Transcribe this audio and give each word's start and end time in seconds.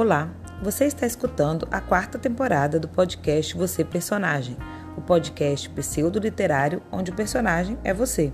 Olá, 0.00 0.30
você 0.62 0.84
está 0.84 1.08
escutando 1.08 1.66
a 1.72 1.80
quarta 1.80 2.20
temporada 2.20 2.78
do 2.78 2.86
podcast 2.86 3.56
Você 3.56 3.84
Personagem, 3.84 4.56
o 4.96 5.00
podcast 5.00 5.68
pseudo-literário 5.70 6.80
onde 6.92 7.10
o 7.10 7.14
personagem 7.16 7.76
é 7.82 7.92
você. 7.92 8.32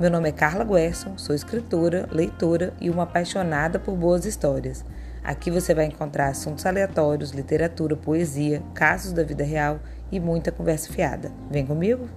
Meu 0.00 0.10
nome 0.10 0.30
é 0.30 0.32
Carla 0.32 0.64
Guerson, 0.64 1.18
sou 1.18 1.34
escritora, 1.34 2.08
leitora 2.10 2.72
e 2.80 2.88
uma 2.88 3.02
apaixonada 3.02 3.78
por 3.78 3.94
boas 3.94 4.24
histórias. 4.24 4.86
Aqui 5.22 5.50
você 5.50 5.74
vai 5.74 5.84
encontrar 5.84 6.28
assuntos 6.28 6.64
aleatórios, 6.64 7.32
literatura, 7.32 7.94
poesia, 7.94 8.62
casos 8.72 9.12
da 9.12 9.22
vida 9.22 9.44
real 9.44 9.78
e 10.10 10.18
muita 10.18 10.50
conversa 10.50 10.90
fiada. 10.90 11.30
Vem 11.50 11.66
comigo? 11.66 12.08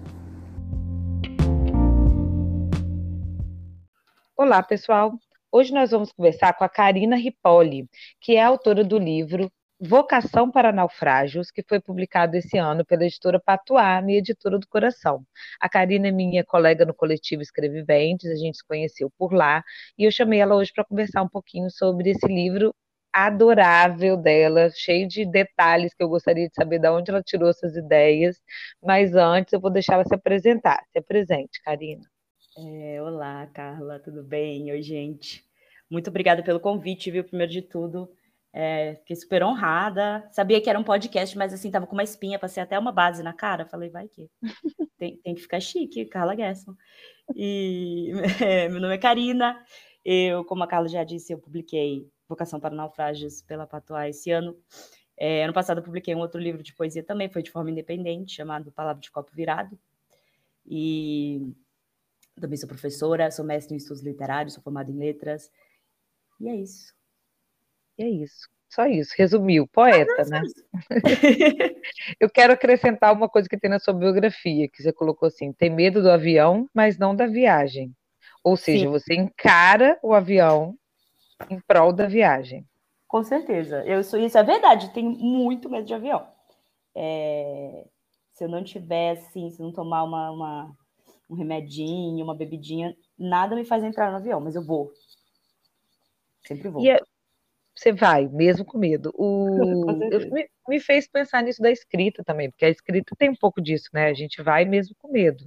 Olá, 4.37 4.63
pessoal! 4.63 5.19
Hoje 5.51 5.73
nós 5.73 5.89
vamos 5.89 6.11
conversar 6.11 6.53
com 6.53 6.63
a 6.63 6.69
Karina 6.69 7.15
Ripoli, 7.15 7.87
que 8.21 8.35
é 8.35 8.43
autora 8.43 8.83
do 8.83 8.99
livro 8.99 9.51
Vocação 9.79 10.51
para 10.51 10.71
Naufrágios, 10.71 11.49
que 11.49 11.63
foi 11.67 11.79
publicado 11.79 12.35
esse 12.37 12.57
ano 12.57 12.85
pela 12.85 13.03
editora 13.03 13.39
Patuá, 13.39 13.99
minha 14.01 14.19
editora 14.19 14.59
do 14.59 14.67
coração. 14.67 15.25
A 15.59 15.67
Karina 15.67 16.09
é 16.09 16.11
minha 16.11 16.43
colega 16.45 16.85
no 16.85 16.93
coletivo 16.93 17.41
Escreviventes, 17.41 18.29
a 18.29 18.35
gente 18.35 18.57
se 18.57 18.67
conheceu 18.67 19.11
por 19.17 19.33
lá, 19.33 19.63
e 19.97 20.03
eu 20.03 20.11
chamei 20.11 20.39
ela 20.39 20.55
hoje 20.55 20.71
para 20.73 20.85
conversar 20.85 21.23
um 21.23 21.29
pouquinho 21.29 21.69
sobre 21.71 22.11
esse 22.11 22.27
livro 22.27 22.71
adorável 23.11 24.17
dela, 24.17 24.69
cheio 24.75 25.07
de 25.07 25.25
detalhes 25.25 25.95
que 25.95 26.03
eu 26.03 26.09
gostaria 26.09 26.47
de 26.47 26.53
saber 26.55 26.79
de 26.79 26.89
onde 26.89 27.09
ela 27.09 27.23
tirou 27.23 27.49
essas 27.49 27.75
ideias, 27.75 28.39
mas 28.83 29.15
antes 29.15 29.53
eu 29.53 29.59
vou 29.59 29.71
deixar 29.71 29.95
ela 29.95 30.05
se 30.05 30.13
apresentar. 30.13 30.83
Se 30.91 30.99
apresente, 30.99 31.59
Karina. 31.63 32.03
É, 32.57 33.01
olá, 33.01 33.45
Carla, 33.47 33.99
tudo 33.99 34.23
bem? 34.23 34.71
Oi, 34.71 34.81
gente. 34.81 35.45
Muito 35.89 36.09
obrigada 36.09 36.43
pelo 36.43 36.59
convite, 36.59 37.11
viu? 37.11 37.23
Primeiro 37.23 37.51
de 37.51 37.61
tudo, 37.61 38.11
é, 38.51 38.95
fiquei 38.95 39.15
super 39.15 39.43
honrada. 39.43 40.27
Sabia 40.31 40.59
que 40.59 40.69
era 40.69 40.79
um 40.79 40.83
podcast, 40.83 41.37
mas 41.37 41.53
assim, 41.53 41.69
tava 41.69 41.85
com 41.85 41.93
uma 41.93 42.03
espinha, 42.03 42.39
passei 42.39 42.61
até 42.61 42.77
uma 42.77 42.91
base 42.91 43.21
na 43.23 43.33
cara. 43.33 43.65
Falei, 43.65 43.89
vai 43.89 44.07
que 44.07 44.29
tem, 44.97 45.17
tem 45.17 45.35
que 45.35 45.41
ficar 45.41 45.59
chique, 45.59 46.05
Carla 46.05 46.35
Gesson. 46.35 46.75
E 47.35 48.11
é, 48.41 48.67
meu 48.67 48.81
nome 48.81 48.95
é 48.95 48.97
Karina. 48.97 49.63
Eu, 50.03 50.43
como 50.43 50.63
a 50.63 50.67
Carla 50.67 50.87
já 50.87 51.03
disse, 51.03 51.31
eu 51.33 51.37
publiquei 51.37 52.09
Vocação 52.27 52.59
para 52.59 52.75
Naufrágios 52.75 53.41
pela 53.41 53.67
Patois 53.67 54.17
esse 54.17 54.31
ano. 54.31 54.57
É, 55.17 55.43
ano 55.43 55.53
passado 55.53 55.79
eu 55.79 55.83
publiquei 55.83 56.15
um 56.15 56.19
outro 56.19 56.39
livro 56.39 56.63
de 56.63 56.73
poesia 56.73 57.03
também, 57.03 57.29
foi 57.29 57.43
de 57.43 57.51
forma 57.51 57.69
independente, 57.69 58.35
chamado 58.35 58.71
Palavra 58.71 59.01
de 59.01 59.11
Copo 59.11 59.31
Virado. 59.35 59.77
E 60.65 61.53
também 62.39 62.57
sou 62.57 62.67
professora, 62.67 63.31
sou 63.31 63.45
mestre 63.45 63.73
em 63.73 63.77
estudos 63.77 64.03
literários, 64.03 64.53
sou 64.53 64.63
formada 64.63 64.91
em 64.91 64.97
letras. 64.97 65.51
E 66.39 66.49
é 66.49 66.55
isso. 66.55 66.93
E 67.97 68.03
é 68.03 68.09
isso. 68.09 68.47
Só 68.69 68.85
isso, 68.85 69.13
resumiu, 69.17 69.67
poeta, 69.67 70.21
ah, 70.21 70.25
né? 70.25 70.41
Eu 72.19 72.29
quero 72.29 72.53
acrescentar 72.53 73.11
uma 73.11 73.27
coisa 73.27 73.49
que 73.49 73.57
tem 73.57 73.69
na 73.69 73.79
sua 73.79 73.95
biografia, 73.95 74.69
que 74.69 74.83
você 74.83 74.93
colocou 74.93 75.27
assim: 75.27 75.51
tem 75.51 75.71
medo 75.71 76.03
do 76.03 76.11
avião, 76.11 76.69
mas 76.73 76.97
não 76.97 77.15
da 77.15 77.25
viagem. 77.25 77.91
Ou 78.43 78.55
seja, 78.55 78.85
Sim. 78.85 78.91
você 78.91 79.15
encara 79.15 79.97
o 80.03 80.13
avião 80.13 80.75
em 81.49 81.59
prol 81.59 81.91
da 81.91 82.05
viagem. 82.05 82.63
Com 83.07 83.23
certeza. 83.23 83.83
Eu 83.85 84.03
sou, 84.03 84.19
isso 84.19 84.37
é 84.37 84.43
verdade, 84.43 84.93
tenho 84.93 85.09
muito 85.09 85.67
medo 85.67 85.85
de 85.85 85.93
avião. 85.95 86.27
É, 86.95 87.85
se 88.33 88.43
eu 88.43 88.49
não 88.49 88.63
tiver, 88.63 89.11
assim, 89.11 89.49
se 89.49 89.59
não 89.59 89.71
tomar 89.71 90.03
uma, 90.03 90.31
uma 90.31 90.77
um 91.29 91.35
remedinho, 91.35 92.23
uma 92.23 92.35
bebidinha, 92.35 92.95
nada 93.17 93.55
me 93.55 93.63
faz 93.63 93.83
entrar 93.83 94.09
no 94.09 94.17
avião, 94.17 94.41
mas 94.41 94.55
eu 94.55 94.63
vou. 94.63 94.91
Sempre 96.45 96.69
vou. 96.69 96.85
É, 96.85 96.99
você 97.75 97.93
vai, 97.93 98.27
mesmo 98.27 98.65
com 98.65 98.77
medo. 98.77 99.13
O, 99.15 99.47
eu, 100.11 100.31
me, 100.31 100.49
me, 100.67 100.79
fez 100.79 101.07
pensar 101.07 101.43
nisso 101.43 101.61
da 101.61 101.71
escrita 101.71 102.23
também, 102.23 102.49
porque 102.49 102.65
a 102.65 102.69
escrita 102.69 103.15
tem 103.17 103.29
um 103.29 103.35
pouco 103.35 103.61
disso, 103.61 103.89
né? 103.93 104.07
A 104.07 104.13
gente 104.13 104.41
vai 104.41 104.65
mesmo 104.65 104.95
com 104.97 105.11
medo. 105.11 105.45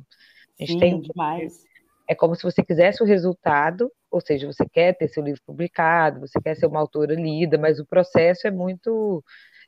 A 0.58 0.64
gente 0.64 0.72
Sim, 0.72 0.78
tem 0.78 1.00
demais. 1.00 1.64
É 2.08 2.14
como 2.14 2.34
se 2.34 2.42
você 2.42 2.64
quisesse 2.64 3.02
o 3.02 3.06
resultado, 3.06 3.90
ou 4.10 4.20
seja, 4.20 4.46
você 4.46 4.68
quer 4.68 4.96
ter 4.96 5.08
seu 5.08 5.22
livro 5.22 5.40
publicado, 5.46 6.20
você 6.20 6.40
quer 6.40 6.54
ser 6.54 6.66
uma 6.66 6.80
autora 6.80 7.14
lida, 7.14 7.58
mas 7.58 7.78
o 7.78 7.86
processo 7.86 8.46
é 8.46 8.50
muito 8.50 9.24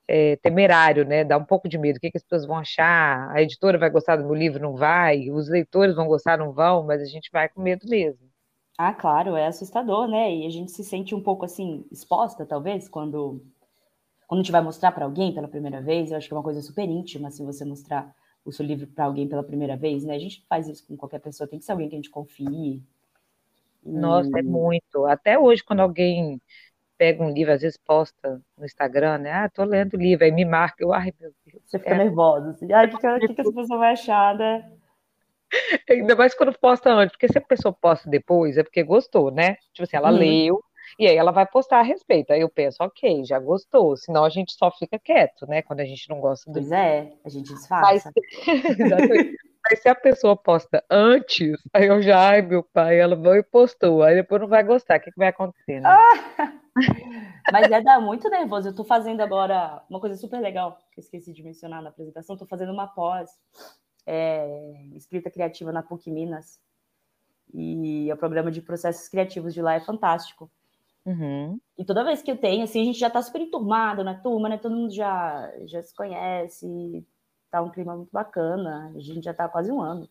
é, 0.08 0.36
temerário, 0.36 1.04
né? 1.04 1.24
Dá 1.24 1.36
um 1.38 1.44
pouco 1.44 1.68
de 1.68 1.78
medo. 1.78 1.96
O 1.96 2.00
que, 2.00 2.10
que 2.10 2.16
as 2.18 2.22
pessoas 2.22 2.46
vão 2.46 2.56
achar? 2.56 3.30
A 3.30 3.42
editora 3.42 3.78
vai 3.78 3.90
gostar 3.90 4.16
do 4.16 4.24
meu 4.24 4.34
livro? 4.34 4.60
Não 4.60 4.76
vai? 4.76 5.30
Os 5.30 5.48
leitores 5.48 5.94
vão 5.94 6.06
gostar? 6.06 6.38
Não 6.38 6.52
vão? 6.52 6.84
Mas 6.84 7.02
a 7.02 7.06
gente 7.06 7.30
vai 7.32 7.48
com 7.48 7.62
medo 7.62 7.86
mesmo. 7.88 8.28
Ah, 8.76 8.92
claro, 8.92 9.36
é 9.36 9.46
assustador, 9.46 10.08
né? 10.08 10.34
E 10.34 10.46
a 10.46 10.50
gente 10.50 10.72
se 10.72 10.82
sente 10.82 11.14
um 11.14 11.22
pouco 11.22 11.44
assim 11.44 11.84
exposta, 11.92 12.44
talvez, 12.44 12.88
quando 12.88 13.40
quando 14.26 14.40
a 14.40 14.42
gente 14.42 14.52
vai 14.52 14.62
mostrar 14.62 14.90
para 14.92 15.04
alguém 15.04 15.32
pela 15.32 15.46
primeira 15.46 15.80
vez. 15.80 16.10
Eu 16.10 16.16
acho 16.16 16.26
que 16.26 16.34
é 16.34 16.36
uma 16.36 16.42
coisa 16.42 16.60
super 16.60 16.88
íntima, 16.88 17.28
assim, 17.28 17.44
você 17.44 17.64
mostrar 17.64 18.14
o 18.44 18.52
seu 18.52 18.64
livro 18.64 18.86
para 18.86 19.04
alguém 19.04 19.28
pela 19.28 19.42
primeira 19.42 19.76
vez, 19.76 20.04
né? 20.04 20.14
A 20.14 20.18
gente 20.18 20.44
faz 20.48 20.68
isso 20.68 20.86
com 20.86 20.96
qualquer 20.96 21.20
pessoa, 21.20 21.48
tem 21.48 21.58
que 21.58 21.64
ser 21.64 21.72
alguém 21.72 21.88
que 21.88 21.94
a 21.94 21.98
gente 21.98 22.10
confie. 22.10 22.82
Nossa, 23.84 24.38
é 24.38 24.42
muito. 24.42 25.04
Até 25.06 25.38
hoje, 25.38 25.62
quando 25.62 25.80
alguém 25.80 26.40
pega 26.96 27.22
um 27.22 27.30
livro, 27.30 27.52
às 27.52 27.62
vezes 27.62 27.76
posta 27.76 28.40
no 28.56 28.64
Instagram, 28.64 29.18
né? 29.18 29.32
Ah, 29.32 29.48
tô 29.48 29.64
lendo 29.64 29.94
o 29.94 30.00
livro, 30.00 30.24
aí 30.24 30.32
me 30.32 30.44
marca, 30.44 30.76
eu, 30.82 30.92
ai 30.92 31.12
meu 31.20 31.32
Deus. 31.46 31.62
Você 31.64 31.78
fica 31.78 31.94
é. 31.94 31.98
nervosa, 31.98 32.50
assim, 32.50 32.72
ai, 32.72 32.86
o 32.86 32.90
que, 32.90 32.96
que, 32.96 33.34
que 33.34 33.40
essa 33.40 33.52
pessoa 33.52 33.78
vai 33.78 33.92
achar, 33.92 34.36
né? 34.36 34.70
Ainda 35.88 36.16
mais 36.16 36.34
quando 36.34 36.56
posta 36.58 36.90
antes, 36.90 37.12
porque 37.12 37.28
se 37.28 37.38
a 37.38 37.40
pessoa 37.40 37.72
posta 37.72 38.08
depois, 38.08 38.56
é 38.56 38.62
porque 38.62 38.82
gostou, 38.82 39.30
né? 39.30 39.54
Tipo 39.72 39.84
assim, 39.84 39.96
ela 39.96 40.10
hum. 40.10 40.16
leu, 40.16 40.60
e 40.98 41.06
aí 41.06 41.16
ela 41.16 41.32
vai 41.32 41.46
postar 41.46 41.78
a 41.78 41.82
respeito. 41.82 42.32
Aí 42.32 42.40
eu 42.40 42.48
penso, 42.48 42.82
ok, 42.82 43.24
já 43.24 43.38
gostou, 43.38 43.96
senão 43.96 44.24
a 44.24 44.28
gente 44.28 44.52
só 44.52 44.70
fica 44.70 44.98
quieto, 44.98 45.46
né? 45.46 45.62
Quando 45.62 45.80
a 45.80 45.84
gente 45.84 46.08
não 46.08 46.20
gosta 46.20 46.50
do. 46.50 46.54
Pois 46.54 46.72
é, 46.72 47.12
a 47.24 47.28
gente 47.28 47.52
disfarça. 47.52 48.10
Mas, 48.78 49.34
Mas 49.70 49.78
se 49.80 49.88
a 49.88 49.94
pessoa 49.94 50.36
posta 50.36 50.84
antes, 50.90 51.56
aí 51.72 51.86
eu 51.86 52.02
já, 52.02 52.28
ai 52.28 52.42
meu 52.42 52.62
pai, 52.62 52.98
ela 52.98 53.16
vai 53.16 53.38
e 53.38 53.42
postou, 53.42 54.02
aí 54.02 54.14
depois 54.14 54.40
não 54.40 54.48
vai 54.48 54.62
gostar, 54.62 54.98
o 54.98 55.00
que, 55.00 55.10
que 55.10 55.18
vai 55.18 55.28
acontecer, 55.28 55.80
né? 55.80 55.88
Ah, 55.88 56.52
mas 57.52 57.70
é 57.70 57.80
dar 57.80 58.00
muito 58.00 58.28
nervoso. 58.28 58.68
Eu 58.68 58.74
tô 58.74 58.84
fazendo 58.84 59.20
agora 59.20 59.82
uma 59.88 60.00
coisa 60.00 60.16
super 60.16 60.40
legal, 60.40 60.78
que 60.92 61.00
eu 61.00 61.02
esqueci 61.02 61.32
de 61.32 61.42
mencionar 61.42 61.82
na 61.82 61.90
apresentação, 61.90 62.36
tô 62.36 62.46
fazendo 62.46 62.72
uma 62.72 62.86
pós 62.86 63.30
é, 64.06 64.86
escrita 64.94 65.30
criativa 65.30 65.72
na 65.72 65.82
PUC 65.82 66.10
Minas. 66.10 66.60
E 67.52 68.12
o 68.12 68.16
programa 68.16 68.50
de 68.50 68.60
processos 68.60 69.08
criativos 69.08 69.54
de 69.54 69.62
lá 69.62 69.74
é 69.74 69.80
fantástico. 69.80 70.50
Uhum. 71.06 71.60
E 71.78 71.84
toda 71.84 72.04
vez 72.04 72.22
que 72.22 72.30
eu 72.30 72.36
tenho, 72.36 72.64
assim, 72.64 72.80
a 72.80 72.84
gente 72.84 72.98
já 72.98 73.10
tá 73.10 73.20
super 73.22 73.40
enturmado 73.40 74.02
na 74.02 74.14
turma, 74.14 74.48
né? 74.48 74.56
Todo 74.56 74.74
mundo 74.74 74.92
já, 74.92 75.52
já 75.66 75.82
se 75.82 75.94
conhece, 75.94 77.06
tá 77.50 77.62
um 77.62 77.70
clima 77.70 77.94
muito 77.94 78.10
bacana, 78.10 78.92
a 78.94 79.00
gente 79.00 79.24
já 79.24 79.34
tá 79.34 79.48
quase 79.48 79.70
um 79.70 79.80
ano. 79.80 80.08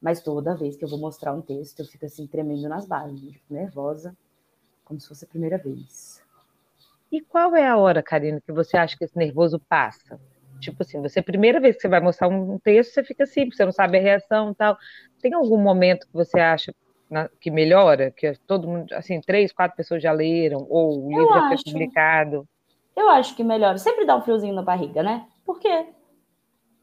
Mas 0.00 0.20
toda 0.20 0.56
vez 0.56 0.76
que 0.76 0.84
eu 0.84 0.88
vou 0.88 0.98
mostrar 0.98 1.32
um 1.32 1.40
texto, 1.40 1.80
eu 1.80 1.86
fico 1.86 2.04
assim, 2.04 2.26
tremendo 2.26 2.68
nas 2.68 2.86
bases, 2.86 3.32
fico 3.32 3.54
nervosa, 3.54 4.14
como 4.84 5.00
se 5.00 5.08
fosse 5.08 5.24
a 5.24 5.28
primeira 5.28 5.58
vez. 5.58 6.22
E 7.10 7.20
qual 7.20 7.54
é 7.54 7.66
a 7.66 7.76
hora, 7.76 8.02
Karina, 8.02 8.40
que 8.40 8.52
você 8.52 8.76
acha 8.76 8.96
que 8.96 9.04
esse 9.04 9.16
nervoso 9.16 9.60
passa? 9.68 10.20
Tipo 10.60 10.82
assim, 10.82 11.00
você, 11.00 11.20
primeira 11.20 11.60
vez 11.60 11.76
que 11.76 11.82
você 11.82 11.88
vai 11.88 12.00
mostrar 12.00 12.28
um 12.28 12.58
texto, 12.58 12.94
você 12.94 13.04
fica 13.04 13.24
assim, 13.24 13.50
você 13.50 13.64
não 13.64 13.72
sabe 13.72 13.98
a 13.98 14.00
reação 14.00 14.50
e 14.50 14.54
tal. 14.54 14.76
Tem 15.20 15.32
algum 15.34 15.58
momento 15.58 16.06
que 16.06 16.12
você 16.12 16.40
acha 16.40 16.74
que 17.40 17.50
melhora? 17.50 18.10
Que 18.10 18.34
todo 18.46 18.66
mundo, 18.66 18.92
assim, 18.94 19.20
três, 19.20 19.52
quatro 19.52 19.76
pessoas 19.76 20.02
já 20.02 20.10
leram, 20.10 20.66
ou 20.68 21.06
o 21.06 21.08
livro 21.08 21.34
já 21.34 21.48
foi 21.48 21.72
publicado? 21.72 22.48
Eu 22.96 23.08
acho 23.10 23.36
que 23.36 23.44
melhora. 23.44 23.78
Sempre 23.78 24.04
dá 24.04 24.16
um 24.16 24.22
friozinho 24.22 24.54
na 24.54 24.62
barriga, 24.62 25.02
né? 25.02 25.26
Porque 25.44 25.68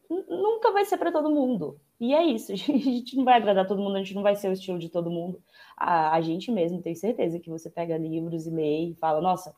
nunca 0.10 0.72
vai 0.72 0.86
ser 0.86 0.98
para 0.98 1.12
todo 1.12 1.30
mundo. 1.30 1.80
E 2.02 2.16
é 2.16 2.24
isso, 2.24 2.52
a 2.52 2.56
gente 2.58 3.16
não 3.16 3.24
vai 3.24 3.36
agradar 3.36 3.68
todo 3.68 3.80
mundo, 3.80 3.96
a 3.96 4.00
gente 4.00 4.16
não 4.16 4.24
vai 4.24 4.36
ser 4.36 4.50
o 4.50 4.54
estilo 4.54 4.80
de 4.80 4.90
todo 4.90 5.12
mundo. 5.12 5.40
A, 5.78 6.16
a 6.16 6.20
gente 6.20 6.52
mesmo 6.52 6.82
tem 6.82 6.96
certeza 6.96 7.40
que 7.40 7.48
você 7.48 7.70
pega 7.70 7.96
livros 7.96 8.48
e 8.48 8.50
lê 8.50 8.86
e 8.88 8.96
fala, 8.96 9.22
nossa, 9.22 9.54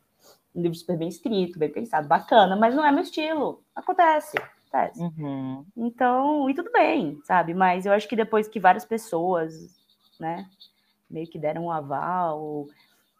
um 0.53 0.61
livro 0.61 0.77
super 0.77 0.97
bem 0.97 1.07
escrito, 1.07 1.57
bem 1.57 1.71
pensado, 1.71 2.05
bacana, 2.05 2.57
mas 2.57 2.75
não 2.75 2.85
é 2.85 2.91
meu 2.91 3.01
estilo. 3.01 3.63
Acontece, 3.73 4.37
acontece. 4.37 5.01
Uhum. 5.01 5.65
Então, 5.77 6.49
e 6.49 6.53
tudo 6.53 6.69
bem, 6.69 7.17
sabe? 7.23 7.53
Mas 7.53 7.85
eu 7.85 7.93
acho 7.93 8.09
que 8.09 8.15
depois 8.15 8.49
que 8.49 8.59
várias 8.59 8.83
pessoas, 8.83 9.53
né, 10.19 10.45
meio 11.09 11.27
que 11.27 11.39
deram 11.39 11.65
um 11.65 11.71
aval, 11.71 12.67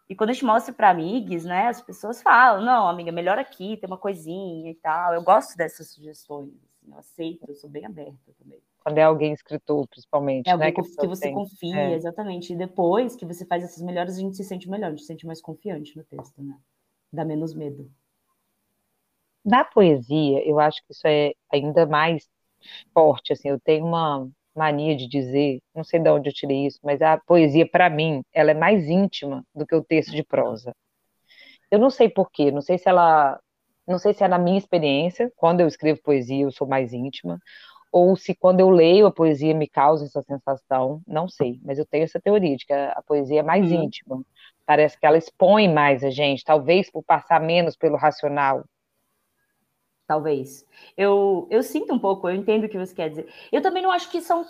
e 0.06 0.14
quando 0.14 0.30
a 0.30 0.32
gente 0.34 0.44
mostra 0.44 0.74
para 0.74 0.90
amigas, 0.90 1.44
né, 1.44 1.68
as 1.68 1.80
pessoas 1.80 2.20
falam, 2.20 2.62
não, 2.62 2.86
amiga, 2.86 3.10
melhor 3.10 3.38
aqui, 3.38 3.78
tem 3.78 3.88
uma 3.88 3.96
coisinha 3.96 4.70
e 4.70 4.74
tal. 4.74 5.14
Eu 5.14 5.22
gosto 5.22 5.56
dessas 5.56 5.88
sugestões 5.88 6.52
eu 6.86 6.98
aceito, 6.98 7.44
eu 7.48 7.54
sou 7.54 7.70
bem 7.70 7.86
aberta 7.86 8.32
também. 8.38 8.60
Quando 8.84 8.98
é 8.98 9.02
alguém 9.02 9.32
escritor, 9.32 9.88
principalmente. 9.88 10.46
É 10.46 10.52
alguém 10.52 10.68
né, 10.68 10.72
que, 10.72 10.82
que 10.82 11.06
você 11.06 11.22
tem. 11.22 11.34
confia, 11.34 11.80
é. 11.80 11.94
exatamente. 11.94 12.52
E 12.52 12.56
depois 12.56 13.16
que 13.16 13.24
você 13.24 13.46
faz 13.46 13.64
essas 13.64 13.82
melhores, 13.82 14.16
a 14.16 14.20
gente 14.20 14.36
se 14.36 14.44
sente 14.44 14.68
melhor, 14.68 14.88
a 14.88 14.90
gente 14.90 15.00
se 15.00 15.06
sente 15.06 15.26
mais 15.26 15.40
confiante 15.40 15.96
no 15.96 16.04
texto, 16.04 16.42
né? 16.42 16.54
Dá 17.10 17.24
menos 17.24 17.54
medo. 17.54 17.90
Na 19.42 19.64
poesia, 19.64 20.46
eu 20.46 20.60
acho 20.60 20.82
que 20.84 20.92
isso 20.92 21.06
é 21.06 21.32
ainda 21.50 21.86
mais 21.86 22.28
forte, 22.92 23.32
assim, 23.32 23.48
eu 23.48 23.60
tenho 23.60 23.86
uma 23.86 24.28
mania 24.54 24.96
de 24.96 25.08
dizer, 25.08 25.60
não 25.74 25.84
sei 25.84 26.00
de 26.00 26.08
onde 26.08 26.28
eu 26.28 26.32
tirei 26.32 26.66
isso, 26.66 26.78
mas 26.82 27.02
a 27.02 27.18
poesia, 27.18 27.68
para 27.68 27.90
mim, 27.90 28.22
ela 28.32 28.52
é 28.52 28.54
mais 28.54 28.88
íntima 28.88 29.44
do 29.54 29.66
que 29.66 29.74
o 29.74 29.84
texto 29.84 30.12
de 30.12 30.22
prosa. 30.22 30.74
Eu 31.70 31.78
não 31.78 31.90
sei 31.90 32.08
porquê, 32.08 32.50
não 32.50 32.60
sei 32.60 32.78
se 32.78 32.88
ela. 32.88 33.40
Não 33.86 33.98
sei 33.98 34.14
se 34.14 34.24
é 34.24 34.28
na 34.28 34.38
minha 34.38 34.56
experiência, 34.56 35.30
quando 35.36 35.60
eu 35.60 35.66
escrevo 35.66 36.00
poesia 36.02 36.44
eu 36.44 36.50
sou 36.50 36.66
mais 36.66 36.94
íntima, 36.94 37.38
ou 37.94 38.16
se 38.16 38.34
quando 38.34 38.58
eu 38.58 38.70
leio 38.70 39.06
a 39.06 39.12
poesia 39.12 39.54
me 39.54 39.68
causa 39.68 40.06
essa 40.06 40.20
sensação, 40.20 41.00
não 41.06 41.28
sei, 41.28 41.60
mas 41.62 41.78
eu 41.78 41.86
tenho 41.86 42.02
essa 42.02 42.20
teoria 42.20 42.56
de 42.56 42.66
que 42.66 42.72
a, 42.72 42.90
a 42.90 43.00
poesia 43.02 43.38
é 43.38 43.42
mais 43.42 43.70
uhum. 43.70 43.84
íntima. 43.84 44.20
Parece 44.66 44.98
que 44.98 45.06
ela 45.06 45.16
expõe 45.16 45.72
mais 45.72 46.02
a 46.02 46.10
gente, 46.10 46.42
talvez 46.42 46.90
por 46.90 47.04
passar 47.04 47.40
menos 47.40 47.76
pelo 47.76 47.96
racional. 47.96 48.64
Talvez. 50.08 50.66
Eu, 50.96 51.46
eu 51.48 51.62
sinto 51.62 51.94
um 51.94 51.98
pouco, 51.98 52.28
eu 52.28 52.34
entendo 52.34 52.64
o 52.64 52.68
que 52.68 52.76
você 52.76 52.92
quer 52.92 53.10
dizer. 53.10 53.32
Eu 53.52 53.62
também 53.62 53.80
não 53.80 53.92
acho 53.92 54.10
que 54.10 54.20
são 54.20 54.44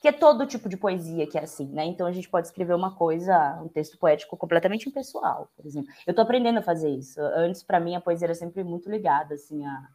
que 0.00 0.08
é 0.08 0.12
todo 0.12 0.44
tipo 0.44 0.68
de 0.68 0.76
poesia 0.76 1.28
que 1.28 1.38
é 1.38 1.44
assim, 1.44 1.68
né? 1.68 1.84
Então 1.84 2.04
a 2.04 2.10
gente 2.12 2.28
pode 2.28 2.48
escrever 2.48 2.74
uma 2.74 2.96
coisa, 2.96 3.60
um 3.62 3.68
texto 3.68 3.96
poético 3.96 4.36
completamente 4.36 4.88
impessoal, 4.88 5.48
por 5.56 5.64
exemplo. 5.64 5.88
Eu 6.04 6.12
tô 6.12 6.20
aprendendo 6.20 6.58
a 6.58 6.62
fazer 6.62 6.90
isso. 6.90 7.20
Antes, 7.20 7.62
para 7.62 7.78
mim, 7.78 7.94
a 7.94 8.00
poesia 8.00 8.26
era 8.26 8.34
sempre 8.34 8.64
muito 8.64 8.90
ligada, 8.90 9.34
assim, 9.34 9.64
a, 9.64 9.88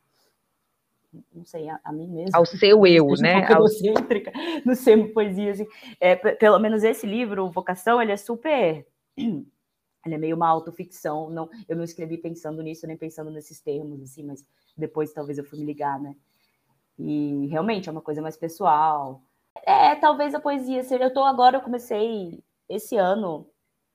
não 1.34 1.46
sei, 1.46 1.70
a, 1.70 1.80
a 1.84 1.92
mim 1.92 2.08
mesma. 2.08 2.38
Ao 2.38 2.46
seu 2.46 2.86
eu, 2.86 3.08
né? 3.20 3.38
Um 3.38 3.52
egocêntrica 3.52 4.32
no 4.66 4.76
ser 4.76 5.14
poesia, 5.14 5.52
assim. 5.52 5.68
É, 6.00 6.16
pelo 6.16 6.60
menos 6.60 6.84
esse 6.84 7.06
livro, 7.06 7.50
Vocação, 7.50 8.02
ele 8.02 8.12
é 8.12 8.18
super... 8.18 8.86
Ele 10.06 10.16
é 10.16 10.18
meio 10.20 10.38
uma 10.38 10.48
autoficção, 10.48 11.30
não, 11.30 11.50
eu 11.68 11.76
não 11.76 11.84
escrevi 11.84 12.18
pensando 12.18 12.64
nisso, 12.64 12.88
nem 12.88 12.96
pensando 12.96 13.30
nesses 13.30 13.60
termos, 13.60 14.02
assim, 14.02 14.24
mas 14.24 14.42
depois 14.78 15.12
talvez 15.12 15.38
eu 15.38 15.44
fui 15.44 15.60
me 15.60 15.66
ligar, 15.66 16.00
né? 16.00 16.16
E 16.98 17.48
realmente 17.48 17.90
é 17.90 17.92
uma 17.92 18.02
coisa 18.02 18.22
mais 18.22 18.38
pessoal. 18.38 19.22
É, 19.66 19.96
talvez 19.96 20.34
a 20.34 20.40
poesia 20.40 20.84
seja. 20.84 21.04
Eu 21.04 21.14
tô 21.14 21.24
agora, 21.24 21.58
eu 21.58 21.62
comecei 21.62 22.42
esse 22.70 22.96
ano, 22.96 23.50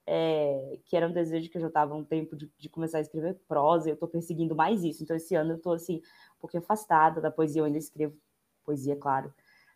é, 0.06 0.78
que 0.84 0.96
era 0.96 1.06
um 1.06 1.12
desejo 1.12 1.50
que 1.50 1.56
eu 1.56 1.62
já 1.62 1.68
estava 1.68 1.94
um 1.94 2.04
tempo 2.04 2.36
de, 2.36 2.50
de, 2.58 2.68
começar 2.68 2.98
a 2.98 3.02
escrever 3.02 3.40
prosa, 3.46 3.88
eu 3.88 3.94
estou 3.94 4.08
perseguindo 4.08 4.54
mais 4.54 4.82
isso. 4.84 5.02
Então, 5.02 5.16
esse 5.16 5.34
ano 5.34 5.52
eu 5.52 5.56
estou 5.56 5.72
assim, 5.72 6.00
pouquinho 6.42 6.62
afastada 6.62 7.20
da 7.20 7.30
poesia, 7.30 7.60
eu 7.60 7.64
ainda 7.64 7.78
escrevo 7.78 8.16
poesia, 8.64 8.96
claro, 8.96 9.32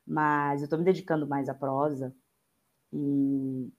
mas 0.07 0.61
eu 0.61 0.65
estou 0.65 0.79
me 0.79 0.85
dedicando 0.85 1.27
mais 1.27 1.49
à 1.49 1.55
prosa 1.55 2.15
e 2.93 3.73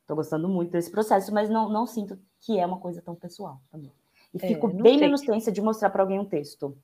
estou 0.00 0.16
gostando 0.16 0.48
muito 0.48 0.72
desse 0.72 0.90
processo, 0.90 1.32
mas 1.32 1.48
não, 1.48 1.68
não 1.68 1.86
sinto 1.86 2.18
que 2.40 2.58
é 2.58 2.66
uma 2.66 2.80
coisa 2.80 3.00
tão 3.02 3.14
pessoal 3.14 3.60
também. 3.70 3.92
E 4.32 4.44
é, 4.44 4.48
fico 4.48 4.68
bem 4.68 4.98
menos 4.98 5.20
tensa 5.20 5.52
de 5.52 5.60
mostrar 5.60 5.90
para 5.90 6.02
alguém 6.02 6.18
um 6.18 6.24
texto. 6.24 6.76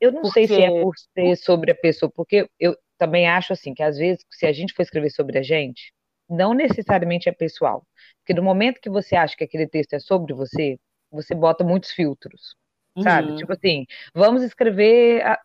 Eu 0.00 0.12
não 0.12 0.22
porque... 0.22 0.46
sei 0.46 0.56
se 0.56 0.62
é 0.62 0.82
por 0.82 0.94
ser 0.96 1.36
sobre 1.36 1.70
a 1.70 1.74
pessoa, 1.74 2.10
porque 2.10 2.48
eu 2.58 2.76
também 2.96 3.28
acho 3.28 3.52
assim 3.52 3.74
que 3.74 3.82
às 3.82 3.96
vezes, 3.96 4.24
se 4.30 4.46
a 4.46 4.52
gente 4.52 4.72
for 4.72 4.82
escrever 4.82 5.10
sobre 5.10 5.38
a 5.38 5.42
gente, 5.42 5.92
não 6.28 6.54
necessariamente 6.54 7.28
é 7.28 7.32
pessoal. 7.32 7.86
Porque 8.18 8.34
no 8.34 8.42
momento 8.42 8.80
que 8.80 8.90
você 8.90 9.14
acha 9.14 9.36
que 9.36 9.44
aquele 9.44 9.66
texto 9.66 9.92
é 9.92 9.98
sobre 9.98 10.32
você, 10.32 10.78
você 11.10 11.34
bota 11.34 11.62
muitos 11.62 11.90
filtros 11.90 12.56
sabe? 13.02 13.30
Uhum. 13.30 13.36
Tipo 13.36 13.52
assim, 13.52 13.86
vamos 14.14 14.42
escrever, 14.42 15.24
a, 15.24 15.38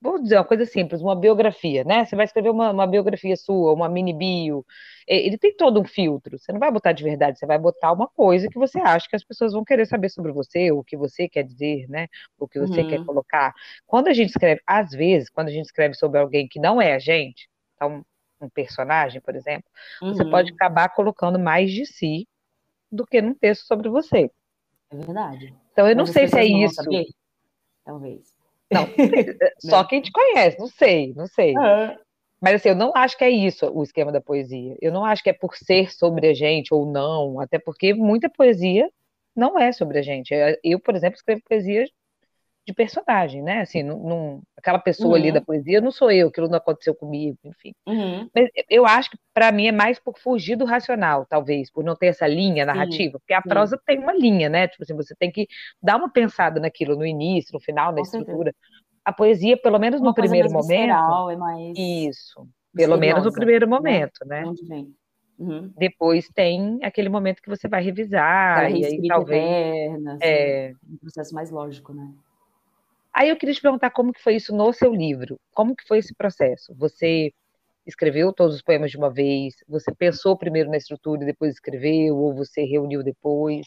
vou 0.00 0.20
dizer 0.20 0.36
uma 0.36 0.44
coisa 0.44 0.64
simples, 0.64 1.02
uma 1.02 1.14
biografia, 1.14 1.84
né? 1.84 2.04
Você 2.04 2.16
vai 2.16 2.24
escrever 2.24 2.50
uma, 2.50 2.70
uma, 2.70 2.86
biografia 2.86 3.36
sua, 3.36 3.72
uma 3.72 3.88
mini 3.88 4.12
bio, 4.12 4.64
ele 5.06 5.36
tem 5.36 5.54
todo 5.54 5.80
um 5.80 5.84
filtro, 5.84 6.38
você 6.38 6.52
não 6.52 6.60
vai 6.60 6.70
botar 6.70 6.92
de 6.92 7.04
verdade, 7.04 7.38
você 7.38 7.46
vai 7.46 7.58
botar 7.58 7.92
uma 7.92 8.08
coisa 8.08 8.48
que 8.48 8.58
você 8.58 8.78
acha 8.80 9.08
que 9.08 9.16
as 9.16 9.24
pessoas 9.24 9.52
vão 9.52 9.64
querer 9.64 9.86
saber 9.86 10.08
sobre 10.08 10.32
você, 10.32 10.72
o 10.72 10.82
que 10.82 10.96
você 10.96 11.28
quer 11.28 11.42
dizer, 11.42 11.86
né? 11.88 12.06
O 12.38 12.48
que 12.48 12.58
você 12.58 12.80
uhum. 12.80 12.88
quer 12.88 13.04
colocar. 13.04 13.52
Quando 13.86 14.08
a 14.08 14.12
gente 14.12 14.30
escreve, 14.30 14.60
às 14.66 14.90
vezes, 14.90 15.28
quando 15.28 15.48
a 15.48 15.52
gente 15.52 15.66
escreve 15.66 15.94
sobre 15.94 16.18
alguém 16.18 16.48
que 16.48 16.58
não 16.58 16.80
é 16.80 16.94
a 16.94 16.98
gente, 16.98 17.48
então, 17.74 18.04
um 18.40 18.48
personagem, 18.48 19.20
por 19.20 19.36
exemplo, 19.36 19.68
uhum. 20.02 20.14
você 20.14 20.24
pode 20.24 20.52
acabar 20.52 20.88
colocando 20.90 21.38
mais 21.38 21.70
de 21.70 21.84
si 21.84 22.26
do 22.90 23.06
que 23.06 23.20
num 23.20 23.34
texto 23.34 23.66
sobre 23.66 23.88
você. 23.88 24.30
É 24.90 24.96
verdade. 24.96 25.54
Então 25.80 25.88
eu 25.88 25.96
não 25.96 26.04
sei 26.04 26.28
se 26.28 26.38
é 26.38 26.44
isso. 26.44 26.82
Talvez. 27.84 28.26
Não, 28.70 28.86
só 29.58 29.82
quem 29.84 30.02
te 30.02 30.12
conhece, 30.12 30.58
não 30.58 30.66
sei, 30.66 31.14
não 31.14 31.26
sei. 31.26 31.56
Uhum. 31.56 31.96
Mas 32.38 32.56
assim, 32.56 32.68
eu 32.68 32.74
não 32.74 32.92
acho 32.94 33.16
que 33.16 33.24
é 33.24 33.30
isso 33.30 33.66
o 33.72 33.82
esquema 33.82 34.12
da 34.12 34.20
poesia. 34.20 34.76
Eu 34.80 34.92
não 34.92 35.04
acho 35.04 35.22
que 35.22 35.30
é 35.30 35.32
por 35.32 35.56
ser 35.56 35.90
sobre 35.90 36.28
a 36.28 36.34
gente 36.34 36.72
ou 36.72 36.84
não, 36.84 37.40
até 37.40 37.58
porque 37.58 37.94
muita 37.94 38.28
poesia 38.28 38.90
não 39.34 39.58
é 39.58 39.72
sobre 39.72 39.98
a 39.98 40.02
gente. 40.02 40.34
Eu, 40.62 40.78
por 40.78 40.94
exemplo, 40.94 41.16
escrevo 41.16 41.40
poesia 41.48 41.86
de 42.70 42.74
personagem, 42.74 43.42
né? 43.42 43.60
Assim, 43.60 43.82
não, 43.82 44.40
aquela 44.56 44.78
pessoa 44.78 45.10
uhum. 45.10 45.16
ali 45.16 45.32
da 45.32 45.40
poesia 45.40 45.80
não 45.80 45.90
sou 45.90 46.10
eu, 46.10 46.28
aquilo 46.28 46.48
não 46.48 46.56
aconteceu 46.56 46.94
comigo, 46.94 47.36
enfim. 47.44 47.72
Uhum. 47.86 48.28
Mas 48.34 48.48
eu 48.68 48.86
acho 48.86 49.10
que 49.10 49.18
para 49.34 49.50
mim 49.50 49.66
é 49.66 49.72
mais 49.72 49.98
por 49.98 50.18
fugir 50.18 50.56
do 50.56 50.64
racional, 50.64 51.26
talvez, 51.28 51.70
por 51.70 51.84
não 51.84 51.96
ter 51.96 52.06
essa 52.06 52.26
linha 52.26 52.64
narrativa, 52.64 53.12
Sim. 53.12 53.18
porque 53.18 53.34
a 53.34 53.42
prosa 53.42 53.76
Sim. 53.76 53.82
tem 53.86 53.98
uma 53.98 54.14
linha, 54.14 54.48
né? 54.48 54.68
Tipo 54.68 54.84
assim, 54.84 54.94
você 54.94 55.14
tem 55.14 55.30
que 55.30 55.46
dar 55.82 55.96
uma 55.96 56.10
pensada 56.10 56.60
naquilo 56.60 56.96
no 56.96 57.04
início, 57.04 57.52
no 57.52 57.60
final, 57.60 57.90
na 57.90 57.98
Com 57.98 58.02
estrutura. 58.02 58.52
Certeza. 58.52 58.80
A 59.04 59.12
poesia, 59.12 59.56
pelo 59.56 59.78
menos 59.78 60.00
uma 60.00 60.10
no 60.10 60.14
primeiro 60.14 60.50
momento. 60.50 60.68
Visceral, 60.68 61.30
é 61.30 61.36
mais... 61.36 61.76
Isso. 61.76 62.46
Pelo 62.72 62.96
menos 62.96 63.24
no 63.24 63.32
primeiro 63.32 63.66
né? 63.66 63.76
momento, 63.76 64.24
né? 64.24 64.44
Onde 64.46 64.64
vem? 64.64 64.94
Uhum. 65.40 65.72
Depois 65.74 66.28
tem 66.28 66.78
aquele 66.82 67.08
momento 67.08 67.40
que 67.40 67.48
você 67.48 67.66
vai 67.66 67.82
revisar, 67.82 68.70
e 68.70 68.84
aí 68.84 69.08
talvez. 69.08 69.42
Eterna, 69.42 70.12
assim, 70.12 70.24
é... 70.24 70.72
Um 70.86 70.98
processo 70.98 71.34
mais 71.34 71.50
lógico, 71.50 71.94
né? 71.94 72.12
Aí 73.12 73.28
eu 73.28 73.36
queria 73.36 73.54
te 73.54 73.60
perguntar 73.60 73.90
como 73.90 74.12
que 74.12 74.22
foi 74.22 74.36
isso 74.36 74.54
no 74.54 74.72
seu 74.72 74.94
livro. 74.94 75.38
Como 75.52 75.74
que 75.74 75.86
foi 75.86 75.98
esse 75.98 76.14
processo? 76.14 76.74
Você 76.76 77.32
escreveu 77.86 78.32
todos 78.32 78.56
os 78.56 78.62
poemas 78.62 78.90
de 78.90 78.96
uma 78.96 79.10
vez? 79.10 79.54
Você 79.68 79.92
pensou 79.94 80.36
primeiro 80.36 80.70
na 80.70 80.76
estrutura 80.76 81.22
e 81.22 81.26
depois 81.26 81.54
escreveu? 81.54 82.16
Ou 82.16 82.34
você 82.34 82.62
reuniu 82.62 83.02
depois? 83.02 83.66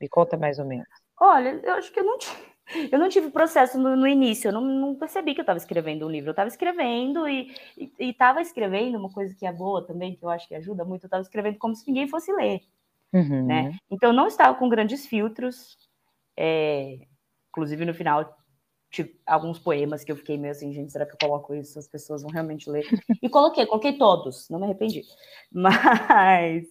Me 0.00 0.08
conta 0.08 0.36
mais 0.36 0.58
ou 0.58 0.64
menos. 0.64 0.88
Olha, 1.20 1.60
eu 1.62 1.74
acho 1.74 1.92
que 1.92 2.00
eu 2.00 2.04
não 2.04 2.18
tive, 2.18 2.42
eu 2.90 2.98
não 2.98 3.08
tive 3.08 3.30
processo 3.30 3.78
no, 3.78 3.94
no 3.96 4.06
início. 4.06 4.48
Eu 4.48 4.52
não, 4.52 4.62
não, 4.62 4.94
percebi 4.94 5.34
que 5.34 5.40
eu 5.40 5.42
estava 5.42 5.58
escrevendo 5.58 6.06
um 6.06 6.10
livro. 6.10 6.30
Eu 6.30 6.32
estava 6.32 6.48
escrevendo 6.48 7.28
e 7.28 7.54
estava 7.98 8.40
escrevendo 8.40 8.98
uma 8.98 9.10
coisa 9.10 9.34
que 9.34 9.46
é 9.46 9.52
boa 9.52 9.86
também, 9.86 10.16
que 10.16 10.24
eu 10.24 10.30
acho 10.30 10.48
que 10.48 10.54
ajuda 10.54 10.84
muito. 10.84 11.04
Eu 11.04 11.08
estava 11.08 11.22
escrevendo 11.22 11.58
como 11.58 11.74
se 11.74 11.86
ninguém 11.86 12.08
fosse 12.08 12.32
ler. 12.32 12.60
Uhum. 13.12 13.46
Né? 13.46 13.76
Então, 13.90 14.12
não 14.12 14.26
estava 14.26 14.56
com 14.56 14.68
grandes 14.68 15.06
filtros. 15.06 15.76
É, 16.36 16.98
inclusive, 17.50 17.84
no 17.84 17.92
final, 17.92 18.39
tipo, 18.90 19.16
alguns 19.24 19.58
poemas 19.58 20.02
que 20.02 20.10
eu 20.10 20.16
fiquei 20.16 20.36
meio 20.36 20.50
assim, 20.50 20.72
gente, 20.72 20.90
será 20.90 21.06
que 21.06 21.12
eu 21.12 21.18
coloco 21.18 21.54
isso? 21.54 21.78
As 21.78 21.86
pessoas 21.86 22.22
vão 22.22 22.30
realmente 22.30 22.68
ler? 22.68 22.84
E 23.22 23.28
coloquei, 23.28 23.64
coloquei 23.64 23.96
todos, 23.96 24.48
não 24.48 24.58
me 24.58 24.64
arrependi. 24.64 25.04
Mas, 25.52 26.66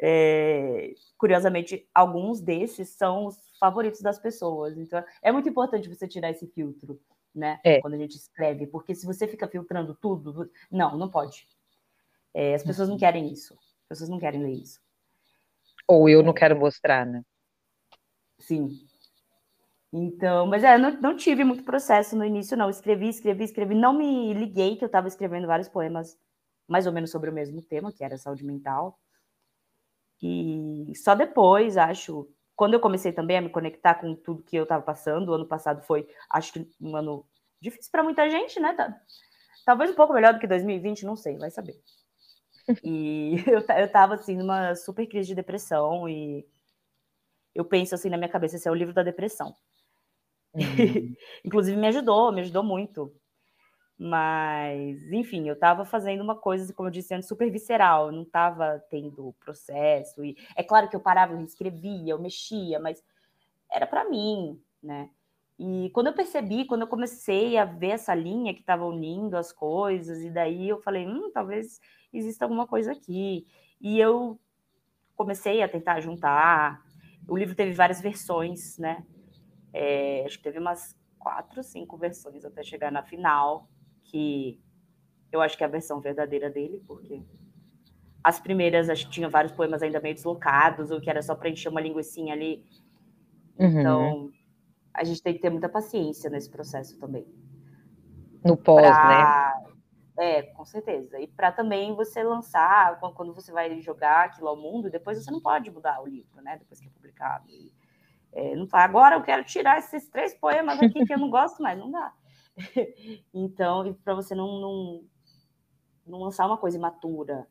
é, 0.00 0.94
curiosamente, 1.18 1.86
alguns 1.94 2.40
desses 2.40 2.88
são 2.90 3.26
os 3.26 3.36
favoritos 3.60 4.00
das 4.00 4.18
pessoas. 4.18 4.78
Então, 4.78 5.04
é 5.22 5.30
muito 5.30 5.48
importante 5.48 5.88
você 5.88 6.08
tirar 6.08 6.30
esse 6.30 6.46
filtro, 6.46 6.98
né? 7.34 7.60
É. 7.62 7.80
Quando 7.80 7.94
a 7.94 7.98
gente 7.98 8.16
escreve, 8.16 8.66
porque 8.66 8.94
se 8.94 9.04
você 9.04 9.28
fica 9.28 9.46
filtrando 9.46 9.94
tudo, 9.94 10.50
não, 10.70 10.96
não 10.96 11.10
pode. 11.10 11.46
É, 12.34 12.54
as 12.54 12.62
pessoas 12.62 12.88
não 12.88 12.96
querem 12.96 13.30
isso. 13.30 13.54
As 13.54 13.88
pessoas 13.88 14.08
não 14.08 14.18
querem 14.18 14.42
ler 14.42 14.54
isso. 14.54 14.80
Ou 15.86 16.08
eu 16.08 16.22
não 16.22 16.32
quero 16.32 16.58
mostrar, 16.58 17.04
né? 17.04 17.22
Sim, 18.38 18.86
então, 19.92 20.46
mas 20.46 20.64
é, 20.64 20.78
não, 20.78 20.90
não 21.00 21.16
tive 21.16 21.44
muito 21.44 21.64
processo 21.64 22.16
no 22.16 22.24
início, 22.24 22.56
não. 22.56 22.70
Escrevi, 22.70 23.08
escrevi, 23.08 23.44
escrevi. 23.44 23.74
Não 23.74 23.92
me 23.92 24.32
liguei 24.32 24.76
que 24.76 24.84
eu 24.84 24.86
estava 24.86 25.06
escrevendo 25.06 25.46
vários 25.46 25.68
poemas 25.68 26.18
mais 26.66 26.86
ou 26.86 26.92
menos 26.92 27.10
sobre 27.10 27.28
o 27.28 27.32
mesmo 27.32 27.60
tema, 27.62 27.92
que 27.92 28.02
era 28.02 28.16
saúde 28.16 28.44
mental. 28.44 28.98
E 30.22 30.92
só 30.96 31.14
depois, 31.14 31.76
acho, 31.76 32.28
quando 32.56 32.74
eu 32.74 32.80
comecei 32.80 33.12
também 33.12 33.36
a 33.36 33.42
me 33.42 33.50
conectar 33.50 33.96
com 33.96 34.14
tudo 34.14 34.42
que 34.42 34.56
eu 34.56 34.62
estava 34.62 34.82
passando, 34.82 35.28
o 35.28 35.34
ano 35.34 35.46
passado 35.46 35.82
foi, 35.82 36.08
acho 36.30 36.52
que 36.52 36.66
um 36.80 36.96
ano 36.96 37.26
difícil 37.60 37.90
para 37.90 38.02
muita 38.02 38.30
gente, 38.30 38.58
né? 38.60 38.74
Talvez 39.66 39.90
um 39.90 39.94
pouco 39.94 40.14
melhor 40.14 40.32
do 40.32 40.40
que 40.40 40.46
2020, 40.46 41.04
não 41.04 41.16
sei, 41.16 41.36
vai 41.36 41.50
saber. 41.50 41.74
E 42.84 43.36
eu, 43.46 43.60
eu 43.60 43.92
tava 43.92 44.14
assim 44.14 44.36
numa 44.36 44.74
super 44.74 45.06
crise 45.06 45.28
de 45.28 45.34
depressão 45.34 46.08
e 46.08 46.46
eu 47.54 47.64
penso 47.64 47.94
assim 47.94 48.08
na 48.08 48.16
minha 48.16 48.28
cabeça, 48.28 48.56
esse 48.56 48.68
é 48.68 48.70
o 48.70 48.74
livro 48.74 48.94
da 48.94 49.02
depressão. 49.02 49.54
Uhum. 50.54 51.14
Inclusive 51.44 51.76
me 51.76 51.88
ajudou, 51.88 52.32
me 52.32 52.40
ajudou 52.42 52.62
muito. 52.62 53.12
Mas, 53.98 55.02
enfim, 55.12 55.48
eu 55.48 55.54
estava 55.54 55.84
fazendo 55.84 56.22
uma 56.22 56.36
coisa, 56.36 56.72
como 56.74 56.88
eu 56.88 56.92
disse 56.92 57.14
antes, 57.14 57.28
super 57.28 57.50
visceral, 57.50 58.06
eu 58.08 58.12
não 58.12 58.22
estava 58.22 58.82
tendo 58.90 59.34
processo. 59.40 60.24
E 60.24 60.36
é 60.56 60.62
claro 60.64 60.88
que 60.88 60.96
eu 60.96 61.00
parava, 61.00 61.34
eu 61.34 61.40
escrevia, 61.42 62.12
eu 62.12 62.20
mexia, 62.20 62.80
mas 62.80 63.02
era 63.70 63.86
para 63.86 64.04
mim, 64.08 64.60
né? 64.82 65.10
E 65.58 65.90
quando 65.94 66.08
eu 66.08 66.14
percebi, 66.14 66.66
quando 66.66 66.82
eu 66.82 66.88
comecei 66.88 67.56
a 67.58 67.64
ver 67.64 67.90
essa 67.90 68.14
linha 68.14 68.54
que 68.54 68.60
estava 68.60 68.84
unindo 68.86 69.36
as 69.36 69.52
coisas, 69.52 70.22
e 70.22 70.30
daí 70.30 70.68
eu 70.68 70.78
falei, 70.80 71.06
hum, 71.06 71.30
talvez 71.32 71.80
exista 72.12 72.44
alguma 72.44 72.66
coisa 72.66 72.92
aqui. 72.92 73.46
E 73.80 73.98
eu 74.00 74.40
comecei 75.16 75.62
a 75.62 75.68
tentar 75.68 76.00
juntar. 76.00 76.82
O 77.28 77.36
livro 77.36 77.54
teve 77.54 77.72
várias 77.72 78.00
versões, 78.00 78.78
né? 78.78 79.04
É, 79.72 80.24
acho 80.26 80.38
que 80.38 80.44
teve 80.44 80.58
umas 80.58 80.96
quatro, 81.18 81.62
cinco 81.62 81.96
versões 81.96 82.44
até 82.44 82.62
chegar 82.62 82.90
na 82.90 83.02
final, 83.02 83.68
que 84.04 84.60
eu 85.30 85.40
acho 85.40 85.56
que 85.56 85.64
é 85.64 85.66
a 85.66 85.70
versão 85.70 86.00
verdadeira 86.00 86.50
dele, 86.50 86.82
porque 86.86 87.22
as 88.22 88.38
primeiras, 88.38 88.88
acho 88.88 89.06
que 89.06 89.12
tinha 89.12 89.28
vários 89.28 89.52
poemas 89.52 89.82
ainda 89.82 90.00
meio 90.00 90.14
deslocados, 90.14 90.90
ou 90.90 91.00
que 91.00 91.10
era 91.10 91.22
só 91.22 91.34
para 91.34 91.48
encher 91.48 91.68
uma 91.68 91.80
linguiçinha 91.80 92.34
ali. 92.34 92.64
Uhum. 93.58 93.80
Então, 93.80 94.32
a 94.92 95.04
gente 95.04 95.22
tem 95.22 95.34
que 95.34 95.40
ter 95.40 95.50
muita 95.50 95.68
paciência 95.68 96.28
nesse 96.28 96.50
processo 96.50 96.98
também. 96.98 97.26
No 98.44 98.56
pós, 98.56 98.82
pra... 98.82 99.62
né? 99.66 99.72
É, 100.18 100.42
com 100.42 100.64
certeza. 100.64 101.18
E 101.18 101.26
para 101.26 101.50
também 101.50 101.94
você 101.94 102.22
lançar, 102.22 103.00
quando 103.14 103.32
você 103.32 103.50
vai 103.50 103.80
jogar 103.80 104.26
aquilo 104.26 104.48
ao 104.48 104.56
mundo, 104.56 104.90
depois 104.90 105.22
você 105.22 105.30
não 105.30 105.40
pode 105.40 105.70
mudar 105.70 106.02
o 106.02 106.06
livro, 106.06 106.42
né? 106.42 106.58
Depois 106.58 106.80
que 106.80 106.86
é 106.86 106.90
publicado. 106.90 107.48
E, 107.48 107.72
é, 108.32 108.56
não 108.56 108.66
fala, 108.66 108.84
agora 108.84 109.16
eu 109.16 109.22
quero 109.22 109.44
tirar 109.44 109.78
esses 109.78 110.08
três 110.08 110.34
poemas 110.34 110.80
aqui 110.80 111.04
que 111.04 111.12
eu 111.12 111.18
não 111.18 111.30
gosto 111.30 111.62
mais, 111.62 111.78
não 111.78 111.90
dá. 111.90 112.12
então, 113.32 113.94
para 114.02 114.14
você 114.14 114.34
não, 114.34 114.60
não, 114.60 115.04
não, 116.06 116.20
lançar 116.20 116.46
uma 116.46 116.56
coisa 116.56 116.76
imatura. 116.76 117.46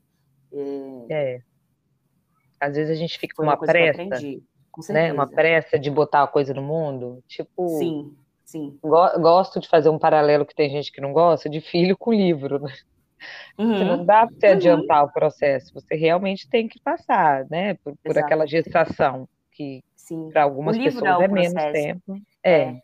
É. 0.51 1.05
é. 1.09 1.41
Às 2.59 2.75
vezes 2.75 2.91
a 2.91 2.99
gente 2.99 3.17
fica 3.17 3.35
com 3.35 3.43
uma, 3.43 3.53
uma 3.53 3.59
pressa. 3.59 4.03
Né? 4.89 5.11
Uma 5.13 5.27
pressa 5.27 5.77
de 5.77 5.89
botar 5.89 6.23
a 6.23 6.27
coisa 6.27 6.53
no 6.53 6.61
mundo. 6.61 7.23
Tipo. 7.27 7.67
Sim, 7.77 8.15
sim. 8.43 8.79
Gosto 8.81 9.59
de 9.59 9.67
fazer 9.67 9.89
um 9.89 9.99
paralelo 9.99 10.45
que 10.45 10.55
tem 10.55 10.69
gente 10.69 10.91
que 10.91 11.01
não 11.01 11.13
gosta, 11.13 11.49
de 11.49 11.61
filho 11.61 11.97
com 11.97 12.13
livro, 12.13 12.59
né? 12.59 12.73
Uhum. 13.55 13.85
não 13.85 14.03
dá 14.05 14.25
para 14.25 14.35
você 14.35 14.47
uhum. 14.47 14.53
adiantar 14.53 15.03
o 15.03 15.11
processo, 15.11 15.71
você 15.75 15.95
realmente 15.95 16.49
tem 16.49 16.67
que 16.67 16.79
passar, 16.79 17.45
né? 17.51 17.75
Por, 17.75 17.95
por 18.03 18.17
aquela 18.17 18.47
gestação 18.47 19.29
que 19.51 19.83
para 20.31 20.43
algumas 20.43 20.77
pessoas 20.77 21.21
é, 21.21 21.23
é 21.23 21.27
menos 21.27 21.53
tempo. 21.53 22.21
É. 22.43 22.61
é. 22.61 22.83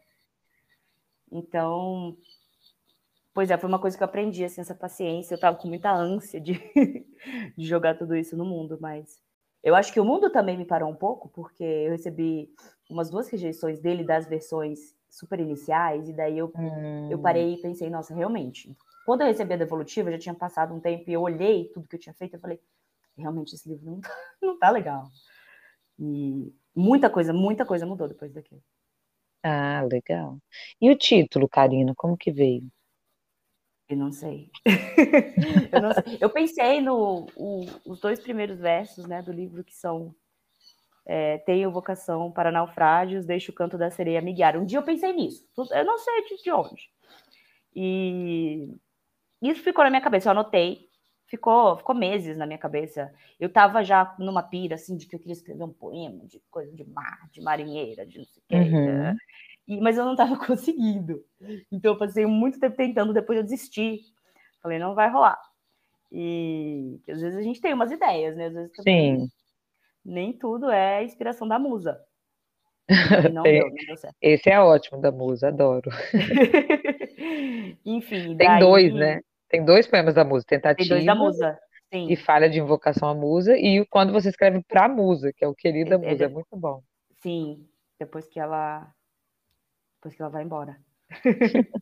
Então, 1.32 2.18
pois 3.34 3.52
é, 3.52 3.58
foi 3.58 3.70
uma 3.70 3.80
coisa 3.80 3.98
que 3.98 4.04
eu 4.04 4.08
aprendi, 4.08 4.44
assim, 4.44 4.62
essa 4.62 4.76
paciência. 4.76 5.34
Eu 5.34 5.38
estava 5.38 5.58
com 5.58 5.68
muita 5.68 5.92
ânsia 5.92 6.40
de, 6.40 6.54
de 7.58 7.66
jogar 7.66 7.98
tudo 7.98 8.16
isso 8.16 8.36
no 8.38 8.46
mundo, 8.46 8.78
mas 8.80 9.22
eu 9.64 9.76
acho 9.76 9.92
que 9.92 10.00
o 10.00 10.06
mundo 10.06 10.30
também 10.30 10.58
me 10.58 10.66
parou 10.66 10.90
um 10.90 10.96
pouco, 10.96 11.30
porque 11.30 11.64
eu 11.64 11.92
recebi 11.92 12.50
umas 12.90 13.10
duas 13.10 13.28
rejeições 13.28 13.80
dele 13.80 14.04
das 14.04 14.28
versões 14.28 14.96
super 15.10 15.40
iniciais, 15.40 16.08
e 16.10 16.14
daí 16.14 16.38
eu, 16.38 16.52
hum. 16.56 17.10
eu 17.12 17.20
parei 17.20 17.56
e 17.56 17.62
pensei, 17.62 17.90
nossa, 17.90 18.14
realmente. 18.14 18.76
Quando 19.06 19.22
eu 19.22 19.28
recebi 19.28 19.54
a 19.54 19.58
devolutiva, 19.58 20.12
já 20.12 20.20
tinha 20.20 20.36
passado 20.36 20.74
um 20.74 20.80
tempo 20.80 21.10
e 21.10 21.14
eu 21.14 21.22
olhei 21.22 21.70
tudo 21.74 21.88
que 21.88 21.96
eu 21.96 22.00
tinha 22.00 22.14
feito, 22.14 22.36
eu 22.36 22.40
falei, 22.40 22.60
realmente 23.18 23.56
esse 23.56 23.68
livro 23.68 23.86
não 23.86 24.00
tá, 24.00 24.10
não 24.42 24.60
tá 24.60 24.70
legal. 24.70 25.10
E 26.00 26.54
muita 26.78 27.10
coisa, 27.10 27.34
muita 27.34 27.66
coisa 27.66 27.86
mudou 27.86 28.08
depois 28.08 28.34
daquilo. 28.34 28.62
Ah, 29.44 29.82
legal. 29.92 30.38
E 30.82 30.90
o 30.90 30.98
título, 30.98 31.48
Karina, 31.48 31.94
como 31.96 32.18
que 32.18 32.32
veio? 32.32 32.70
Eu 33.90 33.98
não 33.98 34.12
sei. 34.12 34.52
eu, 35.72 35.82
não 35.82 35.94
sei. 35.94 36.18
eu 36.20 36.30
pensei 36.30 36.82
no 36.82 37.28
o, 37.36 37.66
os 37.86 38.00
dois 38.02 38.20
primeiros 38.20 38.60
versos, 38.60 39.06
né, 39.06 39.22
do 39.22 39.32
livro 39.32 39.64
que 39.64 39.74
são 39.74 40.14
é, 41.06 41.38
tenho 41.40 41.72
vocação 41.72 42.30
para 42.30 42.52
naufrágios, 42.52 43.26
deixo 43.26 43.52
o 43.52 43.56
canto 43.56 43.78
da 43.78 43.90
sereia 43.90 44.22
me 44.22 44.34
guiar. 44.34 44.58
Um 44.58 44.66
dia 44.66 44.80
eu 44.80 44.84
pensei 44.84 45.14
nisso. 45.14 45.48
Eu 45.72 45.86
não 45.86 45.98
sei 45.98 46.26
de 46.44 46.52
onde. 46.52 46.90
E 47.74 48.76
isso 49.42 49.64
ficou 49.64 49.86
na 49.86 49.90
minha 49.90 50.02
cabeça. 50.02 50.28
Eu 50.28 50.32
anotei. 50.32 50.87
Ficou, 51.28 51.76
ficou 51.76 51.94
meses 51.94 52.38
na 52.38 52.46
minha 52.46 52.58
cabeça. 52.58 53.14
Eu 53.38 53.48
estava 53.48 53.84
já 53.84 54.16
numa 54.18 54.42
pira, 54.42 54.76
assim, 54.76 54.96
de 54.96 55.06
que 55.06 55.16
eu 55.16 55.20
queria 55.20 55.34
escrever 55.34 55.64
um 55.64 55.74
poema 55.74 56.26
de 56.26 56.42
coisa 56.50 56.72
de 56.74 56.86
mar, 56.86 57.30
de 57.32 57.42
marinheira, 57.42 58.06
de 58.06 58.18
não 58.18 58.26
sei 58.26 58.42
o 58.42 58.46
quê. 58.48 58.56
Uhum. 58.56 58.86
Né? 58.86 59.18
E, 59.68 59.82
mas 59.82 59.98
eu 59.98 60.06
não 60.06 60.14
estava 60.14 60.38
conseguindo. 60.46 61.22
Então 61.70 61.94
eu 61.94 61.98
passei 61.98 62.26
muito 62.26 62.60
tempo 62.60 62.78
tentando, 62.78 63.14
depois 63.14 63.38
eu 63.38 63.44
desisti. 63.44 64.00
Falei, 64.62 64.80
não 64.80 64.96
vai 64.96 65.10
rolar. 65.12 65.40
E 66.10 66.98
às 67.10 67.20
vezes 67.20 67.38
a 67.38 67.42
gente 67.42 67.60
tem 67.60 67.74
umas 67.74 67.92
ideias, 67.92 68.38
né? 68.38 68.46
Às 68.48 68.54
vezes 68.54 68.72
também, 68.72 69.20
Sim. 69.20 69.30
Nem 70.06 70.32
tudo 70.32 70.70
é 70.70 71.04
inspiração 71.04 71.46
da 71.46 71.60
musa. 71.60 72.02
Não 73.34 73.44
deu, 73.44 73.68
não 73.68 73.86
deu 73.86 73.98
certo. 73.98 74.16
Esse 74.22 74.50
é 74.50 74.62
ótimo 74.62 75.02
da 75.02 75.12
musa, 75.12 75.50
adoro. 75.50 75.92
Enfim. 77.86 78.38
Tem 78.38 78.48
daí... 78.48 78.60
dois, 78.62 78.94
né? 78.94 79.20
Tem 79.50 79.64
dois 79.64 79.88
poemas 79.88 80.16
da 80.16 80.24
musa, 80.24 80.46
tentativa. 80.48 80.78
Tem 80.78 80.88
dois 80.90 81.06
da 81.06 81.16
musa. 81.16 81.60
Sim. 81.92 82.12
E 82.12 82.16
falha 82.18 82.50
de 82.50 82.60
invocação 82.60 83.08
à 83.08 83.16
musa, 83.16 83.58
e 83.58 83.86
quando 83.86 84.12
você 84.12 84.30
escreve 84.30 84.62
para 84.68 84.90
musa, 84.90 85.32
que 85.32 85.46
é 85.46 85.48
o 85.48 85.56
querido 85.56 85.92
da 85.92 85.96
é, 85.96 86.10
musa, 86.10 86.24
é, 86.24 86.26
é 86.26 86.30
muito 86.30 86.56
bom. 86.58 86.82
Sim, 87.22 87.66
depois 87.98 88.28
que 88.28 88.40
ela 88.40 88.92
depois 89.96 90.16
que 90.16 90.22
ela 90.22 90.32
vai 90.32 90.44
embora. 90.44 90.78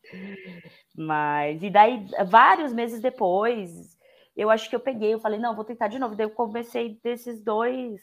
Mas, 0.95 1.61
e 1.61 1.69
daí, 1.69 2.07
vários 2.27 2.71
meses 2.71 3.01
depois, 3.01 3.97
eu 4.35 4.49
acho 4.49 4.69
que 4.69 4.75
eu 4.75 4.79
peguei, 4.79 5.13
eu 5.13 5.19
falei, 5.19 5.39
não, 5.39 5.55
vou 5.55 5.65
tentar 5.65 5.87
de 5.87 5.99
novo. 5.99 6.15
Daí 6.15 6.25
eu 6.25 6.31
comecei 6.31 6.99
desses 7.03 7.43
dois 7.43 8.01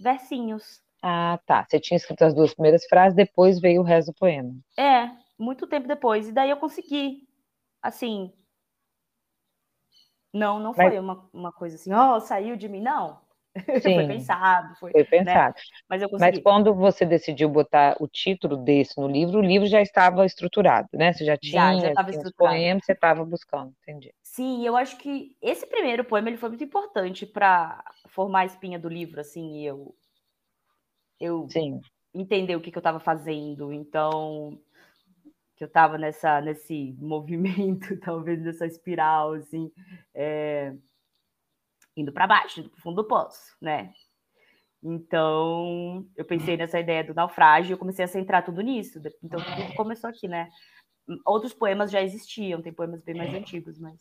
versinhos. 0.00 0.82
Ah, 1.02 1.38
tá. 1.46 1.64
Você 1.68 1.80
tinha 1.80 1.96
escrito 1.96 2.22
as 2.22 2.34
duas 2.34 2.54
primeiras 2.54 2.84
frases, 2.86 3.16
depois 3.16 3.60
veio 3.60 3.80
o 3.80 3.84
resto 3.84 4.12
do 4.12 4.18
poema. 4.18 4.52
É, 4.78 5.10
muito 5.38 5.66
tempo 5.66 5.88
depois. 5.88 6.28
E 6.28 6.32
daí 6.32 6.50
eu 6.50 6.56
consegui. 6.56 7.28
Assim. 7.82 8.32
Não, 10.32 10.58
não 10.58 10.72
Mas... 10.76 10.88
foi 10.88 10.98
uma, 10.98 11.28
uma 11.32 11.52
coisa 11.52 11.76
assim, 11.76 11.92
oh, 11.92 12.20
saiu 12.20 12.56
de 12.56 12.68
mim, 12.68 12.80
não. 12.80 13.18
Sim, 13.82 13.94
foi 13.94 14.06
pensado, 14.06 14.76
foi, 14.76 14.92
foi 14.92 15.02
né? 15.02 15.08
pensado. 15.08 15.54
Né? 15.56 15.62
Mas. 15.88 16.02
Mas 16.20 16.38
quando 16.38 16.72
você 16.72 17.04
decidiu 17.04 17.48
botar 17.48 17.96
o 17.98 18.06
título 18.06 18.56
desse 18.56 18.96
no 19.00 19.08
livro, 19.08 19.38
o 19.38 19.42
livro 19.42 19.66
já 19.66 19.82
estava 19.82 20.24
estruturado, 20.24 20.88
né? 20.92 21.12
Você 21.12 21.24
já 21.24 21.36
tinha, 21.36 21.74
já, 21.74 21.80
já 21.80 21.88
estava 21.88 22.10
estruturado. 22.10 22.56
poemas, 22.56 22.84
você 22.84 22.92
estava 22.92 23.24
buscando, 23.24 23.74
entendi. 23.82 24.14
Sim, 24.22 24.64
eu 24.64 24.76
acho 24.76 24.96
que 24.98 25.36
esse 25.42 25.66
primeiro 25.66 26.04
poema 26.04 26.28
ele 26.28 26.36
foi 26.36 26.48
muito 26.48 26.62
importante 26.62 27.26
para 27.26 27.82
formar 28.06 28.40
a 28.40 28.46
espinha 28.46 28.78
do 28.78 28.88
livro, 28.88 29.20
assim, 29.20 29.56
e 29.56 29.66
eu 29.66 29.96
eu 31.18 31.48
Sim. 31.50 31.80
entender 32.14 32.54
o 32.56 32.60
que, 32.60 32.70
que 32.70 32.78
eu 32.78 32.80
estava 32.80 33.00
fazendo, 33.00 33.72
então 33.72 34.58
que 35.60 35.64
eu 35.64 35.68
estava 35.68 35.98
nessa 35.98 36.40
nesse 36.40 36.96
movimento, 36.98 37.94
talvez 38.00 38.40
nessa 38.40 38.64
espiral, 38.64 39.34
assim. 39.34 39.70
É 40.14 40.72
indo 41.94 42.12
para 42.12 42.26
baixo, 42.26 42.60
indo 42.60 42.70
para 42.70 42.78
o 42.78 42.80
fundo 42.80 43.02
do 43.02 43.06
poço, 43.06 43.54
né? 43.60 43.92
Então, 44.82 46.08
eu 46.16 46.24
pensei 46.24 46.56
nessa 46.56 46.80
ideia 46.80 47.04
do 47.04 47.12
naufrágio 47.12 47.72
e 47.72 47.74
eu 47.74 47.78
comecei 47.78 48.02
a 48.02 48.08
centrar 48.08 48.42
tudo 48.42 48.62
nisso. 48.62 48.98
Então, 49.22 49.38
tudo 49.38 49.74
começou 49.74 50.08
aqui, 50.08 50.26
né? 50.26 50.48
Outros 51.26 51.52
poemas 51.52 51.90
já 51.90 52.00
existiam, 52.00 52.62
tem 52.62 52.72
poemas 52.72 53.02
bem 53.02 53.14
mais 53.14 53.34
antigos, 53.34 53.78
mas 53.78 54.00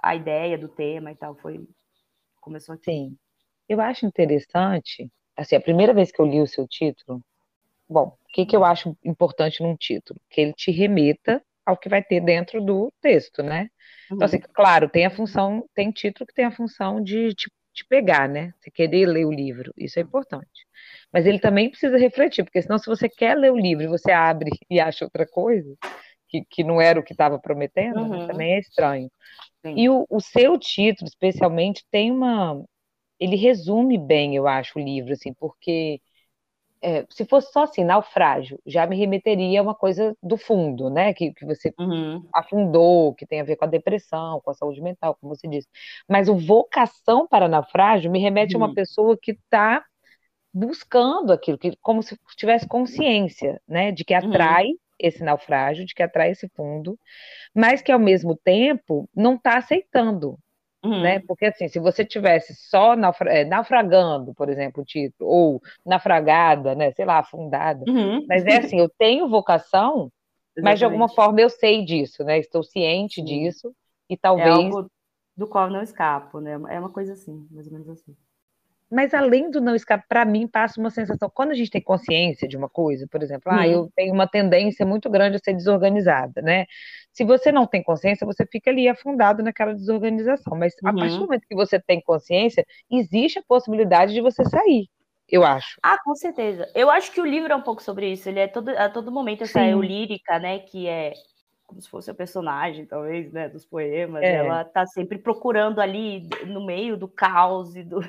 a 0.00 0.14
ideia 0.14 0.56
do 0.56 0.68
tema 0.68 1.10
e 1.10 1.16
tal 1.16 1.34
foi 1.34 1.66
começou 2.40 2.76
aqui. 2.76 2.84
Sim. 2.84 3.18
Eu 3.68 3.80
acho 3.80 4.06
interessante, 4.06 5.10
assim, 5.36 5.56
a 5.56 5.60
primeira 5.60 5.92
vez 5.92 6.12
que 6.12 6.20
eu 6.20 6.26
li 6.26 6.40
o 6.40 6.46
seu 6.46 6.68
título, 6.68 7.20
bom, 7.88 8.16
que, 8.32 8.46
que 8.46 8.56
eu 8.56 8.64
acho 8.64 8.96
importante 9.04 9.62
num 9.62 9.76
título? 9.76 10.20
Que 10.30 10.40
ele 10.40 10.52
te 10.54 10.70
remeta 10.70 11.42
ao 11.64 11.76
que 11.76 11.88
vai 11.88 12.02
ter 12.02 12.20
dentro 12.20 12.60
do 12.64 12.92
texto, 13.00 13.42
né? 13.42 13.68
Então, 14.10 14.24
assim, 14.24 14.38
uhum. 14.38 14.42
claro, 14.52 14.88
tem 14.88 15.06
a 15.06 15.10
função, 15.10 15.64
tem 15.74 15.90
título 15.90 16.26
que 16.26 16.34
tem 16.34 16.44
a 16.44 16.50
função 16.50 17.02
de 17.02 17.34
te, 17.34 17.50
te 17.72 17.84
pegar, 17.86 18.28
né? 18.28 18.52
Você 18.58 18.70
querer 18.70 19.06
ler 19.06 19.24
o 19.24 19.30
livro, 19.30 19.72
isso 19.76 19.98
é 19.98 20.02
importante. 20.02 20.66
Mas 21.12 21.26
ele 21.26 21.38
também 21.38 21.70
precisa 21.70 21.96
refletir, 21.96 22.42
porque 22.42 22.60
senão, 22.62 22.78
se 22.78 22.86
você 22.86 23.08
quer 23.08 23.36
ler 23.36 23.52
o 23.52 23.58
livro 23.58 23.84
e 23.84 23.88
você 23.88 24.10
abre 24.10 24.50
e 24.68 24.80
acha 24.80 25.04
outra 25.04 25.26
coisa, 25.26 25.74
que, 26.28 26.44
que 26.48 26.64
não 26.64 26.80
era 26.80 26.98
o 26.98 27.02
que 27.02 27.12
estava 27.12 27.38
prometendo, 27.38 27.96
né? 27.96 28.02
uhum. 28.02 28.20
né? 28.22 28.26
também 28.26 28.54
é 28.54 28.58
estranho. 28.58 29.10
Sim. 29.64 29.74
E 29.76 29.88
o, 29.88 30.06
o 30.10 30.20
seu 30.20 30.58
título, 30.58 31.06
especialmente, 31.06 31.84
tem 31.90 32.10
uma. 32.10 32.62
Ele 33.20 33.36
resume 33.36 33.98
bem, 33.98 34.34
eu 34.34 34.48
acho, 34.48 34.78
o 34.78 34.82
livro, 34.82 35.12
assim, 35.12 35.32
porque 35.34 36.00
é, 36.82 37.06
se 37.08 37.24
fosse 37.24 37.52
só 37.52 37.62
assim, 37.62 37.84
naufrágio, 37.84 38.58
já 38.66 38.84
me 38.86 38.96
remeteria 38.96 39.60
a 39.60 39.62
uma 39.62 39.74
coisa 39.74 40.16
do 40.20 40.36
fundo, 40.36 40.90
né? 40.90 41.14
Que, 41.14 41.32
que 41.32 41.46
você 41.46 41.72
uhum. 41.78 42.26
afundou, 42.34 43.14
que 43.14 43.24
tem 43.24 43.40
a 43.40 43.44
ver 43.44 43.56
com 43.56 43.64
a 43.64 43.68
depressão, 43.68 44.40
com 44.40 44.50
a 44.50 44.54
saúde 44.54 44.82
mental, 44.82 45.16
como 45.20 45.34
você 45.34 45.46
disse. 45.46 45.68
Mas 46.08 46.28
o 46.28 46.36
vocação 46.36 47.26
para 47.28 47.48
naufrágio 47.48 48.10
me 48.10 48.18
remete 48.18 48.56
uhum. 48.56 48.62
a 48.62 48.64
uma 48.64 48.68
uhum. 48.70 48.74
pessoa 48.74 49.16
que 49.16 49.30
está 49.30 49.84
buscando 50.52 51.32
aquilo, 51.32 51.56
que, 51.56 51.76
como 51.80 52.02
se 52.02 52.18
tivesse 52.36 52.66
consciência, 52.66 53.60
né? 53.66 53.92
De 53.92 54.04
que 54.04 54.12
uhum. 54.12 54.28
atrai 54.28 54.66
uhum. 54.66 54.76
esse 54.98 55.22
naufrágio, 55.22 55.86
de 55.86 55.94
que 55.94 56.02
atrai 56.02 56.32
esse 56.32 56.48
fundo, 56.48 56.98
mas 57.54 57.80
que 57.80 57.92
ao 57.92 57.98
mesmo 57.98 58.36
tempo 58.36 59.08
não 59.14 59.36
está 59.36 59.56
aceitando 59.56 60.36
Uhum. 60.84 61.00
Né? 61.00 61.20
Porque 61.20 61.46
assim, 61.46 61.68
se 61.68 61.78
você 61.78 62.04
tivesse 62.04 62.54
só 62.54 62.96
naufra 62.96 63.32
é, 63.32 63.44
naufragando, 63.44 64.34
por 64.34 64.48
exemplo, 64.48 64.82
o 64.82 64.84
título, 64.84 65.30
ou 65.30 65.62
naufragada, 65.86 66.74
né, 66.74 66.90
sei 66.92 67.04
lá, 67.04 67.18
afundada, 67.18 67.84
uhum. 67.86 68.26
mas 68.28 68.44
é 68.44 68.58
assim, 68.58 68.80
eu 68.80 68.88
tenho 68.98 69.28
vocação, 69.28 70.10
Exatamente. 70.56 70.58
mas 70.62 70.78
de 70.78 70.84
alguma 70.84 71.08
forma 71.08 71.40
eu 71.40 71.48
sei 71.48 71.84
disso, 71.84 72.24
né? 72.24 72.38
Estou 72.38 72.62
ciente 72.64 73.16
Sim. 73.16 73.24
disso 73.24 73.72
e 74.10 74.16
talvez 74.16 74.48
é 74.48 74.50
algo 74.50 74.90
do 75.36 75.46
qual 75.46 75.70
não 75.70 75.82
escapo, 75.82 76.40
né? 76.40 76.52
É 76.68 76.78
uma 76.78 76.90
coisa 76.90 77.12
assim, 77.12 77.46
mais 77.50 77.66
ou 77.66 77.72
menos 77.72 77.88
assim. 77.88 78.16
Mas 78.92 79.14
além 79.14 79.50
do 79.50 79.60
não 79.60 79.74
escapar, 79.74 80.06
para 80.06 80.24
mim 80.24 80.46
passa 80.46 80.78
uma 80.78 80.90
sensação, 80.90 81.30
quando 81.34 81.52
a 81.52 81.54
gente 81.54 81.70
tem 81.70 81.80
consciência 81.80 82.46
de 82.46 82.56
uma 82.56 82.68
coisa, 82.68 83.06
por 83.10 83.22
exemplo, 83.22 83.50
ah, 83.50 83.66
eu 83.66 83.90
tenho 83.96 84.12
uma 84.12 84.28
tendência 84.28 84.84
muito 84.84 85.08
grande 85.08 85.36
a 85.36 85.38
ser 85.38 85.54
desorganizada, 85.54 86.42
né? 86.42 86.66
Se 87.12 87.24
você 87.24 87.50
não 87.50 87.66
tem 87.66 87.82
consciência, 87.82 88.26
você 88.26 88.46
fica 88.46 88.70
ali 88.70 88.88
afundado 88.88 89.42
naquela 89.42 89.74
desorganização, 89.74 90.56
mas 90.58 90.74
uhum. 90.82 90.90
a 90.90 90.94
partir 90.94 91.14
do 91.14 91.20
uhum. 91.20 91.26
momento 91.26 91.46
que 91.48 91.54
você 91.54 91.80
tem 91.80 92.02
consciência, 92.02 92.64
existe 92.90 93.38
a 93.38 93.42
possibilidade 93.48 94.12
de 94.12 94.20
você 94.20 94.44
sair, 94.44 94.88
eu 95.28 95.42
acho. 95.42 95.78
Ah, 95.82 95.96
com 96.04 96.14
certeza. 96.14 96.70
Eu 96.74 96.90
acho 96.90 97.10
que 97.10 97.20
o 97.20 97.24
livro 97.24 97.50
é 97.50 97.56
um 97.56 97.62
pouco 97.62 97.82
sobre 97.82 98.12
isso, 98.12 98.28
ele 98.28 98.40
é 98.40 98.46
todo, 98.46 98.68
a 98.70 98.90
todo 98.90 99.10
momento 99.10 99.44
essa 99.44 99.66
eu 99.66 99.80
lírica, 99.80 100.38
né, 100.38 100.58
que 100.58 100.86
é 100.86 101.14
como 101.72 101.80
se 101.80 101.88
fosse 101.88 102.10
a 102.10 102.14
personagem, 102.14 102.84
talvez, 102.84 103.32
né, 103.32 103.48
dos 103.48 103.64
poemas. 103.64 104.22
É. 104.22 104.34
Ela 104.34 104.60
está 104.60 104.86
sempre 104.86 105.18
procurando 105.18 105.80
ali 105.80 106.28
no 106.46 106.64
meio 106.64 106.98
do 106.98 107.08
caos 107.08 107.74
e 107.74 107.82
do, 107.82 108.00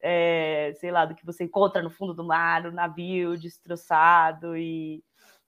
é, 0.00 0.72
sei 0.78 0.92
lá, 0.92 1.04
do 1.04 1.16
que 1.16 1.26
você 1.26 1.44
encontra 1.44 1.82
no 1.82 1.90
fundo 1.90 2.14
do 2.14 2.24
mar, 2.24 2.64
o 2.66 2.72
navio 2.72 3.36
destroçado 3.36 4.56
e 4.56 5.02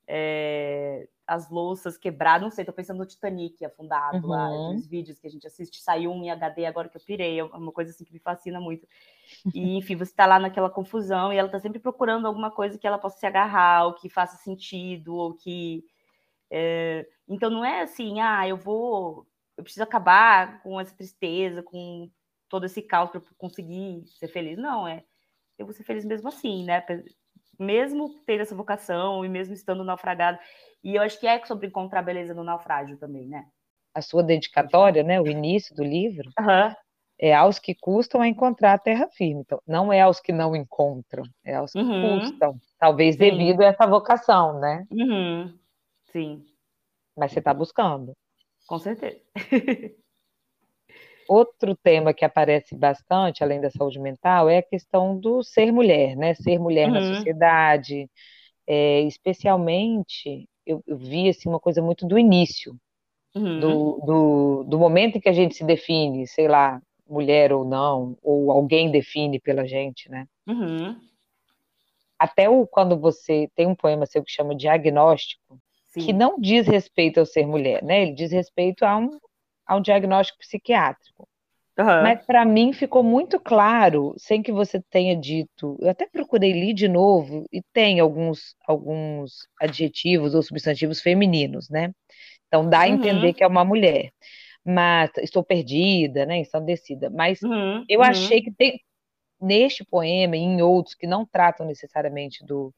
é, 0.08 1.06
as 1.24 1.48
louças 1.48 1.96
quebradas. 1.96 2.42
Não 2.42 2.50
sei, 2.50 2.64
tô 2.64 2.72
pensando 2.72 2.98
no 2.98 3.06
Titanic 3.06 3.64
afundado 3.64 4.26
uhum. 4.26 4.30
lá, 4.30 4.48
nos 4.72 4.84
vídeos 4.88 5.20
que 5.20 5.28
a 5.28 5.30
gente 5.30 5.46
assiste. 5.46 5.80
Saiu 5.80 6.10
um 6.10 6.24
em 6.24 6.30
HD 6.30 6.66
agora 6.66 6.88
que 6.88 6.96
eu 6.96 7.02
pirei, 7.06 7.38
é 7.38 7.44
uma 7.44 7.70
coisa 7.70 7.92
assim 7.92 8.04
que 8.04 8.12
me 8.12 8.18
fascina 8.18 8.60
muito. 8.60 8.84
E, 9.54 9.78
enfim, 9.78 9.94
você 9.94 10.10
está 10.10 10.26
lá 10.26 10.40
naquela 10.40 10.68
confusão 10.68 11.32
e 11.32 11.36
ela 11.36 11.46
está 11.46 11.60
sempre 11.60 11.78
procurando 11.78 12.26
alguma 12.26 12.50
coisa 12.50 12.76
que 12.76 12.86
ela 12.86 12.98
possa 12.98 13.18
se 13.18 13.26
agarrar, 13.26 13.86
ou 13.86 13.94
que 13.94 14.08
faça 14.08 14.36
sentido, 14.38 15.14
ou 15.14 15.34
que 15.34 15.84
é, 16.50 17.06
então 17.28 17.50
não 17.50 17.64
é 17.64 17.82
assim, 17.82 18.20
ah, 18.20 18.46
eu 18.46 18.56
vou, 18.56 19.26
eu 19.56 19.64
preciso 19.64 19.82
acabar 19.82 20.62
com 20.62 20.80
essa 20.80 20.94
tristeza, 20.94 21.62
com 21.62 22.10
todo 22.48 22.66
esse 22.66 22.82
caos 22.82 23.10
para 23.10 23.20
conseguir 23.36 24.04
ser 24.18 24.28
feliz. 24.28 24.56
Não, 24.58 24.86
é, 24.86 25.02
eu 25.58 25.66
vou 25.66 25.74
ser 25.74 25.84
feliz 25.84 26.04
mesmo 26.04 26.28
assim, 26.28 26.64
né? 26.64 26.84
Mesmo 27.58 28.08
tendo 28.26 28.42
essa 28.42 28.54
vocação 28.54 29.24
e 29.24 29.28
mesmo 29.28 29.54
estando 29.54 29.84
naufragado. 29.84 30.38
E 30.82 30.96
eu 30.96 31.02
acho 31.02 31.18
que 31.18 31.26
é 31.26 31.44
sobre 31.46 31.66
encontrar 31.66 32.02
beleza 32.02 32.34
no 32.34 32.44
naufrágio 32.44 32.96
também, 32.96 33.26
né? 33.28 33.44
A 33.94 34.02
sua 34.02 34.22
dedicatória, 34.22 35.02
né? 35.02 35.20
O 35.20 35.26
início 35.26 35.74
do 35.74 35.84
livro. 35.84 36.30
Uhum. 36.38 36.74
É 37.18 37.32
aos 37.32 37.60
que 37.60 37.76
custam 37.76 38.20
a 38.20 38.28
encontrar 38.28 38.74
a 38.74 38.78
terra 38.78 39.08
firme. 39.08 39.42
Então, 39.42 39.62
não 39.66 39.92
é 39.92 40.00
aos 40.00 40.18
que 40.18 40.32
não 40.32 40.54
encontram, 40.54 41.24
é 41.44 41.54
aos 41.54 41.72
que 41.72 41.78
uhum. 41.78 42.18
custam. 42.18 42.56
Talvez 42.76 43.14
Sim. 43.14 43.20
devido 43.20 43.62
a 43.62 43.66
essa 43.66 43.86
vocação, 43.86 44.58
né? 44.58 44.84
Uhum. 44.90 45.56
Sim. 46.14 46.44
Mas 47.16 47.32
você 47.32 47.40
está 47.40 47.52
buscando. 47.52 48.12
Com 48.68 48.78
certeza. 48.78 49.20
Outro 51.28 51.74
tema 51.76 52.12
que 52.12 52.24
aparece 52.24 52.76
bastante, 52.76 53.42
além 53.42 53.60
da 53.60 53.70
saúde 53.70 53.98
mental, 53.98 54.48
é 54.48 54.58
a 54.58 54.62
questão 54.62 55.18
do 55.18 55.42
ser 55.42 55.72
mulher, 55.72 56.16
né? 56.16 56.34
Ser 56.34 56.58
mulher 56.58 56.86
uhum. 56.88 56.94
na 56.94 57.14
sociedade. 57.16 58.08
É, 58.66 59.00
especialmente, 59.00 60.48
eu, 60.66 60.82
eu, 60.86 60.96
vi 60.96 61.28
assim, 61.28 61.48
uma 61.48 61.60
coisa 61.60 61.82
muito 61.82 62.06
do 62.06 62.18
início, 62.18 62.76
uhum. 63.34 63.60
do, 63.60 64.00
do, 64.04 64.64
do 64.64 64.78
momento 64.78 65.16
em 65.16 65.20
que 65.20 65.28
a 65.28 65.32
gente 65.32 65.54
se 65.54 65.64
define, 65.64 66.26
sei 66.26 66.46
lá, 66.46 66.80
mulher 67.08 67.52
ou 67.52 67.64
não, 67.64 68.16
ou 68.22 68.50
alguém 68.50 68.90
define 68.90 69.40
pela 69.40 69.66
gente, 69.66 70.10
né? 70.10 70.26
Uhum. 70.46 70.98
Até 72.18 72.48
o, 72.48 72.66
quando 72.66 72.98
você 72.98 73.50
tem 73.54 73.66
um 73.66 73.74
poema 73.74 74.06
seu 74.06 74.22
que 74.22 74.30
chama 74.30 74.54
Diagnóstico, 74.54 75.58
Sim. 75.94 76.06
que 76.06 76.12
não 76.12 76.40
diz 76.40 76.66
respeito 76.66 77.20
ao 77.20 77.26
ser 77.26 77.46
mulher, 77.46 77.82
né? 77.82 78.02
Ele 78.02 78.12
diz 78.12 78.32
respeito 78.32 78.84
a 78.84 78.96
um, 78.96 79.10
a 79.64 79.76
um 79.76 79.80
diagnóstico 79.80 80.40
psiquiátrico. 80.40 81.28
Uhum. 81.78 81.84
Mas 81.84 82.24
para 82.24 82.44
mim 82.44 82.72
ficou 82.72 83.02
muito 83.02 83.38
claro, 83.38 84.12
sem 84.16 84.42
que 84.42 84.50
você 84.50 84.82
tenha 84.90 85.16
dito. 85.16 85.76
Eu 85.80 85.90
até 85.90 86.06
procurei 86.06 86.52
ler 86.52 86.74
de 86.74 86.88
novo 86.88 87.46
e 87.52 87.62
tem 87.72 88.00
alguns, 88.00 88.56
alguns 88.66 89.46
adjetivos 89.60 90.34
ou 90.34 90.42
substantivos 90.42 91.00
femininos, 91.00 91.68
né? 91.70 91.92
Então 92.48 92.68
dá 92.68 92.82
a 92.82 92.86
uhum. 92.86 92.94
entender 92.94 93.32
que 93.32 93.44
é 93.44 93.46
uma 93.46 93.64
mulher. 93.64 94.10
Mas 94.64 95.10
estou 95.18 95.44
perdida, 95.44 96.26
né? 96.26 96.38
Ensandecida. 96.38 97.08
Mas 97.08 97.40
uhum. 97.42 97.84
eu 97.88 98.00
uhum. 98.00 98.06
achei 98.06 98.42
que 98.42 98.52
tem 98.52 98.80
neste 99.40 99.84
poema 99.84 100.36
e 100.36 100.40
em 100.40 100.60
outros 100.60 100.94
que 100.96 101.06
não 101.06 101.24
tratam 101.24 101.66
necessariamente 101.66 102.44
do, 102.44 102.72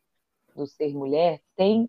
do 0.55 0.66
ser 0.66 0.92
mulher, 0.94 1.40
tem 1.55 1.88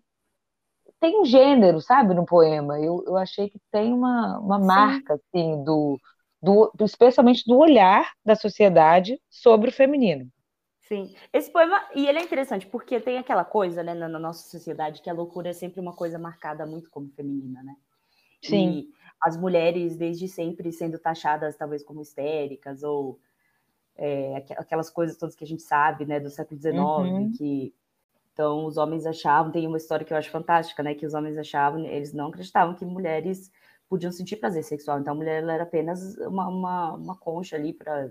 tem 1.00 1.20
um 1.20 1.24
gênero, 1.24 1.80
sabe, 1.80 2.14
no 2.14 2.24
poema. 2.24 2.78
Eu, 2.80 3.04
eu 3.06 3.16
achei 3.16 3.48
que 3.48 3.60
tem 3.70 3.92
uma, 3.92 4.38
uma 4.38 4.58
marca, 4.58 5.14
assim, 5.14 5.62
do, 5.64 5.98
do, 6.42 6.72
do, 6.74 6.84
especialmente 6.84 7.44
do 7.46 7.56
olhar 7.56 8.12
da 8.24 8.34
sociedade 8.34 9.20
sobre 9.28 9.70
o 9.70 9.72
feminino. 9.72 10.30
Sim, 10.80 11.14
esse 11.32 11.52
poema, 11.52 11.80
e 11.94 12.06
ele 12.06 12.18
é 12.18 12.22
interessante, 12.22 12.66
porque 12.66 12.98
tem 12.98 13.18
aquela 13.18 13.44
coisa, 13.44 13.82
né, 13.82 13.92
na, 13.92 14.08
na 14.08 14.18
nossa 14.18 14.48
sociedade, 14.48 15.02
que 15.02 15.10
a 15.10 15.12
loucura 15.12 15.50
é 15.50 15.52
sempre 15.52 15.80
uma 15.80 15.92
coisa 15.92 16.18
marcada 16.18 16.64
muito 16.64 16.88
como 16.90 17.10
feminina, 17.10 17.62
né? 17.62 17.76
Sim. 18.42 18.70
E 18.70 18.88
as 19.20 19.36
mulheres, 19.36 19.96
desde 19.96 20.26
sempre, 20.28 20.72
sendo 20.72 20.98
taxadas, 20.98 21.56
talvez, 21.56 21.82
como 21.82 22.00
histéricas, 22.00 22.82
ou 22.82 23.18
é, 23.96 24.36
aquelas 24.56 24.88
coisas 24.88 25.16
todas 25.18 25.34
que 25.34 25.44
a 25.44 25.46
gente 25.46 25.62
sabe, 25.62 26.06
né, 26.06 26.18
do 26.18 26.30
século 26.30 26.58
XIX, 26.58 26.76
uhum. 26.76 27.32
que 27.36 27.74
então, 28.38 28.66
os 28.66 28.76
homens 28.76 29.04
achavam, 29.04 29.50
tem 29.50 29.66
uma 29.66 29.78
história 29.78 30.06
que 30.06 30.12
eu 30.12 30.16
acho 30.16 30.30
fantástica, 30.30 30.80
né? 30.80 30.94
Que 30.94 31.04
os 31.04 31.12
homens 31.12 31.36
achavam, 31.36 31.84
eles 31.84 32.12
não 32.12 32.28
acreditavam 32.28 32.72
que 32.72 32.84
mulheres 32.84 33.50
podiam 33.88 34.12
sentir 34.12 34.36
prazer 34.36 34.62
sexual. 34.62 35.00
Então, 35.00 35.12
a 35.12 35.16
mulher 35.16 35.42
era 35.42 35.64
apenas 35.64 36.16
uma, 36.18 36.46
uma, 36.46 36.94
uma 36.94 37.16
concha 37.16 37.56
ali 37.56 37.72
para 37.72 38.08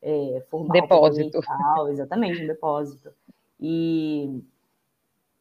é, 0.00 0.40
formar 0.48 0.72
depósito. 0.72 1.40
Tal, 1.40 1.88
exatamente, 1.88 2.44
um 2.44 2.46
depósito. 2.46 3.12
E, 3.58 4.40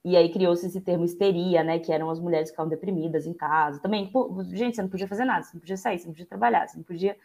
e 0.04 0.18
aí 0.18 0.32
criou-se 0.32 0.66
esse 0.66 0.82
termo 0.82 1.06
histeria, 1.06 1.64
né? 1.64 1.78
Que 1.78 1.94
eram 1.94 2.10
as 2.10 2.20
mulheres 2.20 2.50
que 2.50 2.54
ficavam 2.54 2.72
deprimidas 2.72 3.28
em 3.28 3.34
casa. 3.34 3.80
Também, 3.80 4.08
pô, 4.08 4.44
gente, 4.50 4.76
você 4.76 4.82
não 4.82 4.90
podia 4.90 5.08
fazer 5.08 5.26
nada, 5.26 5.44
você 5.44 5.54
não 5.54 5.62
podia 5.62 5.78
sair, 5.78 6.00
você 6.00 6.08
não 6.08 6.14
podia 6.14 6.26
trabalhar, 6.26 6.68
você 6.68 6.78
não 6.78 6.84
podia 6.84 7.16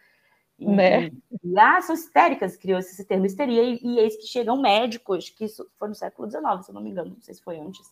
né? 0.67 1.11
e, 1.43 1.59
ah, 1.59 1.81
são 1.81 1.95
histéricas, 1.95 2.55
criou-se 2.55 2.91
esse 2.91 3.05
termo 3.05 3.25
histeria, 3.25 3.63
e, 3.63 3.79
e 3.83 3.99
eis 3.99 4.15
que 4.15 4.27
chegam 4.27 4.61
médicos, 4.61 5.29
que 5.29 5.45
isso 5.45 5.67
foi 5.77 5.87
no 5.89 5.95
século 5.95 6.29
XIX, 6.29 6.43
se 6.63 6.71
eu 6.71 6.75
não 6.75 6.81
me 6.81 6.89
engano, 6.89 7.11
não 7.11 7.21
sei 7.21 7.33
se 7.33 7.41
foi 7.41 7.59
antes, 7.59 7.85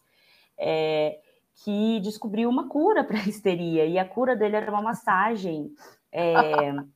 é, 0.57 1.19
que 1.63 1.99
descobriu 2.01 2.49
uma 2.49 2.67
cura 2.67 3.03
para 3.03 3.19
a 3.19 3.27
histeria, 3.27 3.85
e 3.85 3.97
a 3.97 4.05
cura 4.05 4.35
dele 4.35 4.55
era 4.55 4.71
uma 4.71 4.81
massagem 4.81 5.73
é, 6.11 6.33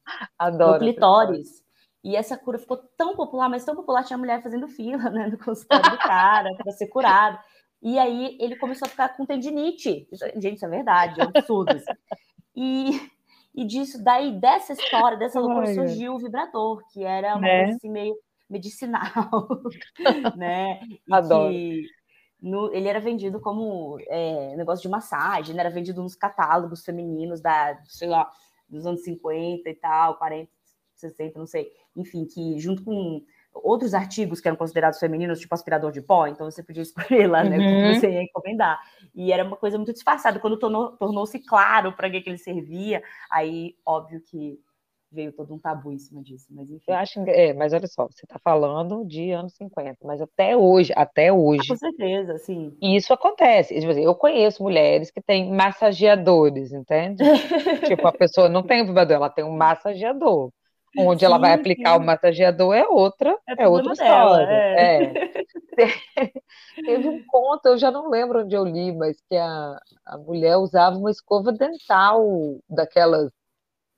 Adoro 0.37 0.73
no 0.73 0.79
clitóris. 0.79 1.63
E 2.03 2.15
essa 2.17 2.37
cura 2.37 2.59
ficou 2.59 2.77
tão 2.97 3.15
popular, 3.15 3.49
mas 3.49 3.63
tão 3.63 3.75
popular, 3.75 4.03
tinha 4.03 4.17
mulher 4.17 4.43
fazendo 4.43 4.67
fila 4.67 5.09
né, 5.09 5.27
no 5.27 5.37
consultório 5.37 5.89
do 5.89 5.97
cara 5.97 6.49
para 6.57 6.71
ser 6.73 6.87
curado. 6.87 7.39
E 7.81 7.97
aí 7.97 8.37
ele 8.39 8.57
começou 8.57 8.85
a 8.85 8.89
ficar 8.89 9.09
com 9.09 9.25
tendinite. 9.25 10.07
Gente, 10.35 10.55
isso 10.55 10.65
é 10.65 10.69
verdade, 10.69 11.21
é 11.21 11.23
um 11.23 11.29
absurdo. 11.29 11.81
E 12.55 12.99
e 13.55 13.65
disso, 13.65 14.03
daí, 14.03 14.31
dessa 14.39 14.73
história, 14.73 15.17
dessa 15.17 15.39
loucura, 15.39 15.73
surgiu 15.73 16.15
o 16.15 16.19
vibrador, 16.19 16.83
que 16.91 17.03
era 17.03 17.35
uma 17.35 17.41
né? 17.41 17.63
coisa 17.63 17.77
assim 17.77 17.89
meio 17.89 18.15
medicinal, 18.49 19.61
né? 20.35 20.79
E 20.83 21.13
Adoro. 21.13 21.51
Que, 21.51 21.85
no, 22.41 22.73
ele 22.73 22.87
era 22.89 22.99
vendido 22.99 23.39
como 23.39 23.97
é, 24.07 24.55
negócio 24.57 24.81
de 24.81 24.89
massagem, 24.89 25.55
né? 25.55 25.61
era 25.61 25.69
vendido 25.69 26.03
nos 26.03 26.15
catálogos 26.15 26.83
femininos 26.83 27.41
da, 27.41 27.79
sei 27.85 28.09
lá, 28.09 28.29
dos 28.67 28.85
anos 28.85 29.03
50 29.03 29.69
e 29.69 29.75
tal, 29.75 30.17
40, 30.17 30.51
60, 30.95 31.39
não 31.39 31.47
sei. 31.47 31.71
Enfim, 31.95 32.25
que 32.25 32.59
junto 32.59 32.83
com 32.83 33.23
outros 33.53 33.93
artigos 33.93 34.41
que 34.41 34.47
eram 34.47 34.57
considerados 34.57 34.99
femininos, 34.99 35.39
tipo 35.39 35.53
aspirador 35.53 35.91
de 35.91 36.01
pó, 36.01 36.27
então 36.27 36.49
você 36.49 36.63
podia 36.63 36.83
escolher 36.83 37.27
lá, 37.27 37.43
né, 37.43 37.57
uhum. 37.57 37.89
o 37.89 37.93
que 37.93 37.99
você 37.99 38.11
ia 38.11 38.23
encomendar. 38.23 38.79
E 39.13 39.31
era 39.31 39.43
uma 39.43 39.57
coisa 39.57 39.77
muito 39.77 39.93
disfarçada. 39.93 40.39
Quando 40.39 40.57
tornou-se 40.57 40.97
tornou 40.97 41.25
claro 41.47 41.93
para 41.93 42.09
que, 42.09 42.21
que 42.21 42.29
ele 42.29 42.37
servia, 42.37 43.03
aí, 43.29 43.75
óbvio 43.85 44.21
que 44.21 44.59
veio 45.13 45.31
todo 45.31 45.53
um 45.53 45.59
tabu 45.59 45.91
em 45.91 45.99
cima 45.99 46.23
disso, 46.23 46.47
mas 46.49 46.69
enfim. 46.69 46.85
Eu 46.87 46.95
acho, 46.95 47.19
é, 47.27 47.53
mas 47.53 47.71
olha 47.71 47.87
só, 47.87 48.07
você 48.07 48.25
está 48.25 48.39
falando 48.39 49.05
de 49.05 49.31
anos 49.31 49.53
50, 49.53 49.97
mas 50.03 50.19
até 50.19 50.57
hoje, 50.57 50.91
até 50.95 51.31
hoje. 51.31 51.61
Ah, 51.65 51.73
com 51.73 51.77
certeza, 51.77 52.37
sim. 52.39 52.75
Isso 52.81 53.13
acontece. 53.13 53.79
Tipo 53.79 53.91
assim, 53.91 54.03
eu 54.03 54.15
conheço 54.15 54.63
mulheres 54.63 55.11
que 55.11 55.21
têm 55.21 55.53
massageadores, 55.53 56.73
entende? 56.73 57.23
tipo, 57.95 58.07
a 58.07 58.11
pessoa 58.11 58.49
não 58.49 58.63
tem 58.63 58.81
um 58.81 58.87
vibrador, 58.87 59.17
ela 59.17 59.29
tem 59.29 59.45
um 59.45 59.55
massageador. 59.55 60.49
Onde 60.97 61.21
sim, 61.21 61.25
ela 61.25 61.37
vai 61.37 61.53
aplicar 61.53 61.93
sim. 61.93 61.97
o 61.97 62.05
massageador 62.05 62.75
é 62.75 62.87
outra, 62.87 63.37
é, 63.47 63.63
é 63.63 63.67
outra 63.67 63.93
história. 63.93 64.45
é. 64.47 65.01
É. 65.77 65.83
Teve 66.85 67.07
um 67.07 67.25
conto, 67.25 67.65
eu 67.67 67.77
já 67.77 67.89
não 67.89 68.09
lembro 68.09 68.43
onde 68.43 68.55
eu 68.55 68.63
li, 68.63 68.91
mas 68.91 69.17
que 69.29 69.35
a, 69.35 69.77
a 70.05 70.17
mulher 70.17 70.57
usava 70.57 70.95
uma 70.95 71.09
escova 71.09 71.51
dental 71.51 72.23
daquelas 72.69 73.31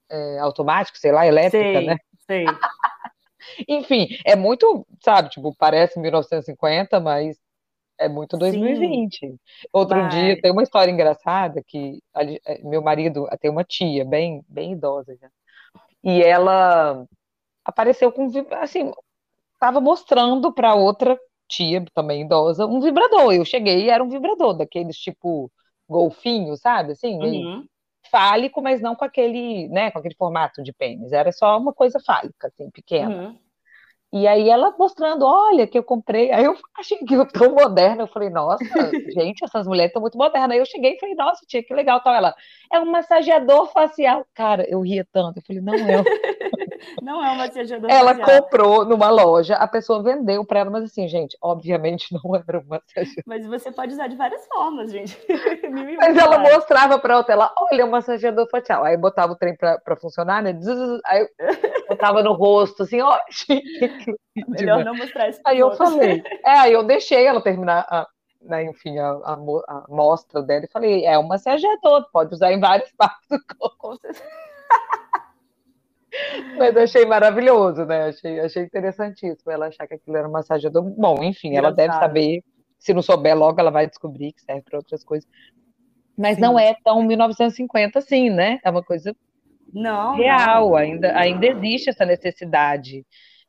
é, 0.10 0.40
automáticas, 0.40 1.00
sei 1.00 1.12
lá, 1.12 1.28
elétrica, 1.28 1.80
sei, 1.80 1.86
né? 1.86 1.98
Sei. 2.26 2.46
Enfim, 3.68 4.08
é 4.26 4.36
muito, 4.36 4.86
sabe, 5.04 5.30
tipo, 5.30 5.56
parece 5.58 6.00
1950, 6.00 7.00
mas 7.00 7.38
é 7.98 8.10
muito 8.10 8.38
2020. 8.38 9.20
Sim. 9.20 9.40
Outro 9.72 10.00
Vai. 10.00 10.10
dia 10.10 10.42
tem 10.42 10.52
uma 10.52 10.64
história 10.64 10.92
engraçada 10.92 11.62
que 11.66 12.00
meu 12.64 12.82
marido 12.82 13.28
tem 13.40 13.50
uma 13.50 13.64
tia 13.64 14.04
bem 14.04 14.44
bem 14.48 14.74
idosa 14.74 15.16
já. 15.16 15.30
E 16.06 16.22
ela 16.22 17.06
apareceu 17.66 18.12
com, 18.12 18.32
assim, 18.62 18.92
estava 19.54 19.82
mostrando 19.82 20.54
para 20.54 20.76
outra 20.76 21.20
tia, 21.50 21.84
também 21.94 22.22
idosa, 22.22 22.66
um 22.66 22.80
vibrador. 22.80 23.34
Eu 23.34 23.44
cheguei 23.44 23.86
e 23.86 23.90
era 23.90 24.04
um 24.04 24.10
vibrador, 24.10 24.56
daqueles 24.56 24.98
tipo 24.98 25.52
golfinho, 25.90 26.56
sabe? 26.58 26.92
Assim, 26.94 27.18
uhum. 27.18 27.66
fálico, 28.10 28.62
mas 28.62 28.82
não 28.82 28.96
com 28.96 29.06
aquele, 29.06 29.68
né, 29.70 29.92
com 29.92 30.00
aquele 30.00 30.16
formato 30.16 30.62
de 30.64 30.72
pênis. 30.74 31.12
Era 31.12 31.32
só 31.32 31.58
uma 31.58 31.74
coisa 31.74 32.00
fálica, 32.00 32.48
assim, 32.48 32.70
pequena. 32.70 33.30
Uhum. 33.30 33.40
E 34.16 34.26
aí 34.28 34.50
ela 34.50 34.74
mostrando, 34.80 35.26
olha, 35.26 35.68
que 35.68 35.78
eu 35.78 35.84
comprei. 35.84 36.32
Aí 36.32 36.46
eu 36.46 36.56
achei 36.80 36.98
que 37.00 37.14
eu 37.14 37.28
tão 37.28 37.54
moderna. 37.54 38.04
Eu 38.04 38.08
falei, 38.08 38.30
nossa, 38.30 38.64
gente, 39.14 39.44
essas 39.44 39.68
mulheres 39.68 39.90
estão 39.90 40.02
muito 40.02 40.18
modernas. 40.18 40.52
Aí 40.52 40.60
eu 40.60 40.66
cheguei 40.66 40.94
e 40.94 41.00
falei, 41.00 41.16
nossa, 41.16 41.46
tia, 41.46 41.62
que 41.62 41.74
legal. 41.74 42.00
Tal. 42.02 42.16
Ela, 42.16 42.34
é 42.72 42.80
um 42.80 42.90
massageador 42.90 43.68
facial. 43.74 44.26
Cara, 44.34 44.66
eu 44.70 44.80
ria 44.80 45.06
tanto. 45.12 45.40
Eu 45.40 45.44
falei, 45.46 45.62
não 45.62 45.76
é. 45.76 46.06
Não 47.02 47.24
é 47.24 47.32
um 47.32 47.36
massageador 47.36 47.90
ela 47.90 48.16
facial. 48.16 48.30
Ela 48.30 48.42
comprou 48.42 48.86
numa 48.86 49.10
loja, 49.10 49.56
a 49.56 49.68
pessoa 49.68 50.04
vendeu 50.04 50.46
para 50.46 50.60
ela, 50.60 50.70
mas 50.70 50.84
assim, 50.84 51.08
gente, 51.08 51.38
obviamente 51.42 52.08
não 52.12 52.36
era 52.36 52.60
um 52.60 52.66
massageador. 52.68 53.24
Mas 53.26 53.46
você 53.46 53.72
pode 53.72 53.94
usar 53.94 54.08
de 54.08 54.16
várias 54.16 54.46
formas, 54.48 54.92
gente. 54.92 55.18
mas 55.98 56.18
ela 56.18 56.40
mostrava 56.40 57.00
para 57.00 57.18
outra, 57.18 57.34
ela, 57.34 57.54
olha, 57.58 57.86
um 57.86 57.90
massageador 57.90 58.48
facial. 58.50 58.84
Aí 58.84 58.98
botava 58.98 59.34
o 59.34 59.36
trem 59.36 59.56
para 59.56 59.96
funcionar, 59.96 60.42
né? 60.42 60.58
Aí 61.06 61.22
eu 61.22 61.88
botava 61.90 62.24
no 62.24 62.34
rosto, 62.34 62.84
assim, 62.84 63.02
ó. 63.02 63.18
Melhor 64.48 64.84
não 64.84 64.96
mostrar 64.96 65.30
isso. 65.30 65.40
Aí 65.46 65.60
eu 65.60 65.72
falei, 65.76 66.24
é, 66.46 66.60
aí 66.60 66.74
eu 66.74 66.84
deixei 66.84 67.26
ela 67.26 67.42
terminar 67.42 67.86
a, 67.90 68.08
né, 68.42 68.64
enfim, 68.66 68.98
a, 69.00 69.12
a, 69.12 69.34
a 69.68 69.86
mostra 69.90 70.42
dela 70.42 70.66
e 70.66 70.72
falei, 70.72 71.06
é 71.06 71.18
um 71.18 71.24
massageador, 71.24 72.06
pode 72.12 72.34
usar 72.34 72.52
em 72.52 72.60
várias 72.60 72.92
partes 72.94 73.28
do 73.30 73.40
corpo. 73.58 74.00
Mas 76.58 76.76
achei 76.78 77.06
maravilhoso, 77.06 77.86
né? 77.86 78.10
Achei, 78.10 78.40
achei 78.40 78.64
interessantíssimo 78.64 79.52
ela 79.52 79.68
achar 79.68 79.88
que 79.88 79.96
aquilo 79.96 80.18
era 80.18 80.28
um 80.28 80.32
massageador. 80.32 80.84
Bom, 80.84 81.24
enfim, 81.24 81.50
Engraçado. 81.50 81.80
ela 81.80 81.88
deve 81.88 81.94
saber. 82.00 82.44
Se 82.78 82.94
não 82.94 83.02
souber 83.02 83.36
logo, 83.36 83.60
ela 83.60 83.72
vai 83.72 83.88
descobrir 83.88 84.34
que 84.34 84.42
serve 84.42 84.62
para 84.62 84.78
outras 84.78 85.04
coisas. 85.04 85.28
Mas 86.18 86.36
Sim. 86.36 86.42
não 86.42 86.60
é 86.60 86.76
tão 86.84 87.02
1950 87.02 88.00
assim, 88.00 88.30
né? 88.30 88.60
É 88.64 88.70
uma 88.70 88.84
coisa 88.84 89.16
não, 89.74 90.16
real. 90.16 90.70
Não. 90.70 90.76
Ainda, 90.76 91.18
ainda 91.18 91.48
existe 91.48 91.90
essa 91.90 92.06
necessidade 92.06 93.06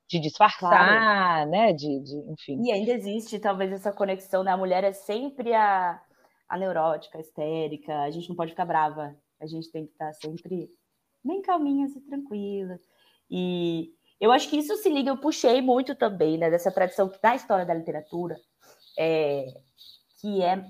de 0.08 0.20
disfarçar, 0.20 0.70
claro. 0.70 1.50
né? 1.50 1.72
De, 1.72 2.00
de, 2.00 2.16
enfim. 2.32 2.62
E 2.62 2.72
ainda 2.72 2.92
existe 2.92 3.38
talvez 3.38 3.72
essa 3.72 3.92
conexão, 3.92 4.42
né? 4.42 4.52
A 4.52 4.56
mulher 4.56 4.84
é 4.84 4.92
sempre 4.92 5.52
a, 5.52 6.00
a 6.48 6.58
neurótica, 6.58 7.18
a 7.18 7.20
histérica. 7.20 8.02
A 8.02 8.10
gente 8.10 8.28
não 8.28 8.36
pode 8.36 8.52
ficar 8.52 8.64
brava. 8.64 9.14
A 9.40 9.46
gente 9.46 9.70
tem 9.70 9.84
que 9.86 9.92
estar 9.92 10.12
sempre 10.14 10.70
bem 11.26 11.42
calminhas 11.42 11.94
e 11.94 12.00
tranquilas. 12.00 12.80
E 13.30 13.92
eu 14.20 14.32
acho 14.32 14.48
que 14.48 14.56
isso 14.56 14.76
se 14.76 14.88
liga, 14.88 15.10
eu 15.10 15.16
puxei 15.16 15.60
muito 15.60 15.94
também, 15.94 16.38
né? 16.38 16.50
Dessa 16.50 16.70
tradição 16.70 17.08
que 17.08 17.20
da 17.20 17.34
história 17.34 17.66
da 17.66 17.74
literatura, 17.74 18.36
é, 18.98 19.46
que 20.20 20.42
é 20.42 20.64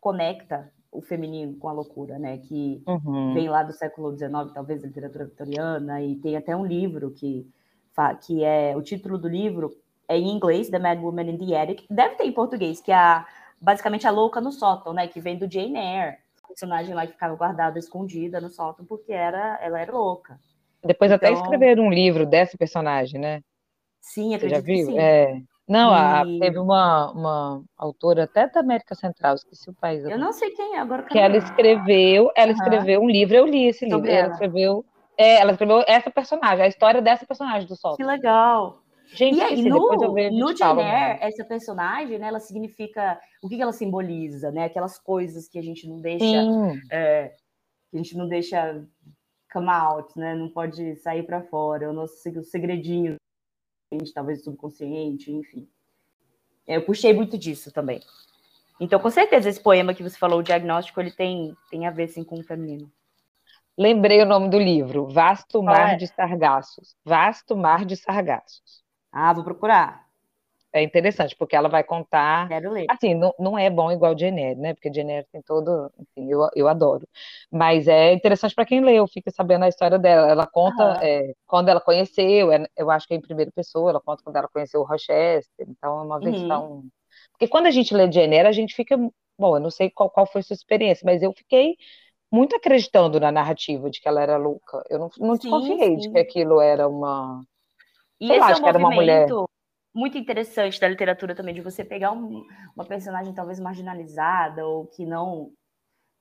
conecta 0.00 0.72
o 0.90 1.02
feminino 1.02 1.56
com 1.58 1.68
a 1.68 1.72
loucura, 1.72 2.18
né? 2.18 2.38
Que 2.38 2.82
uhum. 2.86 3.34
vem 3.34 3.48
lá 3.48 3.62
do 3.62 3.72
século 3.72 4.16
XIX, 4.16 4.52
talvez 4.54 4.82
a 4.82 4.86
literatura 4.86 5.26
vitoriana, 5.26 6.00
e 6.02 6.16
tem 6.16 6.36
até 6.36 6.56
um 6.56 6.64
livro 6.64 7.10
que, 7.10 7.46
que 8.24 8.42
é 8.42 8.74
o 8.76 8.82
título 8.82 9.18
do 9.18 9.28
livro 9.28 9.76
é 10.08 10.16
em 10.16 10.30
inglês, 10.30 10.70
The 10.70 10.78
Mad 10.78 11.00
Woman 11.00 11.30
in 11.30 11.38
the 11.38 11.60
Attic, 11.60 11.84
deve 11.90 12.14
ter 12.14 12.24
em 12.24 12.32
português, 12.32 12.80
que 12.80 12.92
é 12.92 12.94
a, 12.94 13.26
basicamente 13.60 14.06
a 14.06 14.10
louca 14.10 14.40
no 14.40 14.52
sótão, 14.52 14.92
né? 14.92 15.08
Que 15.08 15.20
vem 15.20 15.36
do 15.36 15.50
Jane 15.50 15.76
Eyre, 15.76 16.18
personagem 16.56 16.94
lá 16.94 17.06
que 17.06 17.12
ficava 17.12 17.36
guardada, 17.36 17.78
escondida 17.78 18.40
no 18.40 18.48
sótão, 18.48 18.86
porque 18.86 19.12
era, 19.12 19.58
ela 19.60 19.78
era 19.78 19.92
louca. 19.92 20.40
Depois 20.82 21.12
então... 21.12 21.28
até 21.28 21.38
escreveram 21.38 21.84
um 21.84 21.90
livro 21.90 22.24
dessa 22.24 22.56
personagem, 22.56 23.20
né? 23.20 23.42
Sim, 24.00 24.34
acredito 24.34 24.64
Você 24.64 24.74
já 24.74 24.84
viu? 24.86 24.98
É. 24.98 25.40
Não, 25.68 25.90
e... 25.90 25.94
a, 25.94 26.40
teve 26.40 26.58
uma, 26.58 27.10
uma 27.10 27.62
autora 27.76 28.24
até 28.24 28.48
da 28.48 28.60
América 28.60 28.94
Central, 28.94 29.34
esqueci 29.34 29.68
o 29.68 29.74
país. 29.74 30.04
Eu 30.04 30.18
não 30.18 30.32
sei 30.32 30.50
quem 30.50 30.76
é 30.76 30.78
agora. 30.78 31.02
Que 31.02 31.18
ela 31.18 31.36
escreveu, 31.36 32.30
ela 32.34 32.52
uhum. 32.52 32.58
escreveu 32.58 33.00
um 33.02 33.10
livro, 33.10 33.36
eu 33.36 33.44
li 33.44 33.66
esse 33.66 33.84
livro. 33.84 34.06
Ela. 34.06 34.18
ela 34.18 34.32
escreveu, 34.32 34.84
é, 35.18 35.40
ela 35.40 35.50
escreveu 35.52 35.84
essa 35.86 36.10
personagem, 36.10 36.64
a 36.64 36.68
história 36.68 37.02
dessa 37.02 37.26
personagem 37.26 37.68
do 37.68 37.76
Sol. 37.76 37.96
Que 37.96 38.04
legal. 38.04 38.78
Gente, 39.12 39.36
e 39.36 39.40
aí, 39.40 39.62
no, 39.62 39.90
no 40.32 40.56
Jane 40.56 40.82
Eyre, 40.82 41.18
essa 41.20 41.44
personagem, 41.44 42.18
né, 42.18 42.28
ela 42.28 42.40
significa 42.40 43.20
o 43.42 43.48
que, 43.48 43.56
que 43.56 43.62
ela 43.62 43.72
simboliza, 43.72 44.50
né? 44.50 44.64
Aquelas 44.64 44.98
coisas 44.98 45.48
que 45.48 45.58
a 45.58 45.62
gente 45.62 45.88
não 45.88 46.00
deixa, 46.00 46.42
é, 46.90 47.28
que 47.90 47.96
a 47.96 47.98
gente 47.98 48.16
não 48.16 48.28
deixa 48.28 48.84
come 49.52 49.68
out, 49.68 50.18
né? 50.18 50.34
Não 50.34 50.48
pode 50.48 50.96
sair 50.96 51.22
para 51.22 51.42
fora, 51.42 51.90
o 51.90 51.92
nosso 51.92 52.16
segredinho 52.44 53.16
talvez 54.14 54.42
subconsciente, 54.42 55.32
enfim. 55.32 55.68
Eu 56.66 56.84
puxei 56.84 57.14
muito 57.14 57.38
disso 57.38 57.70
também. 57.72 58.00
Então, 58.80 58.98
com 59.00 59.10
certeza, 59.10 59.48
esse 59.48 59.60
poema 59.60 59.94
que 59.94 60.02
você 60.02 60.18
falou, 60.18 60.40
o 60.40 60.42
diagnóstico, 60.42 61.00
ele 61.00 61.10
tem, 61.10 61.56
tem 61.70 61.86
a 61.86 61.90
ver, 61.90 62.08
sim, 62.08 62.24
com 62.24 62.38
o 62.38 62.42
feminino. 62.42 62.90
Lembrei 63.78 64.22
o 64.22 64.26
nome 64.26 64.48
do 64.48 64.58
livro, 64.58 65.06
Vasto 65.06 65.62
Mar 65.62 65.94
é? 65.94 65.96
de 65.96 66.06
Sargassos. 66.06 66.96
Vasto 67.04 67.56
Mar 67.56 67.84
de 67.84 67.96
Sargassos. 67.96 68.85
Ah, 69.16 69.32
vou 69.32 69.44
procurar 69.44 70.06
é 70.78 70.82
interessante, 70.82 71.34
porque 71.36 71.56
ela 71.56 71.68
vai 71.68 71.82
contar. 71.82 72.48
Quero 72.48 72.70
ler. 72.70 72.86
Assim, 72.88 73.14
não, 73.14 73.34
não 73.38 73.58
é 73.58 73.70
bom 73.70 73.90
igual 73.90 74.16
Jenner, 74.16 74.56
né? 74.56 74.74
Porque 74.74 74.92
Jenner 74.92 75.26
tem 75.32 75.40
todo. 75.42 75.90
Enfim, 75.98 76.30
eu, 76.30 76.48
eu 76.54 76.68
adoro. 76.68 77.08
Mas 77.50 77.88
é 77.88 78.12
interessante 78.12 78.54
para 78.54 78.66
quem 78.66 78.80
leu, 78.80 79.06
fica 79.06 79.30
sabendo 79.30 79.64
a 79.64 79.68
história 79.68 79.98
dela. 79.98 80.28
Ela 80.28 80.46
conta 80.46 80.98
é, 81.02 81.32
quando 81.46 81.68
ela 81.68 81.80
conheceu, 81.80 82.52
é, 82.52 82.66
eu 82.76 82.90
acho 82.90 83.06
que 83.06 83.14
é 83.14 83.16
em 83.16 83.20
primeira 83.20 83.50
pessoa, 83.52 83.90
ela 83.90 84.00
conta 84.00 84.22
quando 84.22 84.36
ela 84.36 84.48
conheceu 84.48 84.80
o 84.80 84.84
Rochester. 84.84 85.66
Então, 85.68 86.00
é 86.00 86.02
uma 86.02 86.20
versão. 86.20 86.70
Uhum. 86.70 86.88
Porque 87.32 87.48
quando 87.48 87.66
a 87.66 87.70
gente 87.70 87.94
lê 87.94 88.10
Jenner, 88.10 88.46
a 88.46 88.52
gente 88.52 88.74
fica. 88.74 88.96
Bom, 89.38 89.56
eu 89.56 89.60
não 89.60 89.70
sei 89.70 89.90
qual, 89.90 90.08
qual 90.10 90.26
foi 90.26 90.42
sua 90.42 90.54
experiência, 90.54 91.04
mas 91.04 91.22
eu 91.22 91.32
fiquei 91.32 91.76
muito 92.32 92.56
acreditando 92.56 93.20
na 93.20 93.30
narrativa 93.30 93.90
de 93.90 94.00
que 94.00 94.08
ela 94.08 94.22
era 94.22 94.36
louca. 94.36 94.82
Eu 94.88 94.98
não, 94.98 95.10
não 95.18 95.34
sim, 95.36 95.42
desconfiei 95.42 95.78
sim. 95.78 95.96
de 95.96 96.10
que 96.10 96.18
aquilo 96.18 96.60
era 96.60 96.88
uma. 96.88 97.44
E 98.20 98.28
sei 98.28 98.38
lá, 98.38 98.50
é 98.50 98.54
um 98.54 98.78
uma 98.78 98.90
mulher 98.90 99.28
muito 99.96 100.18
interessante 100.18 100.78
da 100.78 100.88
literatura 100.88 101.34
também, 101.34 101.54
de 101.54 101.62
você 101.62 101.82
pegar 101.82 102.12
um, 102.12 102.44
uma 102.74 102.84
personagem 102.84 103.32
talvez 103.32 103.58
marginalizada 103.58 104.66
ou 104.66 104.86
que 104.86 105.06
não, 105.06 105.50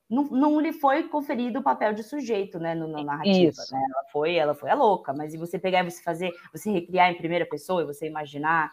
não, 0.10 0.24
não 0.24 0.60
lhe 0.62 0.72
foi 0.72 1.10
conferido 1.10 1.60
o 1.60 1.64
papel 1.64 1.94
de 1.94 2.02
sujeito, 2.02 2.58
né, 2.58 2.74
no, 2.74 2.88
na 2.88 3.04
narrativa, 3.04 3.62
né? 3.72 3.86
Ela 3.92 4.04
foi, 4.14 4.36
ela 4.36 4.54
foi 4.54 4.70
a 4.70 4.76
louca, 4.76 5.14
mas 5.14 5.34
e 5.34 5.38
você 5.38 5.60
pegar 5.60 5.82
e 5.82 5.92
você 5.92 6.02
fazer, 6.02 6.32
você 6.54 6.72
recriar 6.72 7.12
em 7.12 7.18
primeira 7.18 7.46
pessoa 7.46 7.82
e 7.82 7.86
você 7.86 8.08
imaginar 8.08 8.72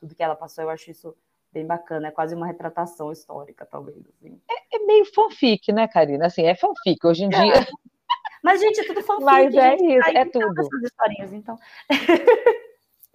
tudo 0.00 0.16
que 0.16 0.22
ela 0.22 0.34
passou, 0.34 0.64
eu 0.64 0.70
acho 0.70 0.90
isso 0.90 1.16
bem 1.52 1.64
bacana, 1.64 2.08
é 2.08 2.10
quase 2.10 2.34
uma 2.34 2.46
retratação 2.46 3.12
histórica, 3.12 3.64
talvez. 3.64 3.98
Assim. 3.98 4.40
É, 4.50 4.76
é, 4.76 4.78
meio 4.84 5.04
fanfic, 5.14 5.72
né, 5.72 5.86
Karina? 5.86 6.26
Assim, 6.26 6.42
é 6.42 6.56
fanfic 6.56 7.06
hoje 7.06 7.24
em 7.24 7.28
dia. 7.28 7.54
É. 7.54 7.66
Mas, 8.42 8.60
gente, 8.60 8.80
é 8.80 8.84
tudo 8.84 9.02
fanfic. 9.06 9.24
Mas 9.24 9.54
é 9.54 9.74
isso, 9.76 10.08
é 10.08 10.24
tudo. 10.24 10.68
Historinhas, 10.82 11.32
então. 11.32 11.56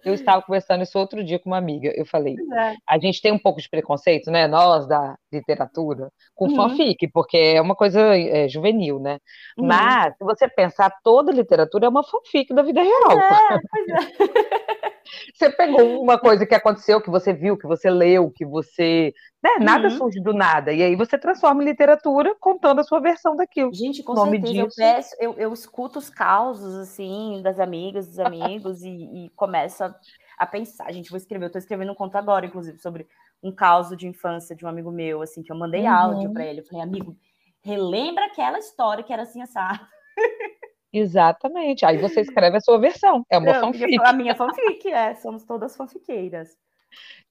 Eu 0.06 0.14
estava 0.14 0.40
conversando 0.40 0.84
isso 0.84 0.96
outro 0.96 1.24
dia 1.24 1.36
com 1.36 1.50
uma 1.50 1.58
amiga. 1.58 1.92
Eu 1.96 2.06
falei, 2.06 2.36
é. 2.36 2.74
a 2.88 2.96
gente 2.96 3.20
tem 3.20 3.32
um 3.32 3.38
pouco 3.38 3.60
de 3.60 3.68
preconceito, 3.68 4.30
né? 4.30 4.46
Nós 4.46 4.86
da 4.86 5.18
literatura, 5.32 6.12
com 6.32 6.46
uhum. 6.46 6.54
fanfic, 6.54 7.08
porque 7.08 7.36
é 7.36 7.60
uma 7.60 7.74
coisa 7.74 8.16
é, 8.16 8.48
juvenil, 8.48 9.00
né? 9.00 9.18
Uhum. 9.58 9.66
Mas, 9.66 10.16
se 10.16 10.24
você 10.24 10.48
pensar, 10.48 10.92
toda 11.02 11.32
literatura 11.32 11.86
é 11.86 11.88
uma 11.88 12.04
fanfic 12.04 12.54
da 12.54 12.62
vida 12.62 12.80
real. 12.82 13.18
É, 13.18 13.58
pois 13.68 13.88
é. 13.88 14.92
Você 15.34 15.50
pegou 15.50 16.02
uma 16.02 16.18
coisa 16.18 16.46
que 16.46 16.54
aconteceu, 16.54 17.00
que 17.00 17.10
você 17.10 17.32
viu, 17.32 17.56
que 17.56 17.66
você 17.66 17.90
leu, 17.90 18.30
que 18.30 18.44
você. 18.44 19.12
Né, 19.42 19.64
nada 19.64 19.88
uhum. 19.88 19.96
surge 19.96 20.20
do 20.20 20.32
nada. 20.32 20.72
E 20.72 20.82
aí 20.82 20.96
você 20.96 21.16
transforma 21.18 21.62
em 21.62 21.66
literatura 21.66 22.34
contando 22.40 22.80
a 22.80 22.84
sua 22.84 23.00
versão 23.00 23.36
daquilo. 23.36 23.72
Gente, 23.72 24.02
com 24.02 24.14
Nome 24.14 24.40
certeza. 24.40 24.52
Disso... 24.52 24.80
Eu, 24.80 24.86
peço, 24.86 25.16
eu, 25.20 25.34
eu, 25.38 25.52
escuto 25.52 25.98
os 25.98 26.10
causos, 26.10 26.74
assim, 26.76 27.40
das 27.42 27.60
amigas, 27.60 28.08
dos 28.08 28.18
amigos, 28.18 28.82
e, 28.82 28.88
e 28.90 29.30
começo 29.36 29.84
a, 29.84 29.94
a, 30.38 30.46
pensar. 30.46 30.92
Gente, 30.92 31.10
vou 31.10 31.16
escrever. 31.16 31.44
Eu 31.44 31.48
estou 31.48 31.60
escrevendo 31.60 31.92
um 31.92 31.96
conto 31.96 32.16
agora, 32.16 32.46
inclusive, 32.46 32.78
sobre 32.78 33.06
um 33.42 33.52
caos 33.52 33.96
de 33.96 34.06
infância 34.06 34.56
de 34.56 34.64
um 34.64 34.68
amigo 34.68 34.90
meu, 34.90 35.22
assim, 35.22 35.42
que 35.42 35.52
eu 35.52 35.56
mandei 35.56 35.82
uhum. 35.82 35.90
áudio 35.90 36.32
para 36.32 36.44
ele. 36.44 36.60
Eu 36.60 36.66
falei, 36.66 36.82
amigo, 36.82 37.16
relembra 37.62 38.26
aquela 38.26 38.58
história 38.58 39.04
que 39.04 39.12
era 39.12 39.22
assim, 39.22 39.42
assado. 39.42 39.80
Exatamente. 40.98 41.84
Aí 41.84 41.98
você 41.98 42.22
escreve 42.22 42.56
a 42.56 42.60
sua 42.60 42.78
versão. 42.78 43.24
É 43.28 43.36
uma 43.36 43.54
fanfic. 43.54 43.98
A 44.02 44.12
minha 44.12 44.34
fanfic, 44.34 44.90
é. 44.90 45.14
Somos 45.14 45.44
todas 45.44 45.76
fanfiqueiras. 45.76 46.56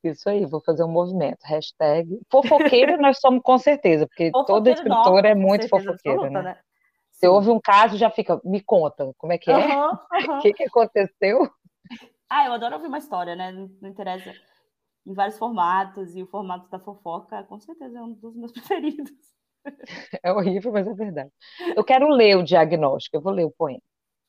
Isso 0.04 0.30
aí, 0.30 0.46
vou 0.46 0.62
fazer 0.62 0.84
um 0.84 0.92
movimento. 0.92 1.40
Hashtag 1.44 2.20
fofoqueira 2.30 2.98
nós 3.02 3.20
somos 3.20 3.42
com 3.42 3.58
certeza, 3.58 4.06
porque 4.06 4.32
toda 4.46 4.72
escritora 4.72 5.30
é 5.30 5.36
muito 5.36 5.68
fofoqueira, 5.68 6.20
absoluta, 6.20 6.30
né? 6.30 6.42
né? 6.44 6.60
Você 7.12 7.28
ouve 7.28 7.50
um 7.50 7.60
caso, 7.60 7.98
já 7.98 8.12
fica, 8.12 8.40
me 8.44 8.62
conta, 8.62 9.12
como 9.18 9.34
é 9.34 9.38
que 9.38 9.50
é? 9.50 9.56
O 9.56 9.90
uhum, 9.90 10.36
uhum. 10.36 10.40
que, 10.42 10.54
que 10.54 10.64
aconteceu? 10.66 11.50
Ah, 12.30 12.46
eu 12.46 12.54
adoro 12.54 12.76
ouvir 12.76 12.88
uma 12.88 12.98
história, 12.98 13.36
né? 13.36 13.52
Não, 13.52 13.70
não 13.82 13.90
interessa. 13.90 14.34
Em 15.06 15.14
vários 15.14 15.38
formatos, 15.38 16.16
e 16.16 16.22
o 16.22 16.28
formato 16.28 16.70
da 16.70 16.80
fofoca, 16.80 17.44
com 17.44 17.60
certeza, 17.60 17.98
é 17.98 18.02
um 18.02 18.14
dos 18.14 18.36
meus 18.36 18.52
preferidos. 18.54 19.12
É 20.24 20.32
horrível, 20.32 20.72
mas 20.72 20.88
é 20.88 20.94
verdade. 20.94 21.32
Eu 21.76 21.84
quero 21.84 22.08
ler 22.10 22.38
o 22.38 22.44
diagnóstico, 22.44 23.18
eu 23.18 23.22
vou 23.22 23.34
ler 23.34 23.46
o 23.46 23.52
poema. 23.52 23.82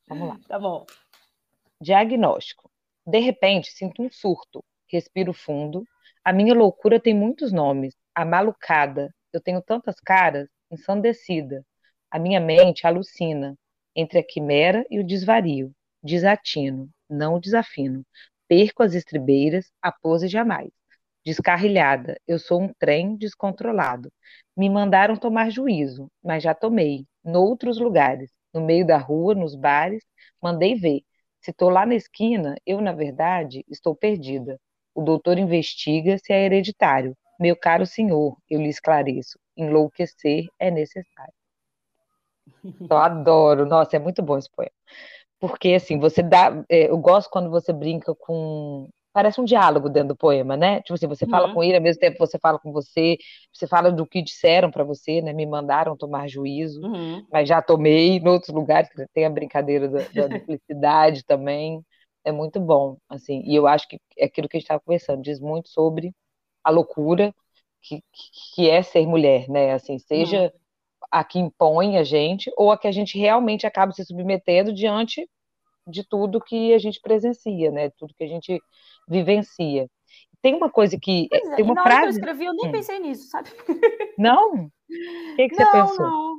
Vamos 0.09 0.29
lá. 0.29 0.41
Tá 0.49 0.59
bom. 0.59 0.87
Diagnóstico. 1.81 2.71
De 3.07 3.19
repente, 3.19 3.71
sinto 3.71 4.03
um 4.03 4.11
surto. 4.11 4.65
Respiro 4.89 5.33
fundo. 5.33 5.85
A 6.25 6.33
minha 6.33 6.55
loucura 6.55 7.01
tem 7.01 7.15
muitos 7.15 7.53
nomes. 7.53 7.95
A 8.15 8.25
malucada. 8.25 9.13
Eu 9.33 9.41
tenho 9.41 9.61
tantas 9.63 10.01
caras. 10.01 10.49
Ensandecida. 10.71 11.65
A 12.11 12.19
minha 12.19 12.41
mente 12.41 12.87
alucina. 12.87 13.57
Entre 13.95 14.19
a 14.19 14.25
quimera 14.25 14.87
e 14.91 14.99
o 14.99 15.07
desvario. 15.07 15.73
Desatino. 16.03 16.89
Não 17.09 17.39
desafino. 17.39 18.05
Perco 18.49 18.83
as 18.83 18.95
estribeiras. 18.95 19.73
A 19.83 19.91
pose 19.93 20.29
jamais. 20.29 20.71
Descarrilhada. 21.27 22.17
Eu 22.25 22.39
sou 22.39 22.63
um 22.63 22.73
trem 22.79 23.17
descontrolado. 23.17 24.13
Me 24.57 24.71
mandaram 24.71 25.17
tomar 25.17 25.51
juízo, 25.51 26.09
mas 26.23 26.41
já 26.43 26.55
tomei. 26.55 27.05
Noutros 27.25 27.81
lugares. 27.81 28.31
No 28.55 28.61
meio 28.61 28.87
da 28.87 28.97
rua, 28.97 29.35
nos 29.35 29.57
bares. 29.57 30.05
Mandei 30.41 30.77
ver. 30.77 31.03
Se 31.41 31.51
estou 31.51 31.69
lá 31.69 31.85
na 31.85 31.97
esquina, 31.97 32.55
eu, 32.65 32.81
na 32.81 32.93
verdade, 32.93 33.65
estou 33.69 33.95
perdida. 33.97 34.57
O 34.95 35.03
doutor 35.03 35.37
investiga 35.37 36.17
se 36.17 36.33
é 36.33 36.45
hereditário. 36.47 37.17
Meu 37.41 37.57
caro 37.57 37.85
senhor, 37.85 38.37
eu 38.49 38.61
lhe 38.61 38.69
esclareço: 38.69 39.37
enlouquecer 39.57 40.47
é 40.61 40.71
necessário. 40.71 41.35
Eu 42.91 42.97
adoro, 42.97 43.67
nossa, 43.67 43.97
é 43.97 43.99
muito 43.99 44.23
bom 44.23 44.39
esse 44.39 44.51
poema. 44.51 44.71
Porque, 45.41 45.75
assim, 45.75 45.99
você 45.99 46.23
dá. 46.23 46.65
É, 46.69 46.89
eu 46.91 46.99
gosto 46.99 47.31
quando 47.31 47.51
você 47.51 47.73
brinca 47.73 48.15
com 48.15 48.89
parece 49.17 49.41
um 49.41 49.47
diálogo 49.47 49.89
dentro 49.89 50.09
do 50.09 50.17
poema, 50.17 50.59
né? 50.59 50.83
Tipo 50.83 50.93
assim, 50.93 51.07
você 51.07 51.25
uhum. 51.25 51.31
fala 51.31 51.55
com 51.55 51.65
ele, 51.65 51.75
ao 51.75 51.83
mesmo 51.83 51.99
tempo 51.99 52.19
você 52.19 52.39
fala 52.39 52.59
com 52.59 52.71
você, 52.71 53.17
você 53.51 53.67
fala 53.67 53.91
do 53.91 54.07
que 54.07 54.21
disseram 54.21 54.71
para 54.71 54.85
você, 54.85 55.23
né? 55.23 55.33
Me 55.33 55.47
mandaram 55.47 55.97
tomar 55.97 56.29
juízo, 56.29 56.83
uhum. 56.83 57.27
mas 57.33 57.49
já 57.49 57.63
tomei 57.63 58.19
em 58.19 58.29
outros 58.29 58.55
lugares, 58.55 58.91
tem 59.15 59.25
a 59.25 59.31
brincadeira 59.31 59.89
da, 59.89 60.01
da 60.01 60.27
duplicidade 60.27 61.25
também. 61.25 61.83
É 62.27 62.31
muito 62.31 62.61
bom, 62.61 62.99
assim, 63.09 63.41
e 63.47 63.55
eu 63.55 63.67
acho 63.67 63.89
que 63.89 63.99
é 64.19 64.27
aquilo 64.27 64.51
que 64.51 64.59
a 64.59 64.61
gente 64.61 64.67
estava 64.67 64.83
conversando, 64.85 65.23
diz 65.23 65.41
muito 65.41 65.71
sobre 65.71 66.13
a 66.63 66.69
loucura 66.69 67.35
que, 67.81 68.03
que 68.55 68.69
é 68.69 68.83
ser 68.83 69.07
mulher, 69.07 69.49
né? 69.49 69.73
Assim, 69.73 69.99
seja 69.99 70.43
uhum. 70.43 70.51
a 71.11 71.25
que 71.25 71.39
impõe 71.39 71.97
a 71.97 72.05
gente 72.05 72.53
ou 72.55 72.71
a 72.71 72.77
que 72.77 72.87
a 72.87 72.93
gente 72.93 73.19
realmente 73.19 73.67
acaba 73.67 73.93
se 73.93 74.05
submetendo 74.05 74.75
diante 74.75 75.27
de 75.87 76.07
tudo 76.07 76.41
que 76.41 76.75
a 76.75 76.79
gente 76.79 77.01
presencia, 77.01 77.71
né? 77.71 77.91
Tudo 77.91 78.15
que 78.15 78.25
a 78.25 78.29
gente 78.29 78.61
vivencia. 79.09 79.89
Tem 80.43 80.55
uma 80.55 80.71
coisa 80.71 80.99
que. 81.01 81.27
Pois 81.29 81.49
é, 81.49 81.57
tem 81.57 81.65
uma 81.65 81.75
na 81.75 81.83
frase. 81.83 82.01
que 82.01 82.07
eu 82.07 82.11
escrevi, 82.11 82.45
eu 82.45 82.55
nem 82.55 82.69
hum. 82.69 82.73
pensei 82.73 82.99
nisso, 82.99 83.29
sabe? 83.29 83.51
Não? 84.19 84.55
O 84.55 85.37
que, 85.37 85.49
que 85.49 85.57
não, 85.57 85.67
você 85.67 85.73
pensou? 85.73 86.07
Não. 86.07 86.37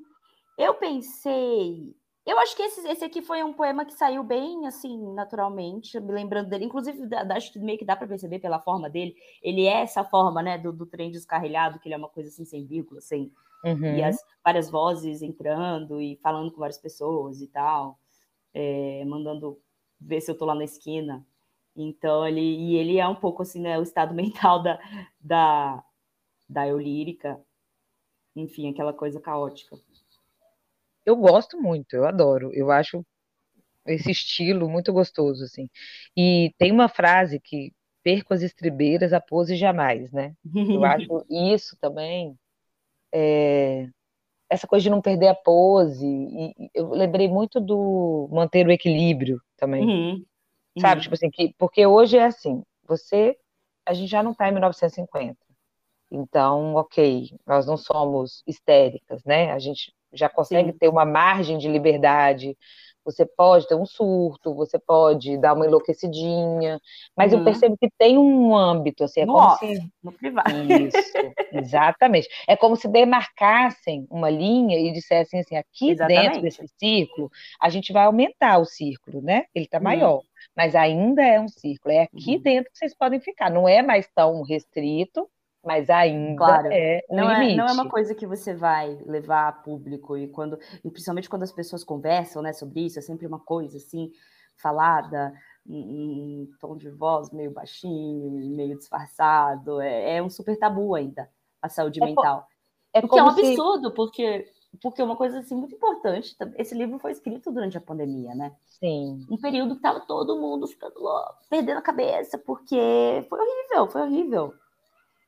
Eu 0.57 0.73
pensei. 0.75 1.95
Eu 2.25 2.37
acho 2.39 2.57
que 2.57 2.63
esse, 2.63 2.85
esse 2.89 3.05
aqui 3.05 3.21
foi 3.21 3.41
um 3.41 3.53
poema 3.53 3.85
que 3.85 3.93
saiu 3.93 4.21
bem, 4.21 4.67
assim, 4.67 5.13
naturalmente, 5.13 5.97
me 5.97 6.11
lembrando 6.11 6.49
dele. 6.49 6.65
Inclusive, 6.65 7.07
acho 7.31 7.53
que 7.53 7.59
meio 7.59 7.77
que 7.77 7.85
dá 7.85 7.95
para 7.95 8.07
perceber 8.07 8.39
pela 8.39 8.59
forma 8.59 8.89
dele. 8.89 9.15
Ele 9.41 9.65
é 9.65 9.81
essa 9.81 10.03
forma, 10.03 10.41
né, 10.41 10.57
do, 10.57 10.73
do 10.73 10.85
trem 10.85 11.09
descarrilhado, 11.09 11.79
que 11.79 11.87
ele 11.87 11.95
é 11.95 11.97
uma 11.97 12.09
coisa 12.09 12.27
assim, 12.27 12.43
sem 12.43 12.65
vírgula, 12.65 12.99
sem. 12.99 13.31
Uhum. 13.63 13.95
E 13.95 14.03
as 14.03 14.17
várias 14.43 14.69
vozes 14.69 15.21
entrando 15.21 16.01
e 16.01 16.17
falando 16.21 16.51
com 16.51 16.59
várias 16.59 16.77
pessoas 16.77 17.41
e 17.41 17.47
tal, 17.47 17.97
é, 18.57 19.05
mandando 19.05 19.61
ver 20.01 20.19
se 20.19 20.31
eu 20.31 20.35
tô 20.35 20.43
lá 20.43 20.55
na 20.55 20.63
esquina. 20.63 21.23
Então, 21.75 22.27
ele, 22.27 22.41
e 22.41 22.75
ele 22.75 22.97
é 22.97 23.07
um 23.07 23.13
pouco 23.13 23.43
assim, 23.43 23.61
né, 23.61 23.77
o 23.77 23.83
estado 23.83 24.15
mental 24.15 24.63
da, 24.63 24.79
da, 25.19 25.83
da 26.49 26.67
eu 26.67 26.79
lírica, 26.79 27.39
enfim, 28.35 28.71
aquela 28.71 28.91
coisa 28.91 29.21
caótica. 29.21 29.77
Eu 31.05 31.15
gosto 31.15 31.61
muito, 31.61 31.95
eu 31.95 32.05
adoro, 32.05 32.51
eu 32.51 32.71
acho 32.71 33.05
esse 33.85 34.09
estilo 34.09 34.67
muito 34.67 34.91
gostoso, 34.91 35.43
assim. 35.43 35.69
E 36.17 36.51
tem 36.57 36.71
uma 36.71 36.89
frase 36.89 37.39
que 37.39 37.71
perco 38.03 38.33
as 38.33 38.41
estribeiras, 38.41 39.13
a 39.13 39.21
pose 39.21 39.55
jamais, 39.55 40.11
né? 40.11 40.35
Eu 40.43 40.83
acho 40.83 41.25
isso 41.29 41.77
também, 41.79 42.35
é, 43.13 43.87
essa 44.49 44.67
coisa 44.67 44.83
de 44.83 44.89
não 44.89 45.01
perder 45.01 45.27
a 45.27 45.35
pose, 45.35 46.05
e 46.05 46.69
eu 46.73 46.89
lembrei 46.89 47.27
muito 47.27 47.59
do 47.59 48.29
manter 48.31 48.65
o 48.65 48.71
equilíbrio 48.71 49.41
também. 49.57 49.83
Uhum. 49.83 50.25
Sabe? 50.79 50.95
Uhum. 50.95 51.01
Tipo 51.01 51.15
assim, 51.15 51.29
que, 51.29 51.53
porque 51.57 51.85
hoje 51.85 52.17
é 52.17 52.25
assim, 52.25 52.63
você, 52.87 53.37
a 53.85 53.93
gente 53.93 54.09
já 54.09 54.23
não 54.23 54.31
está 54.31 54.47
em 54.47 54.51
1950. 54.51 55.37
Então, 56.09 56.75
ok, 56.75 57.29
nós 57.45 57.65
não 57.65 57.75
somos 57.75 58.41
histéricas, 58.47 59.23
né? 59.25 59.51
A 59.51 59.59
gente 59.59 59.93
já 60.13 60.29
consegue 60.29 60.71
Sim. 60.71 60.77
ter 60.77 60.87
uma 60.87 61.05
margem 61.05 61.57
de 61.57 61.67
liberdade. 61.67 62.57
Você 63.07 63.25
pode 63.25 63.67
ter 63.67 63.75
um 63.75 63.85
surto, 63.85 64.53
você 64.53 64.77
pode 64.77 65.37
dar 65.37 65.53
uma 65.53 65.65
enlouquecidinha, 65.65 66.79
mas 67.15 67.31
uhum. 67.31 67.39
eu 67.39 67.45
percebo 67.45 67.77
que 67.77 67.89
tem 67.97 68.17
um 68.17 68.55
âmbito, 68.55 69.05
assim, 69.05 69.21
é 69.21 69.25
no 69.25 69.33
como 69.33 69.45
off, 69.45 69.65
se. 69.65 69.91
No 70.03 70.11
privado. 70.11 70.49
Isso, 70.51 70.97
exatamente. 71.53 72.27
É 72.47 72.57
como 72.57 72.75
se 72.75 72.87
demarcassem 72.87 74.05
uma 74.11 74.29
linha 74.29 74.77
e 74.77 74.91
dissessem 74.91 75.39
assim: 75.39 75.55
aqui 75.55 75.91
exatamente. 75.91 76.23
dentro 76.23 76.41
desse 76.41 76.67
círculo, 76.77 77.31
a 77.61 77.69
gente 77.69 77.93
vai 77.93 78.03
aumentar 78.03 78.57
o 78.57 78.65
círculo, 78.65 79.21
né? 79.21 79.45
Ele 79.55 79.65
está 79.65 79.77
uhum. 79.77 79.83
maior 79.85 80.21
mas 80.55 80.75
ainda 80.75 81.21
é 81.23 81.39
um 81.39 81.47
círculo. 81.47 81.93
É 81.93 82.03
aqui 82.03 82.35
uhum. 82.35 82.41
dentro 82.41 82.71
que 82.71 82.77
vocês 82.77 82.95
podem 82.95 83.19
ficar. 83.19 83.51
Não 83.51 83.67
é 83.67 83.81
mais 83.81 84.07
tão 84.13 84.41
restrito, 84.41 85.29
mas 85.67 85.89
ainda 85.89 86.37
claro. 86.37 86.69
é 86.71 87.03
um 87.09 87.15
não 87.17 87.33
limite. 87.33 87.53
É, 87.53 87.55
não 87.57 87.67
é 87.67 87.71
uma 87.73 87.89
coisa 87.89 88.15
que 88.15 88.25
você 88.25 88.55
vai 88.55 88.97
levar 89.05 89.49
a 89.49 89.51
público 89.51 90.17
e 90.17 90.27
quando, 90.27 90.57
e 90.83 90.89
principalmente 90.89 91.29
quando 91.29 91.43
as 91.43 91.51
pessoas 91.51 91.83
conversam, 91.83 92.41
né, 92.41 92.53
sobre 92.53 92.85
isso, 92.85 92.97
é 92.97 93.01
sempre 93.01 93.27
uma 93.27 93.39
coisa 93.39 93.77
assim 93.77 94.11
falada 94.55 95.33
em, 95.67 96.41
em 96.41 96.49
tom 96.59 96.75
de 96.75 96.89
voz 96.89 97.29
meio 97.31 97.51
baixinho, 97.51 98.55
meio 98.55 98.77
disfarçado. 98.77 99.79
É, 99.81 100.15
é 100.17 100.23
um 100.23 100.29
super 100.29 100.57
tabu 100.57 100.95
ainda 100.95 101.29
a 101.61 101.69
saúde 101.69 102.01
é 102.01 102.05
mental. 102.05 102.47
É 102.93 102.99
o 102.99 103.07
que 103.07 103.19
é 103.19 103.23
um 103.23 103.27
absurdo, 103.27 103.89
se... 103.89 103.95
porque 103.95 104.51
porque 104.81 105.01
uma 105.01 105.15
coisa 105.15 105.39
assim 105.39 105.55
muito 105.55 105.73
importante, 105.73 106.35
esse 106.55 106.75
livro 106.75 106.99
foi 106.99 107.11
escrito 107.11 107.51
durante 107.51 107.77
a 107.77 107.81
pandemia, 107.81 108.35
né? 108.35 108.53
Sim. 108.65 109.25
Um 109.29 109.37
período 109.37 109.75
que 109.75 109.81
tava 109.81 110.01
todo 110.01 110.39
mundo 110.39 110.67
ficando 110.67 110.99
louco, 110.99 111.35
perdendo 111.49 111.79
a 111.79 111.81
cabeça, 111.81 112.37
porque 112.37 113.25
foi 113.27 113.39
horrível, 113.39 113.87
foi 113.89 114.01
horrível. 114.01 114.53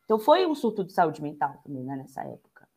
Então 0.09 0.17
foi 0.17 0.43
um 0.47 0.55
surto 0.55 0.83
de 0.83 0.91
saúde 0.91 1.21
mental 1.21 1.61
também, 1.63 1.83
né, 1.83 1.95
nessa 1.95 2.23
época. 2.23 2.67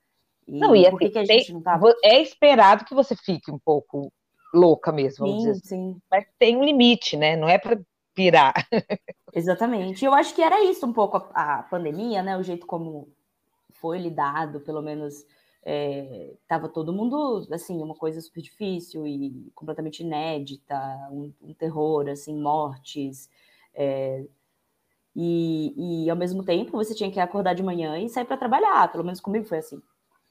E 0.46 0.58
não, 0.58 0.76
e 0.76 0.86
assim, 0.86 0.98
que 0.98 1.18
a 1.18 1.24
gente 1.24 1.46
tem, 1.46 1.54
não 1.54 1.62
tava... 1.62 1.94
É 2.04 2.20
esperado 2.20 2.84
que 2.84 2.94
você 2.94 3.16
fique 3.16 3.50
um 3.50 3.58
pouco 3.58 4.12
louca 4.52 4.92
mesmo, 4.92 5.26
vamos 5.26 5.42
sim, 5.42 5.48
dizer. 5.48 5.64
Assim. 5.64 5.94
Sim. 5.94 6.02
Mas 6.10 6.26
tem 6.38 6.58
um 6.58 6.62
limite, 6.62 7.16
né? 7.16 7.34
Não 7.34 7.48
é 7.48 7.56
para 7.56 7.80
pirar. 8.12 8.52
Exatamente. 9.32 10.04
Eu 10.04 10.12
acho 10.12 10.34
que 10.34 10.42
era 10.42 10.62
isso 10.62 10.84
um 10.84 10.92
pouco 10.92 11.16
a, 11.32 11.60
a 11.60 11.62
pandemia, 11.62 12.22
né? 12.22 12.36
O 12.36 12.42
jeito 12.42 12.66
como 12.66 13.08
foi 13.70 13.96
lidado, 13.96 14.60
pelo 14.60 14.82
menos 14.82 15.24
estava 15.64 16.66
é, 16.66 16.70
todo 16.70 16.92
mundo 16.92 17.48
assim 17.50 17.80
uma 17.80 17.94
coisa 17.94 18.20
super 18.20 18.42
difícil 18.42 19.06
e 19.06 19.50
completamente 19.54 20.02
inédita 20.02 20.76
um, 21.10 21.32
um 21.40 21.54
terror 21.54 22.08
assim 22.08 22.36
mortes 22.36 23.30
é, 23.72 24.26
e, 25.14 26.04
e 26.04 26.10
ao 26.10 26.16
mesmo 26.16 26.44
tempo 26.44 26.72
você 26.72 26.94
tinha 26.94 27.10
que 27.10 27.20
acordar 27.20 27.54
de 27.54 27.62
manhã 27.62 27.98
e 27.98 28.08
sair 28.08 28.24
para 28.24 28.36
trabalhar. 28.36 28.90
Pelo 28.90 29.04
menos 29.04 29.20
comigo 29.20 29.44
foi 29.44 29.58
assim. 29.58 29.80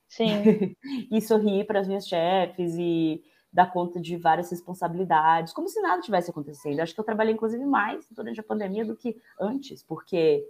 Sim. 0.07 0.75
E 1.11 1.21
sorrir 1.21 1.65
para 1.65 1.79
as 1.79 1.87
minhas 1.87 2.07
chefes 2.07 2.75
e 2.77 3.23
dar 3.51 3.71
conta 3.71 3.99
de 3.99 4.15
várias 4.17 4.49
responsabilidades 4.49 5.53
como 5.53 5.67
se 5.67 5.81
nada 5.81 6.01
tivesse 6.01 6.31
acontecendo. 6.31 6.79
Acho 6.79 6.93
que 6.93 6.99
eu 6.99 7.05
trabalhei 7.05 7.33
inclusive 7.33 7.65
mais 7.65 8.07
durante 8.11 8.39
a 8.39 8.43
pandemia 8.43 8.85
do 8.85 8.95
que 8.95 9.15
antes 9.39 9.83
porque 9.83 10.45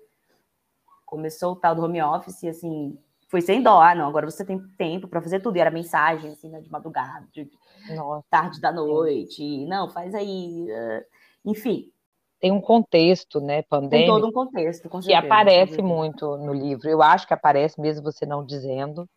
começou 1.05 1.53
o 1.53 1.55
tal 1.55 1.75
do 1.75 1.83
home 1.83 2.01
office 2.01 2.43
e 2.43 2.49
assim 2.49 2.97
foi 3.31 3.39
sem 3.39 3.63
dó, 3.63 3.81
ah, 3.81 3.95
não, 3.95 4.09
agora 4.09 4.29
você 4.29 4.43
tem 4.43 4.59
tempo 4.77 5.07
para 5.07 5.21
fazer 5.21 5.39
tudo. 5.39 5.55
E 5.55 5.61
era 5.61 5.71
mensagem, 5.71 6.31
assim, 6.31 6.49
né, 6.49 6.59
de 6.59 6.69
madrugada, 6.69 7.25
de 7.31 7.49
Nossa, 7.95 8.25
tarde 8.29 8.59
da 8.59 8.73
noite, 8.73 9.65
não, 9.67 9.89
faz 9.89 10.13
aí, 10.13 10.67
uh, 10.69 11.05
enfim. 11.45 11.89
Tem 12.41 12.51
um 12.51 12.59
contexto, 12.59 13.39
né, 13.39 13.61
pandêmico. 13.61 13.97
Tem 13.97 14.07
todo 14.07 14.27
um 14.27 14.31
contexto, 14.31 14.89
com 14.89 15.01
certeza, 15.01 15.21
Que 15.21 15.27
aparece 15.27 15.81
muito 15.81 16.37
no 16.37 16.51
livro. 16.51 16.89
Eu 16.89 17.01
acho 17.01 17.27
que 17.27 17.33
aparece, 17.33 17.79
mesmo 17.79 18.03
você 18.03 18.25
não 18.25 18.43
dizendo. 18.43 19.07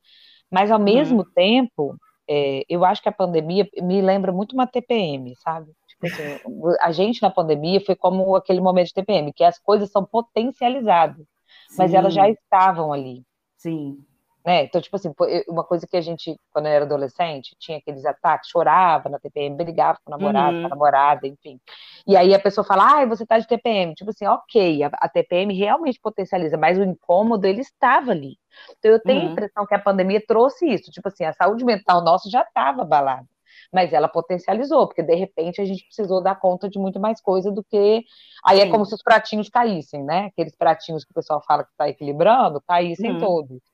Mas, 0.51 0.71
ao 0.71 0.79
mesmo 0.79 1.21
uhum. 1.21 1.33
tempo, 1.35 1.97
é, 2.29 2.63
eu 2.69 2.85
acho 2.85 3.03
que 3.03 3.09
a 3.09 3.13
pandemia 3.13 3.67
me 3.83 4.01
lembra 4.03 4.31
muito 4.31 4.53
uma 4.53 4.67
TPM, 4.67 5.35
sabe? 5.37 5.73
Tipo 5.89 6.07
assim, 6.07 6.77
a 6.81 6.93
gente 6.93 7.23
na 7.23 7.31
pandemia 7.31 7.81
foi 7.81 7.97
como 7.97 8.37
aquele 8.37 8.61
momento 8.61 8.89
de 8.89 8.95
TPM, 8.95 9.33
que 9.33 9.43
as 9.43 9.59
coisas 9.59 9.91
são 9.91 10.05
potencializadas, 10.05 11.27
Sim. 11.69 11.77
mas 11.79 11.95
elas 11.95 12.13
já 12.13 12.29
estavam 12.29 12.93
ali. 12.93 13.23
Sim. 13.57 13.99
Né? 14.45 14.65
Então, 14.65 14.79
tipo 14.79 14.95
assim, 14.95 15.11
uma 15.49 15.65
coisa 15.65 15.87
que 15.87 15.97
a 15.97 16.03
gente, 16.03 16.39
quando 16.53 16.67
eu 16.67 16.73
era 16.73 16.85
adolescente, 16.85 17.57
tinha 17.59 17.79
aqueles 17.79 18.05
ataques, 18.05 18.51
chorava 18.51 19.09
na 19.09 19.19
TPM, 19.19 19.57
brigava 19.57 19.99
com 20.05 20.13
o 20.13 20.19
namorado, 20.19 20.57
uhum. 20.57 20.61
com 20.63 20.67
a 20.67 20.71
namorada, 20.71 21.27
enfim. 21.27 21.59
E 22.07 22.15
aí 22.15 22.35
a 22.35 22.39
pessoa 22.39 22.63
fala, 22.63 23.01
ah, 23.01 23.07
você 23.07 23.25
tá 23.25 23.39
de 23.39 23.47
TPM. 23.47 23.95
Tipo 23.95 24.11
assim, 24.11 24.27
ok, 24.27 24.83
a, 24.83 24.91
a, 25.01 25.09
TPM 25.09 25.55
realmente 25.55 25.99
potencializa, 25.99 26.59
mas 26.59 26.79
o 26.79 26.83
incômodo, 26.83 27.47
ele 27.47 27.63
estava 27.63 28.11
ali. 28.11 28.37
Então 28.79 28.91
eu 28.91 29.01
tenho 29.01 29.23
uhum. 29.23 29.29
a 29.29 29.33
impressão 29.33 29.67
que 29.67 29.75
a 29.75 29.79
pandemia 29.79 30.23
trouxe 30.27 30.67
isso, 30.69 30.91
tipo 30.91 31.09
assim, 31.09 31.25
a 31.25 31.33
saúde 31.33 31.65
mental 31.65 32.05
nossa 32.05 32.29
já 32.29 32.43
estava 32.43 32.83
abalada. 32.83 33.27
mas 33.73 33.95
ela 33.95 34.09
potencializou, 34.09 34.87
porque 34.87 35.03
de 35.03 35.15
repente 35.15 35.61
a 35.61 35.65
gente 35.65 35.87
precisou 35.87 36.23
dar 36.23 36.39
conta 36.39 36.69
de 36.69 36.79
muito 36.79 37.01
mais 37.01 37.19
coisa 37.19 37.51
do 37.51 37.65
que. 37.65 38.05
Aí 38.45 38.59
é 38.59 38.63
Sim. 38.65 38.69
é 38.69 38.71
como 38.71 38.85
se 38.85 38.95
os 38.95 39.03
pratinhos 39.03 39.49
caíssem, 39.49 40.05
né? 40.05 40.27
Aqueles 40.27 40.55
pratinhos 40.55 41.03
que 41.03 41.13
o 41.13 41.15
pessoal 41.15 41.43
fala 41.47 41.65
que 41.65 41.71
está 41.71 41.89
equilibrando, 41.89 42.61
caíssem 42.61 43.13
uhum. 43.13 43.21
todos. 43.21 43.74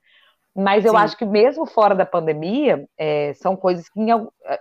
Mas 0.55 0.85
eu 0.85 0.93
Sim. 0.93 0.99
acho 0.99 1.17
que 1.17 1.25
mesmo 1.25 1.65
fora 1.67 1.95
da 1.95 2.05
pandemia, 2.05 2.89
é, 2.99 3.33
são 3.35 3.57
coisas 3.57 3.89
que 3.89 4.01
em, 4.01 4.11
é, 4.11 4.61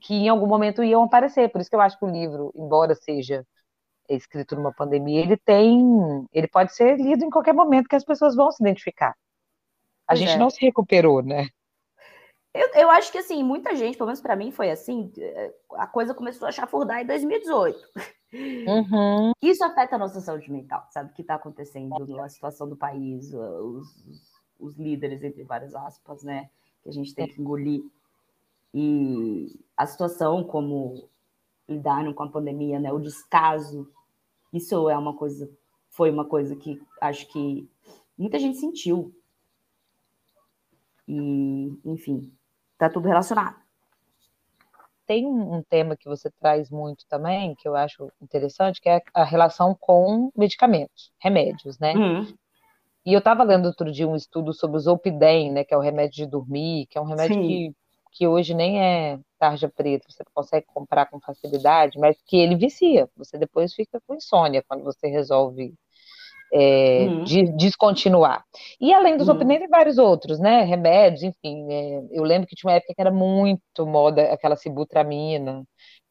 que 0.00 0.14
em 0.14 0.28
algum 0.28 0.46
momento 0.46 0.82
iam 0.82 1.04
aparecer. 1.04 1.50
Por 1.50 1.60
isso 1.60 1.70
que 1.70 1.76
eu 1.76 1.80
acho 1.80 1.98
que 1.98 2.04
o 2.04 2.10
livro, 2.10 2.52
embora 2.54 2.94
seja 2.94 3.46
escrito 4.08 4.54
numa 4.54 4.72
pandemia, 4.72 5.20
ele 5.20 5.36
tem. 5.36 6.26
ele 6.32 6.48
pode 6.48 6.74
ser 6.74 6.96
lido 6.96 7.24
em 7.24 7.30
qualquer 7.30 7.54
momento 7.54 7.88
que 7.88 7.96
as 7.96 8.04
pessoas 8.04 8.34
vão 8.34 8.50
se 8.50 8.62
identificar. 8.62 9.14
A 10.06 10.12
pois 10.12 10.18
gente 10.18 10.32
é. 10.32 10.36
não 10.36 10.50
se 10.50 10.60
recuperou, 10.60 11.22
né? 11.22 11.48
Eu, 12.52 12.68
eu 12.74 12.90
acho 12.90 13.10
que, 13.10 13.18
assim, 13.18 13.42
muita 13.42 13.74
gente, 13.74 13.96
pelo 13.96 14.06
menos 14.06 14.20
para 14.20 14.36
mim, 14.36 14.52
foi 14.52 14.70
assim, 14.70 15.12
eh, 15.18 15.52
a 15.72 15.88
coisa 15.88 16.14
começou 16.14 16.46
a 16.46 16.52
chafurdar 16.52 17.00
em 17.00 17.06
2018. 17.06 17.78
Uhum. 18.32 19.32
Isso 19.42 19.64
afeta 19.64 19.96
a 19.96 19.98
nossa 19.98 20.20
saúde 20.20 20.52
mental, 20.52 20.86
sabe? 20.90 21.10
O 21.10 21.14
que 21.14 21.22
está 21.22 21.34
acontecendo 21.34 22.06
na 22.14 22.28
situação 22.28 22.68
do 22.68 22.76
país, 22.76 23.32
os, 23.34 23.86
os, 24.64 24.76
líderes, 24.76 25.22
entre 25.22 25.42
várias 25.44 25.74
aspas, 25.74 26.22
né? 26.22 26.50
Que 26.82 26.88
a 26.88 26.92
gente 26.92 27.14
tem 27.14 27.26
que 27.26 27.40
engolir. 27.40 27.84
E 28.72 29.58
a 29.76 29.86
situação, 29.86 30.42
como 30.44 31.08
lidaram 31.68 32.12
com 32.12 32.22
a 32.22 32.30
pandemia, 32.30 32.78
né? 32.80 32.92
O 32.92 32.98
descaso, 32.98 33.90
isso 34.52 34.88
é 34.88 34.96
uma 34.96 35.14
coisa, 35.14 35.50
foi 35.90 36.10
uma 36.10 36.24
coisa 36.24 36.56
que 36.56 36.80
acho 37.00 37.26
que 37.28 37.68
muita 38.18 38.38
gente 38.38 38.58
sentiu. 38.58 39.14
E, 41.06 41.78
enfim, 41.84 42.32
Está 42.74 42.90
tudo 42.90 43.08
relacionado. 43.08 43.56
Tem 45.06 45.26
um 45.26 45.62
tema 45.62 45.96
que 45.96 46.08
você 46.08 46.30
traz 46.30 46.70
muito 46.70 47.06
também, 47.06 47.54
que 47.54 47.68
eu 47.68 47.76
acho 47.76 48.10
interessante, 48.20 48.80
que 48.80 48.88
é 48.88 49.00
a 49.12 49.22
relação 49.22 49.74
com 49.78 50.30
medicamentos, 50.36 51.12
remédios, 51.18 51.78
né? 51.78 51.94
Uhum. 51.94 52.34
E 53.04 53.12
eu 53.12 53.18
estava 53.18 53.42
lendo 53.42 53.66
outro 53.66 53.90
dia 53.92 54.08
um 54.08 54.16
estudo 54.16 54.52
sobre 54.52 54.76
o 54.76 54.80
Zolpidem, 54.80 55.52
né, 55.52 55.64
que 55.64 55.74
é 55.74 55.76
o 55.76 55.80
remédio 55.80 56.24
de 56.24 56.26
dormir, 56.26 56.86
que 56.86 56.96
é 56.96 57.00
um 57.00 57.04
remédio 57.04 57.40
que, 57.40 57.72
que 58.12 58.26
hoje 58.26 58.54
nem 58.54 58.80
é 58.80 59.18
tarja 59.38 59.68
preta, 59.68 60.06
você 60.08 60.24
consegue 60.32 60.66
comprar 60.72 61.06
com 61.06 61.20
facilidade, 61.20 61.98
mas 61.98 62.16
que 62.26 62.36
ele 62.36 62.56
vicia. 62.56 63.08
Você 63.16 63.36
depois 63.36 63.74
fica 63.74 64.00
com 64.06 64.14
insônia 64.14 64.64
quando 64.66 64.82
você 64.82 65.08
resolve 65.08 65.74
é, 66.52 67.06
uhum. 67.08 67.24
de 67.24 67.42
descontinuar. 67.56 68.44
E 68.80 68.94
além 68.94 69.16
dos 69.16 69.28
uhum. 69.28 69.34
opiniões, 69.34 69.60
tem 69.60 69.68
vários 69.68 69.98
outros, 69.98 70.38
né? 70.38 70.62
Remédios, 70.62 71.24
enfim. 71.24 71.66
É, 71.70 72.02
eu 72.12 72.22
lembro 72.22 72.46
que 72.46 72.54
tinha 72.54 72.70
uma 72.70 72.76
época 72.76 72.94
que 72.94 73.00
era 73.00 73.10
muito 73.10 73.84
moda 73.86 74.32
aquela 74.32 74.56
sibutramina, 74.56 75.64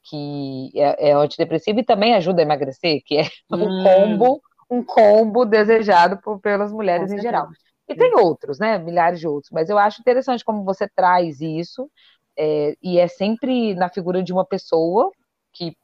que 0.03 0.69
é, 0.75 1.09
é 1.09 1.13
antidepressivo 1.13 1.79
e 1.79 1.85
também 1.85 2.13
ajuda 2.13 2.41
a 2.41 2.43
emagrecer, 2.43 3.01
que 3.05 3.17
é 3.17 3.23
um 3.51 3.83
combo, 3.83 4.41
um 4.73 4.83
combo 4.83 5.45
desejado 5.45 6.17
por, 6.17 6.39
pelas 6.39 6.71
mulheres 6.71 7.11
em 7.11 7.19
geral. 7.19 7.47
E 7.87 7.95
tem 7.95 8.15
outros, 8.15 8.59
né? 8.59 8.77
Milhares 8.77 9.19
de 9.19 9.27
outros. 9.27 9.51
Mas 9.51 9.69
eu 9.69 9.77
acho 9.77 10.01
interessante 10.01 10.43
como 10.43 10.63
você 10.63 10.87
traz 10.87 11.41
isso, 11.41 11.89
é, 12.37 12.75
e 12.81 12.97
é 12.97 13.07
sempre 13.07 13.75
na 13.75 13.89
figura 13.89 14.23
de 14.23 14.33
uma 14.33 14.45
pessoa 14.45 15.11
que 15.51 15.75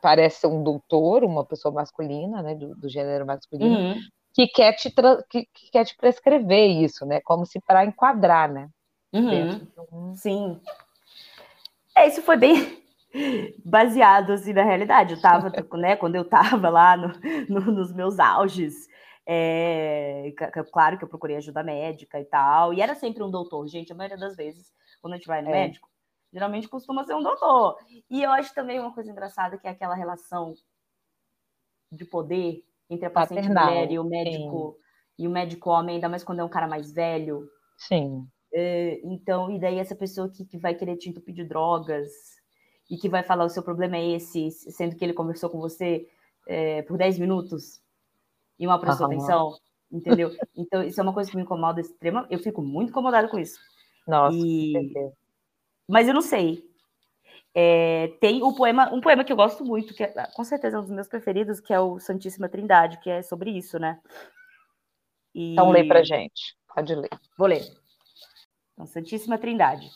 parece 0.00 0.40
ser 0.40 0.46
um 0.46 0.62
doutor, 0.62 1.22
uma 1.22 1.44
pessoa 1.44 1.72
masculina, 1.72 2.42
né, 2.42 2.54
do, 2.54 2.74
do 2.74 2.88
gênero 2.88 3.24
masculino, 3.24 3.78
uhum. 3.78 4.00
que, 4.34 4.48
quer 4.48 4.72
te 4.72 4.90
que, 5.30 5.46
que, 5.54 5.70
quer 5.70 5.84
te 5.84 5.96
prescrever 5.96 6.70
isso, 6.82 7.06
né, 7.06 7.20
como 7.20 7.46
se 7.46 7.60
para 7.60 7.84
enquadrar, 7.84 8.50
né. 8.50 8.68
Uhum. 9.12 10.16
Sim. 10.16 10.60
É, 11.94 12.08
isso 12.08 12.22
foi 12.22 12.36
bem 12.36 12.81
baseado 13.64 14.32
assim 14.32 14.52
na 14.52 14.62
realidade. 14.62 15.14
Eu 15.14 15.20
tava, 15.20 15.50
né, 15.78 15.96
quando 15.96 16.16
eu 16.16 16.24
tava 16.24 16.68
lá 16.68 16.96
no, 16.96 17.12
no, 17.48 17.60
nos 17.72 17.92
meus 17.92 18.18
auges, 18.18 18.88
é, 19.26 20.32
claro 20.72 20.98
que 20.98 21.04
eu 21.04 21.08
procurei 21.08 21.36
ajuda 21.36 21.62
médica 21.62 22.20
e 22.20 22.24
tal, 22.24 22.74
e 22.74 22.80
era 22.80 22.94
sempre 22.94 23.22
um 23.22 23.30
doutor, 23.30 23.66
gente, 23.68 23.92
a 23.92 23.94
maioria 23.94 24.18
das 24.18 24.36
vezes, 24.36 24.72
quando 25.00 25.14
a 25.14 25.16
gente 25.16 25.26
vai 25.26 25.42
no 25.42 25.48
é. 25.50 25.52
médico, 25.52 25.88
geralmente 26.32 26.68
costuma 26.68 27.04
ser 27.04 27.14
um 27.14 27.22
doutor. 27.22 27.76
E 28.10 28.22
eu 28.22 28.30
acho 28.30 28.54
também 28.54 28.80
uma 28.80 28.94
coisa 28.94 29.10
engraçada 29.10 29.58
que 29.58 29.66
é 29.66 29.70
aquela 29.70 29.94
relação 29.94 30.54
de 31.90 32.04
poder 32.04 32.64
entre 32.88 33.06
a 33.06 33.10
paciente 33.10 33.48
Paternal, 33.48 33.66
mulher 33.66 33.90
e 33.90 33.98
o 33.98 34.04
médico 34.04 34.76
sim. 34.76 35.24
e 35.24 35.28
o 35.28 35.30
médico 35.30 35.70
homem, 35.70 35.96
ainda 35.96 36.08
mais 36.08 36.24
quando 36.24 36.40
é 36.40 36.44
um 36.44 36.48
cara 36.48 36.66
mais 36.66 36.92
velho. 36.92 37.48
Sim. 37.76 38.26
É, 38.52 39.00
então, 39.04 39.50
e 39.50 39.58
daí 39.58 39.78
essa 39.78 39.94
pessoa 39.94 40.30
que, 40.30 40.44
que 40.44 40.58
vai 40.58 40.74
querer 40.74 40.96
te 40.96 41.08
entupir 41.08 41.34
de 41.34 41.44
drogas 41.44 42.10
e 42.92 42.98
que 42.98 43.08
vai 43.08 43.22
falar 43.22 43.46
o 43.46 43.48
seu 43.48 43.62
problema 43.62 43.96
é 43.96 44.06
esse, 44.10 44.50
sendo 44.50 44.94
que 44.94 45.02
ele 45.02 45.14
conversou 45.14 45.48
com 45.48 45.58
você 45.58 46.06
é, 46.46 46.82
por 46.82 46.98
10 46.98 47.18
minutos 47.18 47.80
e 48.58 48.66
uma 48.66 48.78
prestou 48.78 49.06
atenção, 49.06 49.56
entendeu? 49.90 50.30
Então, 50.54 50.82
isso 50.82 51.00
é 51.00 51.02
uma 51.02 51.14
coisa 51.14 51.30
que 51.30 51.36
me 51.36 51.42
incomoda 51.42 51.80
extrema. 51.80 52.26
Eu 52.28 52.38
fico 52.38 52.60
muito 52.60 52.90
incomodada 52.90 53.28
com 53.28 53.38
isso. 53.38 53.58
Nossa, 54.06 54.36
e, 54.36 54.74
mas 55.88 56.06
eu 56.06 56.12
não 56.12 56.20
sei. 56.20 56.70
É, 57.54 58.08
tem 58.20 58.42
o 58.42 58.54
poema, 58.54 58.92
um 58.92 59.00
poema 59.00 59.24
que 59.24 59.32
eu 59.32 59.36
gosto 59.36 59.64
muito, 59.64 59.94
que 59.94 60.02
é, 60.04 60.12
com 60.34 60.44
certeza 60.44 60.76
é 60.76 60.78
um 60.78 60.82
dos 60.82 60.90
meus 60.90 61.08
preferidos, 61.08 61.60
que 61.60 61.72
é 61.72 61.80
o 61.80 61.98
Santíssima 61.98 62.46
Trindade, 62.46 63.00
que 63.00 63.08
é 63.08 63.22
sobre 63.22 63.52
isso, 63.52 63.78
né? 63.78 63.98
E... 65.34 65.52
Então 65.52 65.70
lê 65.70 65.82
pra 65.84 66.04
gente. 66.04 66.54
Pode 66.74 66.94
ler. 66.94 67.08
Vou 67.38 67.48
ler. 67.48 67.64
Então, 68.74 68.84
Santíssima 68.84 69.38
Trindade. 69.38 69.88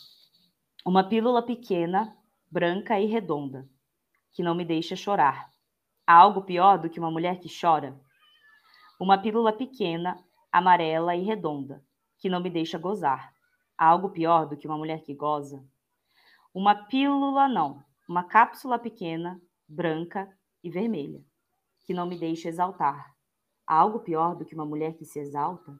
Uma 0.83 1.07
pílula 1.07 1.43
pequena, 1.43 2.17
branca 2.51 2.99
e 3.01 3.07
redonda, 3.07 3.69
que 4.33 4.43
não 4.43 4.55
me 4.55 4.65
deixa 4.65 4.95
chorar. 4.95 5.51
Há 6.07 6.15
algo 6.15 6.43
pior 6.43 6.79
do 6.79 6.89
que 6.89 7.01
uma 7.01 7.11
mulher 7.11 7.41
que 7.41 7.49
chora? 7.49 7.99
Uma 9.01 9.19
pílula 9.19 9.53
pequena, 9.53 10.17
amarela 10.53 11.17
e 11.17 11.25
redonda, 11.25 11.85
que 12.19 12.29
não 12.29 12.41
me 12.41 12.49
deixa 12.49 12.79
gozar. 12.79 13.33
Há 13.77 13.87
algo 13.87 14.11
pior 14.11 14.47
do 14.47 14.57
que 14.57 14.67
uma 14.67 14.79
mulher 14.79 15.03
que 15.03 15.15
goza? 15.15 15.63
Uma 16.55 16.75
pílula 16.75 17.49
não, 17.49 17.85
uma 18.09 18.25
cápsula 18.25 18.79
pequena, 18.79 19.41
branca 19.69 20.31
e 20.63 20.71
vermelha, 20.71 21.23
que 21.85 21.93
não 21.93 22.07
me 22.07 22.17
deixa 22.17 22.49
exaltar. 22.49 23.15
Há 23.67 23.75
algo 23.75 24.01
pior 24.01 24.37
do 24.37 24.45
que 24.45 24.55
uma 24.55 24.65
mulher 24.65 24.95
que 24.95 25.05
se 25.05 25.19
exalta? 25.19 25.77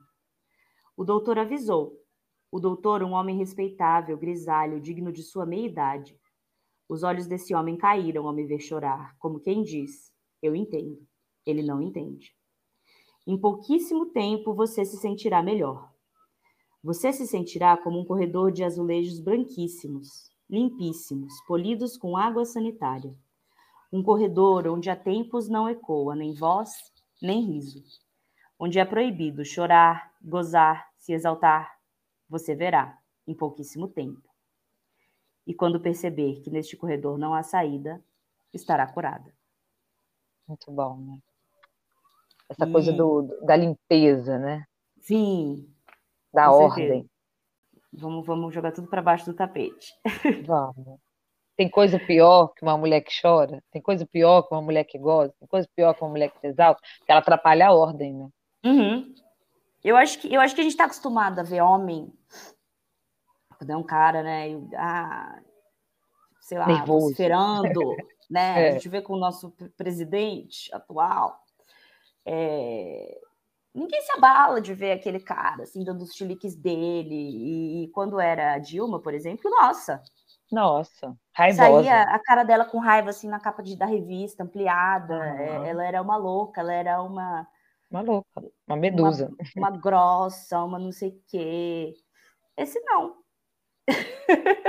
O 0.97 1.05
doutor 1.05 1.39
avisou. 1.39 1.95
O 2.51 2.59
doutor, 2.59 3.03
um 3.03 3.13
homem 3.13 3.37
respeitável, 3.37 4.19
grisalho, 4.19 4.81
digno 4.81 5.13
de 5.13 5.23
sua 5.23 5.47
meia-idade. 5.47 6.19
Os 6.89 7.03
olhos 7.03 7.27
desse 7.27 7.55
homem 7.55 7.77
caíram 7.77 8.27
ao 8.27 8.35
me 8.35 8.45
ver 8.45 8.61
chorar, 8.61 9.17
como 9.19 9.41
quem 9.41 9.63
diz: 9.63 10.13
Eu 10.43 10.55
entendo. 10.55 11.07
Ele 11.45 11.63
não 11.63 11.81
entende. 11.83 12.35
Em 13.27 13.37
pouquíssimo 13.37 14.07
tempo 14.07 14.55
você 14.55 14.85
se 14.85 14.97
sentirá 14.97 15.43
melhor. 15.43 15.93
Você 16.83 17.13
se 17.13 17.27
sentirá 17.27 17.77
como 17.77 17.99
um 17.99 18.05
corredor 18.05 18.53
de 18.53 18.63
azulejos 18.63 19.19
branquíssimos, 19.19 20.31
limpíssimos, 20.49 21.33
polidos 21.47 21.97
com 21.97 22.17
água 22.17 22.45
sanitária. 22.45 23.13
Um 23.93 24.03
corredor 24.03 24.69
onde 24.69 24.89
há 24.89 24.95
tempos 24.95 25.49
não 25.49 25.69
ecoa 25.69 26.15
nem 26.15 26.35
voz, 26.35 26.71
nem 27.21 27.45
riso. 27.45 27.83
Onde 28.59 28.79
é 28.79 28.85
proibido 28.85 29.45
chorar, 29.45 30.15
gozar, 30.23 30.89
se 30.97 31.13
exaltar, 31.13 31.77
você 32.29 32.55
verá, 32.55 32.97
em 33.27 33.35
pouquíssimo 33.35 33.89
tempo. 33.89 34.26
E 35.47 35.55
quando 35.55 35.81
perceber 35.81 36.41
que 36.43 36.51
neste 36.51 36.77
corredor 36.77 37.17
não 37.19 37.33
há 37.33 37.43
saída, 37.43 38.03
estará 38.53 38.87
curada. 38.87 39.33
Muito 40.49 40.71
bom, 40.71 40.99
né? 40.99 41.19
Essa 42.49 42.67
e... 42.67 42.73
coisa 42.73 42.93
do, 42.93 43.23
da 43.45 43.57
limpeza, 43.57 44.39
né? 44.39 44.65
Sim. 45.01 45.69
Da 46.33 46.51
ordem. 46.51 47.03
Certeza. 47.03 47.17
Vamos, 47.93 48.27
vamos 48.27 48.55
jogar 48.55 48.73
tudo 48.73 48.89
para 48.89 49.01
baixo 49.01 49.25
do 49.27 49.35
tapete. 49.35 49.95
Vamos. 50.47 51.01
Tem 51.57 51.71
coisa 51.71 51.99
pior 51.99 52.49
que 52.49 52.63
uma 52.63 52.77
mulher 52.77 53.01
que 53.01 53.11
chora? 53.23 53.63
Tem 53.71 53.81
coisa 53.81 54.07
pior 54.07 54.43
que 54.43 54.55
uma 54.55 54.61
mulher 54.61 54.85
que 54.85 54.99
goza? 54.99 55.33
Tem 55.39 55.49
coisa 55.49 55.67
pior 55.75 55.95
que 55.95 56.03
uma 56.03 56.11
mulher 56.11 56.31
que 56.31 56.39
se 56.39 56.49
exalta? 56.49 56.83
Que 56.83 57.11
ela 57.11 57.21
atrapalha 57.21 57.69
a 57.69 57.73
ordem, 57.73 58.13
né? 58.13 58.29
Uhum. 58.63 59.15
Eu, 59.83 59.97
acho 59.97 60.19
que, 60.19 60.33
eu 60.33 60.41
acho 60.41 60.55
que 60.55 60.61
a 60.61 60.65
gente 60.65 60.73
está 60.73 60.85
acostumado 60.85 61.39
a 61.39 61.43
ver 61.43 61.63
homem, 61.63 62.13
quando 63.59 63.71
é 63.71 63.77
um 63.77 63.83
cara, 63.83 64.23
né? 64.23 64.49
Ah, 64.77 65.41
sei 66.41 66.59
lá, 66.59 66.67
esperando, 67.11 67.81
né? 68.31 68.67
É. 68.67 68.69
A 68.69 68.73
gente 68.73 68.89
vê 68.89 69.03
com 69.03 69.15
o 69.15 69.19
nosso 69.19 69.53
presidente 69.77 70.73
atual. 70.75 71.43
É, 72.25 73.21
ninguém 73.75 74.01
se 74.03 74.13
abala 74.13 74.61
de 74.61 74.75
ver 74.75 74.93
aquele 74.93 75.21
cara, 75.21 75.63
assim, 75.63 75.85
dando 75.85 76.03
os 76.03 76.15
chiliques 76.15 76.57
dele. 76.57 77.15
E, 77.15 77.85
e 77.85 77.89
quando 77.89 78.21
era 78.21 78.55
a 78.55 78.59
Dilma, 78.59 79.01
por 79.01 79.15
exemplo, 79.15 79.51
nossa. 79.51 80.03
Nossa, 80.51 81.17
raivosa. 81.33 81.85
Saía 81.85 82.03
a 82.03 82.19
cara 82.21 82.45
dela 82.45 82.65
com 82.65 82.79
raiva, 82.79 83.11
assim, 83.11 83.29
na 83.29 83.41
capa 83.41 83.63
de, 83.63 83.77
da 83.77 83.87
revista, 83.87 84.45
ampliada. 84.45 85.15
Uhum. 85.15 85.65
Ela 85.65 85.85
era 85.85 86.03
uma 86.03 86.17
louca, 86.17 86.61
ela 86.61 86.73
era 86.73 87.03
uma... 87.03 87.47
Uma 87.91 88.01
louca, 88.01 88.45
uma 88.67 88.77
medusa. 88.77 89.31
Uma, 89.57 89.69
uma 89.69 89.79
grossa, 89.79 90.63
uma 90.63 90.79
não 90.79 90.93
sei 90.93 91.11
o 91.11 91.23
quê. 91.29 91.95
Esse 92.57 92.81
não. 92.81 93.17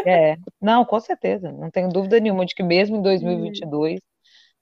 É, 0.05 0.37
não, 0.61 0.85
com 0.85 0.99
certeza, 0.99 1.51
não 1.51 1.69
tenho 1.69 1.89
dúvida 1.89 2.19
nenhuma 2.19 2.45
de 2.45 2.55
que 2.55 2.63
mesmo 2.63 2.97
em 2.97 3.01
2022 3.01 3.99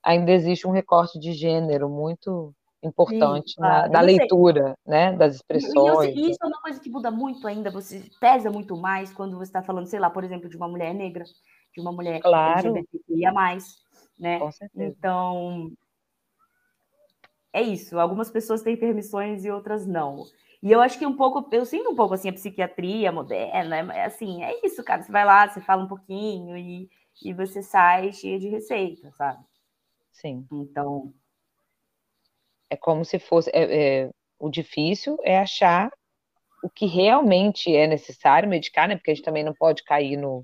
ainda 0.02 0.32
existe 0.32 0.66
um 0.66 0.70
recorte 0.70 1.18
de 1.18 1.32
gênero 1.32 1.88
muito 1.88 2.54
importante 2.82 3.50
Sim, 3.50 3.56
claro. 3.56 3.82
na, 3.82 3.88
da 3.88 4.00
leitura, 4.00 4.74
né, 4.86 5.12
das 5.12 5.36
expressões. 5.36 6.14
E, 6.14 6.30
isso 6.30 6.38
é 6.42 6.46
uma 6.46 6.60
coisa 6.60 6.80
que 6.80 6.90
muda 6.90 7.10
muito 7.10 7.46
ainda, 7.46 7.70
você 7.70 8.02
pesa 8.20 8.50
muito 8.50 8.76
mais 8.76 9.12
quando 9.12 9.36
você 9.36 9.50
está 9.50 9.62
falando, 9.62 9.86
sei 9.86 9.98
lá, 9.98 10.08
por 10.08 10.24
exemplo, 10.24 10.48
de 10.48 10.56
uma 10.56 10.68
mulher 10.68 10.94
negra, 10.94 11.24
de 11.74 11.80
uma 11.80 11.92
mulher 11.92 12.20
claro. 12.20 12.68
LGBTQIA+, 12.68 13.32
né? 14.18 14.38
Com 14.38 14.52
certeza. 14.52 14.84
Então, 14.84 15.72
é 17.52 17.62
isso, 17.62 17.98
algumas 17.98 18.30
pessoas 18.30 18.62
têm 18.62 18.76
permissões 18.76 19.44
e 19.44 19.50
outras 19.50 19.86
não. 19.86 20.24
E 20.62 20.72
eu 20.72 20.80
acho 20.80 20.98
que 20.98 21.06
um 21.06 21.16
pouco, 21.16 21.48
eu 21.54 21.64
sinto 21.64 21.90
um 21.90 21.94
pouco 21.94 22.14
assim 22.14 22.28
a 22.28 22.32
psiquiatria 22.32 23.12
moderna, 23.12 23.92
é 23.94 24.04
assim, 24.04 24.42
é 24.42 24.66
isso, 24.66 24.82
cara. 24.82 25.02
Você 25.02 25.12
vai 25.12 25.24
lá, 25.24 25.48
você 25.48 25.60
fala 25.60 25.84
um 25.84 25.88
pouquinho 25.88 26.56
e, 26.56 26.88
e 27.22 27.32
você 27.32 27.62
sai 27.62 28.12
cheia 28.12 28.38
de 28.38 28.48
receita, 28.48 29.10
sabe? 29.12 29.44
Sim. 30.12 30.46
Então. 30.50 31.12
É 32.70 32.76
como 32.76 33.04
se 33.04 33.18
fosse. 33.18 33.50
É, 33.52 34.04
é, 34.04 34.10
o 34.38 34.48
difícil 34.48 35.18
é 35.22 35.38
achar 35.38 35.90
o 36.62 36.68
que 36.68 36.86
realmente 36.86 37.74
é 37.74 37.86
necessário 37.86 38.48
medicar, 38.48 38.88
né? 38.88 38.96
Porque 38.96 39.10
a 39.10 39.14
gente 39.14 39.24
também 39.24 39.44
não 39.44 39.54
pode 39.54 39.84
cair 39.84 40.16
no, 40.16 40.42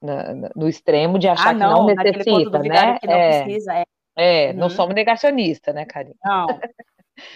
na, 0.00 0.34
no 0.56 0.68
extremo 0.68 1.18
de 1.18 1.28
achar 1.28 1.50
ah, 1.50 1.54
não, 1.54 1.86
que 1.86 1.94
não 1.94 2.04
necessita, 2.04 2.58
né? 2.58 2.98
Que 2.98 3.06
não 3.06 3.14
é, 3.14 3.44
precisa, 3.44 3.74
é. 3.74 3.84
É, 4.14 4.50
uhum. 4.50 4.56
não 4.58 4.68
somos 4.68 4.94
negacionistas, 4.94 5.74
né, 5.74 5.84
Karine? 5.84 6.16
Não. 6.24 6.46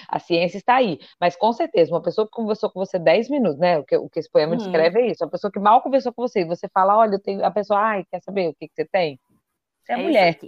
A 0.09 0.19
ciência 0.19 0.59
está 0.59 0.77
aí. 0.77 0.99
Mas 1.21 1.37
com 1.37 1.53
certeza, 1.53 1.93
uma 1.93 2.03
pessoa 2.03 2.27
que 2.27 2.33
conversou 2.33 2.71
com 2.71 2.85
você 2.85 2.99
10 2.99 3.31
minutos, 3.31 3.59
né? 3.59 3.79
O 3.79 3.85
que, 3.85 3.97
o 3.97 4.09
que 4.09 4.19
esse 4.19 4.31
poema 4.31 4.53
uhum. 4.53 4.59
descreve 4.59 5.01
é 5.01 5.11
isso. 5.11 5.25
Uma 5.25 5.31
pessoa 5.31 5.51
que 5.51 5.59
mal 5.59 5.83
conversou 5.83 6.13
com 6.13 6.23
você, 6.23 6.41
e 6.41 6.45
você 6.45 6.69
fala, 6.69 6.97
olha, 6.97 7.15
eu 7.15 7.23
tenho. 7.23 7.45
A 7.45 7.51
pessoa, 7.51 7.81
ai, 7.81 8.05
quer 8.11 8.21
saber 8.23 8.49
o 8.49 8.55
que, 8.55 8.69
que 8.69 8.75
você 8.75 8.85
tem? 8.85 9.19
Você 9.85 9.93
é, 9.93 9.95
é 9.95 10.03
mulher. 10.03 10.39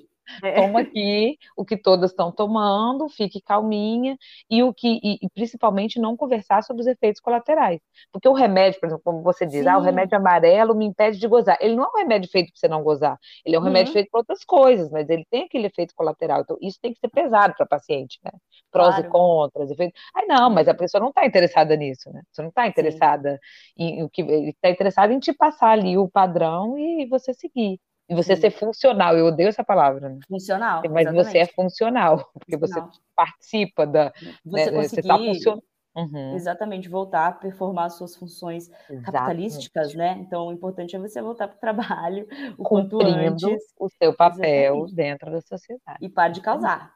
É. 0.43 0.55
Toma 0.55 0.81
aqui 0.81 1.39
o 1.57 1.65
que 1.65 1.77
todas 1.77 2.11
estão 2.11 2.31
tomando, 2.31 3.09
fique 3.09 3.41
calminha, 3.41 4.17
e 4.51 4.63
o 4.63 4.73
que, 4.73 5.01
e, 5.03 5.19
e, 5.23 5.31
principalmente 5.31 5.99
não 5.99 6.17
conversar 6.17 6.63
sobre 6.63 6.83
os 6.83 6.87
efeitos 6.87 7.21
colaterais. 7.21 7.81
Porque 8.13 8.29
o 8.29 8.33
remédio, 8.33 8.79
por 8.81 8.87
exemplo, 8.87 9.03
como 9.05 9.23
você 9.23 9.47
diz, 9.47 9.67
ah, 9.67 9.79
o 9.79 9.83
remédio 9.83 10.17
amarelo 10.17 10.75
me 10.75 10.85
impede 10.85 11.19
de 11.19 11.27
gozar. 11.27 11.57
Ele 11.61 11.75
não 11.75 11.85
é 11.85 11.89
um 11.89 11.99
remédio 11.99 12.31
feito 12.31 12.53
para 12.53 12.61
você 12.61 12.69
não 12.69 12.83
gozar, 12.83 13.19
ele 13.45 13.57
é 13.57 13.59
um 13.59 13.63
uhum. 13.63 13.69
remédio 13.69 13.93
feito 13.93 14.11
para 14.11 14.21
outras 14.21 14.45
coisas, 14.45 14.91
mas 14.91 15.09
ele 15.09 15.27
tem 15.31 15.45
aquele 15.45 15.67
efeito 15.67 15.95
colateral. 15.95 16.41
Então, 16.43 16.57
isso 16.61 16.79
tem 16.81 16.93
que 16.93 17.01
ser 17.01 17.09
pesado 17.09 17.55
para 17.55 17.65
a 17.65 17.69
paciente, 17.69 18.19
né? 18.25 18.31
Prós 18.71 18.95
claro. 18.95 19.07
e 19.07 19.11
contras, 19.11 19.71
efeitos. 19.71 20.01
Ah, 20.15 20.27
não, 20.27 20.51
mas 20.51 20.69
a 20.69 20.75
pessoa 20.75 21.01
não 21.01 21.09
está 21.09 21.27
interessada 21.27 21.75
nisso, 21.77 22.11
né? 22.13 22.23
Você 22.31 22.43
não 22.43 22.51
está 22.51 22.67
interessada 22.67 23.39
Sim. 23.77 23.85
em 23.85 24.03
o 24.03 24.11
que 24.11 24.23
está 24.23 24.71
interessada 24.71 25.13
em 25.13 25.19
te 25.19 25.33
passar 25.33 25.71
ali 25.71 25.97
o 25.97 26.09
padrão 26.09 26.79
e 26.79 27.07
você 27.07 27.33
seguir. 27.33 27.81
E 28.09 28.15
você 28.15 28.35
Sim. 28.35 28.43
ser 28.43 28.51
funcional, 28.51 29.17
eu 29.17 29.27
odeio 29.27 29.49
essa 29.49 29.63
palavra. 29.63 30.09
Né? 30.09 30.19
Funcional. 30.29 30.83
Mas 30.91 31.03
exatamente. 31.03 31.25
você 31.25 31.39
é 31.39 31.47
funcional, 31.47 32.31
porque 32.33 32.59
funcional. 32.59 32.91
você 32.91 33.01
participa 33.15 33.87
da. 33.87 34.13
Você 34.45 34.71
né, 34.71 34.73
conseguir, 34.73 35.09
tá 35.09 35.19
funcionando. 35.19 35.63
Uhum. 35.97 36.35
Exatamente, 36.35 36.89
voltar 36.89 37.27
a 37.27 37.33
performar 37.33 37.91
suas 37.91 38.15
funções 38.15 38.69
Exatamente. 38.69 39.05
capitalísticas, 39.05 39.95
né? 39.95 40.17
Então, 40.21 40.47
o 40.47 40.53
importante 40.53 40.95
é 40.95 40.99
você 40.99 41.21
voltar 41.21 41.49
para 41.49 41.57
o 41.57 41.61
trabalho 41.61 42.27
o 42.57 42.63
quanto 42.63 43.03
antes. 43.03 43.75
o 43.77 43.89
seu 43.89 44.15
papel 44.15 44.77
Exatamente. 44.77 44.95
dentro 44.95 45.31
da 45.31 45.41
sociedade. 45.41 45.99
E 46.01 46.09
pare 46.09 46.33
de 46.33 46.41
causar. 46.41 46.95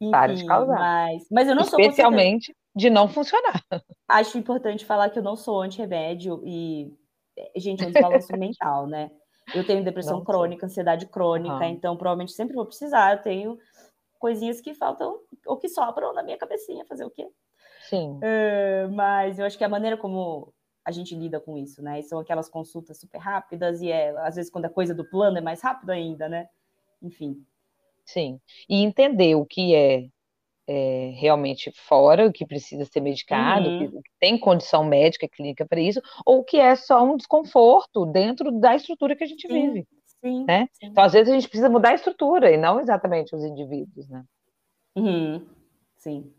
Enfim, 0.00 0.10
pare 0.10 0.34
de 0.34 0.44
causar. 0.44 0.78
Mas, 0.78 1.26
mas 1.30 1.48
eu 1.48 1.54
não 1.54 1.64
sou 1.64 1.78
Especialmente 1.78 2.54
de 2.74 2.90
não 2.90 3.06
funcionar. 3.06 3.62
Acho 4.08 4.36
importante 4.36 4.84
falar 4.84 5.10
que 5.10 5.18
eu 5.18 5.22
não 5.22 5.36
sou 5.36 5.62
anti-remédio 5.62 6.42
e, 6.44 6.92
gente, 7.56 7.84
é 7.84 7.86
um 7.86 7.90
desbalanço 7.92 8.36
mental, 8.36 8.86
né? 8.88 9.10
Eu 9.54 9.66
tenho 9.66 9.84
depressão 9.84 10.18
Não, 10.18 10.24
crônica, 10.24 10.64
ansiedade 10.64 11.06
crônica, 11.06 11.54
uhum. 11.54 11.64
então 11.64 11.96
provavelmente 11.96 12.32
sempre 12.32 12.54
vou 12.54 12.64
precisar. 12.64 13.16
Eu 13.16 13.22
tenho 13.22 13.58
coisinhas 14.18 14.60
que 14.60 14.72
faltam 14.72 15.18
ou 15.46 15.56
que 15.56 15.68
sobram 15.68 16.12
na 16.14 16.22
minha 16.22 16.38
cabecinha, 16.38 16.84
fazer 16.86 17.04
o 17.04 17.10
quê? 17.10 17.28
Sim. 17.88 18.18
Uh, 18.18 18.90
mas 18.92 19.38
eu 19.38 19.44
acho 19.44 19.58
que 19.58 19.64
a 19.64 19.68
maneira 19.68 19.96
como 19.96 20.52
a 20.84 20.90
gente 20.90 21.14
lida 21.14 21.40
com 21.40 21.56
isso, 21.56 21.82
né? 21.82 22.00
E 22.00 22.02
são 22.02 22.18
aquelas 22.18 22.48
consultas 22.48 22.98
super 22.98 23.18
rápidas 23.18 23.80
e 23.80 23.90
é, 23.90 24.10
às 24.18 24.36
vezes 24.36 24.50
quando 24.50 24.66
a 24.66 24.70
coisa 24.70 24.94
do 24.94 25.04
plano 25.04 25.38
é 25.38 25.40
mais 25.40 25.62
rápido 25.62 25.90
ainda, 25.90 26.28
né? 26.28 26.48
Enfim. 27.02 27.44
Sim. 28.04 28.40
E 28.68 28.82
entender 28.82 29.34
o 29.34 29.46
que 29.46 29.74
é 29.74 30.08
é, 30.66 31.12
realmente 31.14 31.70
fora, 31.72 32.26
o 32.26 32.32
que 32.32 32.46
precisa 32.46 32.84
ser 32.84 33.00
medicado, 33.00 33.68
uhum. 33.68 33.90
que, 33.90 34.00
tem 34.18 34.38
condição 34.38 34.84
médica 34.84 35.28
clínica 35.28 35.66
para 35.66 35.80
isso, 35.80 36.00
ou 36.24 36.42
que 36.42 36.56
é 36.58 36.74
só 36.74 37.02
um 37.04 37.16
desconforto 37.16 38.06
dentro 38.06 38.50
da 38.50 38.74
estrutura 38.74 39.14
que 39.14 39.24
a 39.24 39.26
gente 39.26 39.46
sim, 39.46 39.52
vive. 39.52 39.88
Sim, 40.20 40.44
né? 40.46 40.68
Sim. 40.72 40.86
Então, 40.86 41.04
às 41.04 41.12
vezes, 41.12 41.30
a 41.30 41.34
gente 41.34 41.48
precisa 41.48 41.68
mudar 41.68 41.90
a 41.90 41.94
estrutura 41.94 42.50
e 42.50 42.56
não 42.56 42.80
exatamente 42.80 43.34
os 43.34 43.44
indivíduos, 43.44 44.08
né? 44.08 44.24
Uhum. 44.96 45.44
Sim. 45.96 46.32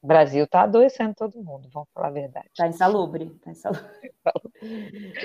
O 0.00 0.06
Brasil 0.06 0.44
está 0.44 0.62
adoecendo 0.62 1.14
todo 1.14 1.42
mundo, 1.42 1.68
vamos 1.72 1.88
falar 1.92 2.08
a 2.08 2.12
verdade. 2.12 2.46
Está 2.48 2.68
insalubre, 2.68 3.30
tá 3.42 3.50
insalubre. 3.52 4.12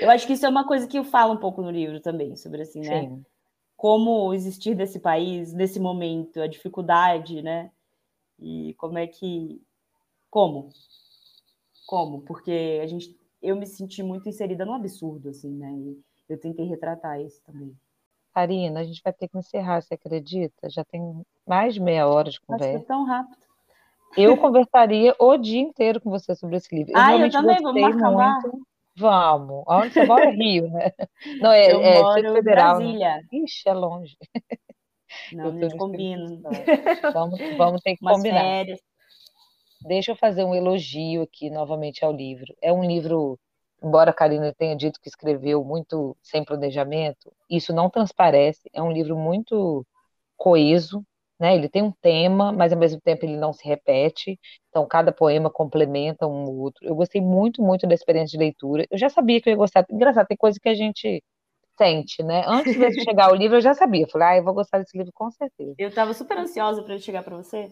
eu 0.00 0.10
acho 0.10 0.26
que 0.26 0.32
isso 0.32 0.44
é 0.44 0.48
uma 0.48 0.66
coisa 0.66 0.86
que 0.86 0.98
eu 0.98 1.04
falo 1.04 1.32
um 1.32 1.38
pouco 1.38 1.62
no 1.62 1.70
livro 1.70 2.00
também, 2.00 2.36
sobre 2.36 2.62
assim, 2.62 2.80
né? 2.80 3.18
Como 3.76 4.34
existir 4.34 4.74
desse 4.74 4.98
país, 4.98 5.52
nesse 5.52 5.78
momento, 5.78 6.40
a 6.40 6.46
dificuldade, 6.46 7.40
né? 7.40 7.70
E 8.38 8.74
como 8.74 8.98
é 8.98 9.06
que. 9.06 9.62
Como? 10.30 10.70
Como? 11.86 12.22
Porque 12.22 12.80
a 12.82 12.86
gente. 12.86 13.16
Eu 13.42 13.56
me 13.56 13.66
senti 13.66 14.02
muito 14.02 14.28
inserida 14.28 14.64
num 14.64 14.74
absurdo, 14.74 15.28
assim, 15.28 15.50
né? 15.50 15.70
E 15.72 16.02
eu 16.28 16.40
tentei 16.40 16.64
retratar 16.66 17.20
isso 17.20 17.42
também. 17.44 17.76
Karina, 18.34 18.80
a 18.80 18.84
gente 18.84 19.00
vai 19.02 19.12
ter 19.12 19.28
que 19.28 19.38
encerrar, 19.38 19.80
você 19.80 19.94
acredita? 19.94 20.68
Já 20.68 20.84
tem 20.84 21.24
mais 21.46 21.74
de 21.74 21.80
meia 21.80 22.08
hora 22.08 22.30
de 22.30 22.40
conversa. 22.40 22.78
Acho 22.78 22.86
tão 22.86 23.04
rápido. 23.04 23.44
Eu 24.16 24.36
conversaria 24.36 25.14
o 25.18 25.36
dia 25.36 25.60
inteiro 25.60 26.00
com 26.00 26.10
você 26.10 26.34
sobre 26.34 26.56
esse 26.56 26.74
livro. 26.74 26.92
Eu 26.92 26.98
ah, 26.98 27.16
eu 27.16 27.30
também, 27.30 27.60
vamos 27.60 27.80
marcar 27.80 28.10
muito. 28.10 28.66
Vamos. 28.96 29.64
Onde 29.66 29.92
você 29.92 30.06
mora? 30.06 30.30
Rio, 30.30 30.68
né? 30.70 30.92
Não, 31.40 31.50
é, 31.50 31.72
eu 31.72 31.80
é 31.80 32.00
moro 32.00 32.32
Federal. 32.32 32.78
Né? 32.78 32.84
Brasília. 32.84 33.16
Né? 33.16 33.22
Ixi, 33.32 33.68
é 33.68 33.74
longe. 33.74 34.16
Não, 35.32 35.48
a 35.48 35.50
gente 35.50 35.76
combina. 35.76 36.40
Vamos, 37.14 37.38
vamos 37.56 37.80
ter 37.82 37.96
que 37.96 38.04
Umas 38.04 38.16
combinar. 38.16 38.40
Férias. 38.40 38.80
Deixa 39.84 40.12
eu 40.12 40.16
fazer 40.16 40.44
um 40.44 40.54
elogio 40.54 41.22
aqui 41.22 41.50
novamente 41.50 42.04
ao 42.04 42.12
livro. 42.12 42.54
É 42.62 42.72
um 42.72 42.82
livro, 42.84 43.38
embora 43.82 44.10
a 44.10 44.14
Karina 44.14 44.54
tenha 44.56 44.74
dito 44.74 45.00
que 45.00 45.08
escreveu 45.08 45.62
muito 45.62 46.16
sem 46.22 46.42
planejamento, 46.42 47.30
isso 47.50 47.72
não 47.72 47.90
transparece. 47.90 48.68
É 48.72 48.82
um 48.82 48.90
livro 48.90 49.16
muito 49.16 49.86
coeso, 50.36 51.04
né? 51.38 51.54
Ele 51.54 51.68
tem 51.68 51.82
um 51.82 51.92
tema, 51.92 52.50
mas 52.50 52.72
ao 52.72 52.78
mesmo 52.78 53.00
tempo 53.00 53.26
ele 53.26 53.36
não 53.36 53.52
se 53.52 53.66
repete. 53.66 54.38
Então 54.70 54.86
cada 54.86 55.12
poema 55.12 55.50
complementa 55.50 56.26
um 56.26 56.48
outro. 56.50 56.82
Eu 56.82 56.94
gostei 56.94 57.20
muito, 57.20 57.62
muito 57.62 57.86
da 57.86 57.94
experiência 57.94 58.38
de 58.38 58.42
leitura. 58.42 58.86
Eu 58.90 58.96
já 58.96 59.10
sabia 59.10 59.40
que 59.40 59.50
eu 59.50 59.52
ia 59.52 59.56
gostar. 59.56 59.84
Engraçado, 59.90 60.26
tem 60.26 60.36
coisa 60.36 60.58
que 60.58 60.68
a 60.68 60.74
gente 60.74 61.22
sente, 61.76 62.22
né? 62.22 62.44
Antes 62.46 62.74
de 62.74 63.04
chegar 63.04 63.32
o 63.32 63.34
livro, 63.34 63.56
eu 63.56 63.60
já 63.60 63.74
sabia. 63.74 64.06
Falei, 64.08 64.28
ah, 64.28 64.36
eu 64.36 64.44
vou 64.44 64.54
gostar 64.54 64.78
desse 64.78 64.96
livro 64.96 65.12
com 65.12 65.30
certeza. 65.30 65.74
Eu 65.78 65.88
estava 65.88 66.12
super 66.14 66.38
ansiosa 66.38 66.82
para 66.82 66.94
ele 66.94 67.02
chegar 67.02 67.22
para 67.22 67.36
você. 67.36 67.70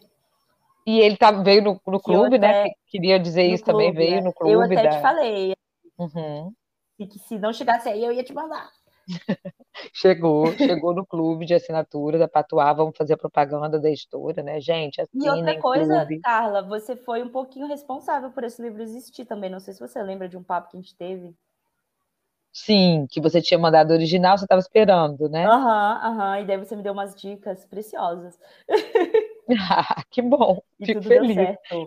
E 0.87 1.01
ele 1.01 1.17
tá, 1.17 1.31
veio 1.31 1.63
no, 1.63 1.81
no 1.87 2.01
clube, 2.01 2.39
né? 2.39 2.49
até, 2.49 2.65
né? 2.65 2.71
Queria 2.89 3.19
dizer 3.19 3.45
isso 3.45 3.65
clube, 3.65 3.85
também, 3.85 3.93
veio 3.93 4.17
né? 4.17 4.23
no 4.23 4.33
clube. 4.33 4.53
Eu 4.53 4.63
até 4.63 4.83
da... 4.83 4.91
te 4.91 5.01
falei. 5.01 5.55
Uhum. 5.99 6.53
E 6.99 7.07
que 7.07 7.19
se 7.19 7.39
não 7.39 7.53
chegasse 7.53 7.89
aí, 7.89 8.05
eu 8.05 8.13
ia 8.13 8.25
te 8.25 8.35
mandar. 8.35 8.69
chegou, 9.93 10.47
chegou 10.53 10.95
no 10.95 11.05
clube 11.05 11.45
de 11.45 11.55
assinatura 11.55 12.19
da 12.19 12.29
Patuá, 12.29 12.73
vamos 12.73 12.97
fazer 12.97 13.15
a 13.15 13.17
propaganda 13.17 13.81
da 13.81 13.89
editora, 13.89 14.43
né, 14.43 14.61
gente? 14.61 15.03
e 15.13 15.29
outra 15.29 15.59
coisa, 15.61 15.99
clube. 15.99 16.21
Carla, 16.21 16.63
você 16.63 16.97
foi 16.97 17.23
um 17.23 17.29
pouquinho 17.29 17.67
responsável 17.67 18.31
por 18.31 18.45
esse 18.45 18.63
livro 18.63 18.83
existir 18.83 19.25
também. 19.25 19.51
Não 19.51 19.61
sei 19.61 19.75
se 19.75 19.81
você 19.81 20.03
lembra 20.03 20.29
de 20.29 20.37
um 20.37 20.43
papo 20.43 20.71
que 20.71 20.77
a 20.77 20.81
gente 20.81 20.97
teve. 20.97 21.35
Sim, 22.53 23.07
que 23.11 23.21
você 23.21 23.41
tinha 23.41 23.59
mandado 23.59 23.93
original, 23.93 24.37
você 24.37 24.45
estava 24.45 24.61
esperando, 24.61 25.29
né? 25.29 25.47
Aham, 25.47 25.57
uhum, 25.57 26.21
aham. 26.21 26.31
Uhum. 26.37 26.43
E 26.43 26.47
daí 26.47 26.59
você 26.59 26.77
me 26.77 26.83
deu 26.83 26.93
umas 26.93 27.15
dicas 27.15 27.65
preciosas. 27.65 28.39
Ah, 29.59 30.03
que 30.09 30.23
bom. 30.23 30.63
E 30.81 30.87
Fico 30.87 31.03
feliz 31.03 31.37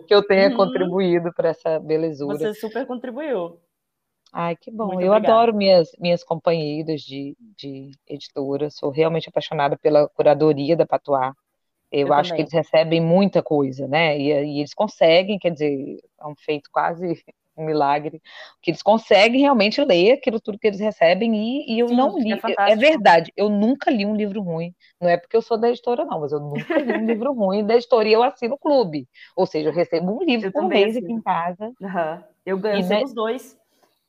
que 0.06 0.14
eu 0.14 0.22
tenha 0.22 0.50
uhum. 0.50 0.56
contribuído 0.56 1.32
para 1.34 1.48
essa 1.48 1.80
belezura. 1.80 2.36
Você 2.36 2.54
super 2.54 2.86
contribuiu. 2.86 3.58
Ai, 4.32 4.54
que 4.54 4.70
bom. 4.70 4.88
Muito 4.88 5.00
eu 5.00 5.12
obrigada. 5.12 5.34
adoro 5.34 5.56
minhas, 5.56 5.90
minhas 5.98 6.22
companheiras 6.22 7.00
de, 7.00 7.34
de 7.56 7.90
editora. 8.06 8.68
Sou 8.70 8.90
realmente 8.90 9.28
apaixonada 9.28 9.76
pela 9.78 10.06
curadoria 10.10 10.76
da 10.76 10.86
Patuá. 10.86 11.34
Eu, 11.90 12.08
eu 12.08 12.12
acho 12.12 12.30
também. 12.30 12.44
que 12.44 12.54
eles 12.54 12.64
recebem 12.66 13.00
muita 13.00 13.42
coisa, 13.42 13.88
né? 13.88 14.18
E, 14.18 14.28
e, 14.28 14.58
eles 14.58 14.74
conseguem, 14.74 15.38
quer 15.38 15.50
dizer, 15.50 15.98
é 16.20 16.26
um 16.26 16.34
feito 16.36 16.68
quase 16.70 17.24
um 17.56 17.64
milagre, 17.64 18.20
que 18.60 18.70
eles 18.70 18.82
conseguem 18.82 19.40
realmente 19.40 19.82
ler 19.82 20.12
aquilo 20.12 20.40
tudo 20.40 20.58
que 20.58 20.66
eles 20.66 20.80
recebem 20.80 21.34
e, 21.34 21.74
e 21.74 21.78
eu 21.78 21.88
Sim, 21.88 21.96
não 21.96 22.18
li. 22.18 22.32
É, 22.32 22.72
é, 22.72 22.76
verdade, 22.76 23.32
eu 23.36 23.48
nunca 23.48 23.90
li 23.90 24.04
um 24.04 24.14
livro 24.14 24.42
ruim. 24.42 24.74
Não 25.00 25.08
é 25.08 25.16
porque 25.16 25.36
eu 25.36 25.42
sou 25.42 25.58
da 25.58 25.68
editora, 25.68 26.04
não, 26.04 26.20
mas 26.20 26.32
eu 26.32 26.40
nunca 26.40 26.78
li 26.78 26.92
um 26.92 27.06
livro 27.06 27.32
ruim 27.32 27.64
da 27.64 27.74
editora 27.74 28.08
e 28.08 28.12
eu 28.12 28.22
assino 28.22 28.54
o 28.54 28.58
clube. 28.58 29.08
Ou 29.34 29.46
seja, 29.46 29.70
eu 29.70 29.72
recebo 29.72 30.12
um 30.12 30.22
livro 30.22 30.48
eu 30.48 30.52
por 30.52 30.68
mês 30.68 30.96
aqui 30.96 31.12
em 31.12 31.20
casa. 31.20 31.72
Uhum. 31.80 32.22
Eu 32.44 32.58
ganho 32.58 32.86
né, 32.86 33.02
os 33.02 33.14
dois. 33.14 33.58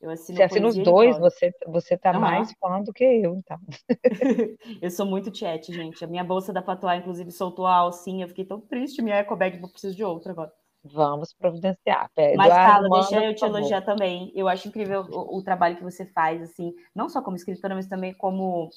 Eu 0.00 0.10
assino 0.10 0.36
Você 0.36 0.42
assina 0.44 0.68
os 0.68 0.76
dois, 0.76 1.18
você, 1.18 1.52
você 1.66 1.96
tá 1.96 2.12
uhum. 2.12 2.20
mais 2.20 2.52
fã 2.60 2.80
do 2.80 2.92
que 2.92 3.02
eu, 3.02 3.34
então. 3.34 3.58
eu 4.80 4.90
sou 4.90 5.04
muito 5.04 5.36
chat, 5.36 5.72
gente. 5.72 6.04
A 6.04 6.06
minha 6.06 6.22
bolsa 6.22 6.52
da 6.52 6.62
Patuá, 6.62 6.96
inclusive, 6.96 7.32
soltou 7.32 7.66
a 7.66 7.74
alcinha. 7.74 8.24
Eu 8.24 8.28
fiquei 8.28 8.44
tão 8.44 8.60
triste. 8.60 9.02
Minha 9.02 9.16
eco 9.16 9.34
bag, 9.34 9.58
vou 9.58 9.68
preciso 9.68 9.96
de 9.96 10.04
outra 10.04 10.30
agora. 10.30 10.52
Vamos 10.92 11.32
providenciar. 11.32 12.10
Mas, 12.36 12.48
Carla, 12.48 12.88
deixa 12.88 13.24
eu 13.24 13.34
te 13.34 13.44
elogiar 13.44 13.82
também. 13.82 14.32
Eu 14.34 14.48
acho 14.48 14.68
incrível 14.68 15.06
o, 15.10 15.38
o, 15.38 15.42
trabalho 15.42 15.76
que 15.76 15.82
você 15.82 16.06
faz, 16.06 16.42
assim, 16.42 16.74
não 16.94 17.08
só 17.08 17.22
como 17.22 17.36
escritora, 17.36 17.74
mas 17.74 17.86
também 17.86 18.14
como 18.14 18.70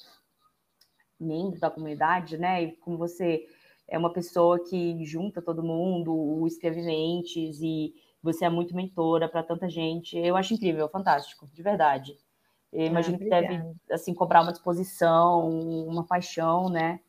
membro 1.18 1.60
da 1.60 1.70
comunidade, 1.70 2.36
né? 2.36 2.62
E 2.62 2.72
como 2.72 2.98
você 2.98 3.46
é 3.88 3.98
uma 3.98 4.12
pessoa 4.12 4.62
que 4.64 5.04
junta 5.04 5.42
todo 5.42 5.62
mundo, 5.62 6.42
os 6.42 6.54
escreviventes, 6.54 7.60
e 7.60 7.94
você 8.22 8.44
é 8.44 8.50
muito 8.50 8.74
mentora 8.74 9.28
para 9.28 9.42
tanta 9.42 9.68
gente. 9.68 10.16
Eu 10.18 10.36
acho 10.36 10.54
incrível, 10.54 10.88
fantástico, 10.88 11.46
de 11.52 11.62
verdade. 11.62 12.16
Eu 12.72 12.86
imagino 12.86 13.16
ah, 13.16 13.18
que 13.18 13.28
deve, 13.28 13.62
assim, 13.90 14.14
cobrar 14.14 14.42
uma 14.42 14.52
disposição, 14.52 15.48
uma 15.86 16.04
paixão, 16.04 16.68
né? 16.68 17.00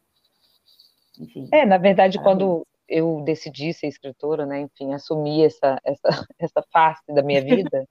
Enfim. 1.20 1.47
É, 1.51 1.66
na 1.66 1.78
verdade, 1.78 2.20
quando 2.20 2.66
eu 2.93 3.21
decidi 3.21 3.73
ser 3.73 3.87
escritora, 3.87 4.45
né, 4.45 4.61
enfim, 4.61 4.93
assumir 4.93 5.45
essa, 5.45 5.79
essa, 5.83 6.01
essa 6.39 6.63
face 6.71 7.01
da 7.09 7.23
minha 7.23 7.41
vida, 7.41 7.87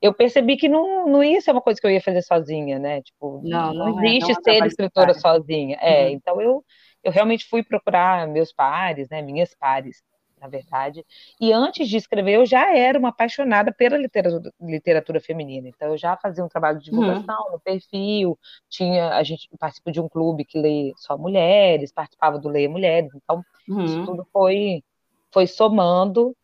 eu 0.00 0.12
percebi 0.12 0.56
que 0.56 0.68
não, 0.68 1.06
não 1.06 1.24
ia 1.24 1.40
ser 1.40 1.52
uma 1.52 1.62
coisa 1.62 1.80
que 1.80 1.86
eu 1.86 1.90
ia 1.90 2.00
fazer 2.00 2.22
sozinha, 2.22 2.78
né, 2.78 3.00
tipo, 3.02 3.40
não, 3.42 3.72
não, 3.72 3.92
não 3.92 4.04
existe 4.04 4.30
é, 4.30 4.34
não 4.34 4.42
ser 4.42 4.66
escritora 4.66 5.14
sozinha, 5.14 5.78
é, 5.80 6.04
uhum. 6.04 6.10
então 6.10 6.40
eu, 6.42 6.64
eu 7.02 7.10
realmente 7.10 7.46
fui 7.46 7.62
procurar 7.62 8.28
meus 8.28 8.52
pares, 8.52 9.08
né, 9.10 9.22
minhas 9.22 9.54
pares, 9.54 10.02
na 10.42 10.48
verdade. 10.48 11.06
E 11.40 11.52
antes 11.52 11.88
de 11.88 11.96
escrever, 11.96 12.34
eu 12.34 12.44
já 12.44 12.76
era 12.76 12.98
uma 12.98 13.10
apaixonada 13.10 13.72
pela 13.72 13.96
literatura, 13.96 14.52
literatura 14.60 15.20
feminina. 15.20 15.68
Então, 15.68 15.90
eu 15.90 15.96
já 15.96 16.16
fazia 16.16 16.44
um 16.44 16.48
trabalho 16.48 16.80
de 16.80 16.86
divulgação 16.86 17.46
uhum. 17.46 17.52
no 17.52 17.60
perfil, 17.60 18.38
tinha, 18.68 19.10
a 19.10 19.22
gente 19.22 19.48
participa 19.58 19.92
de 19.92 20.00
um 20.00 20.08
clube 20.08 20.44
que 20.44 20.58
lê 20.58 20.92
só 20.96 21.16
mulheres, 21.16 21.92
participava 21.92 22.38
do 22.38 22.48
Leia 22.48 22.68
Mulheres. 22.68 23.12
Então, 23.14 23.42
uhum. 23.68 23.84
isso 23.84 24.04
tudo 24.04 24.26
foi, 24.32 24.82
foi 25.30 25.46
somando. 25.46 26.36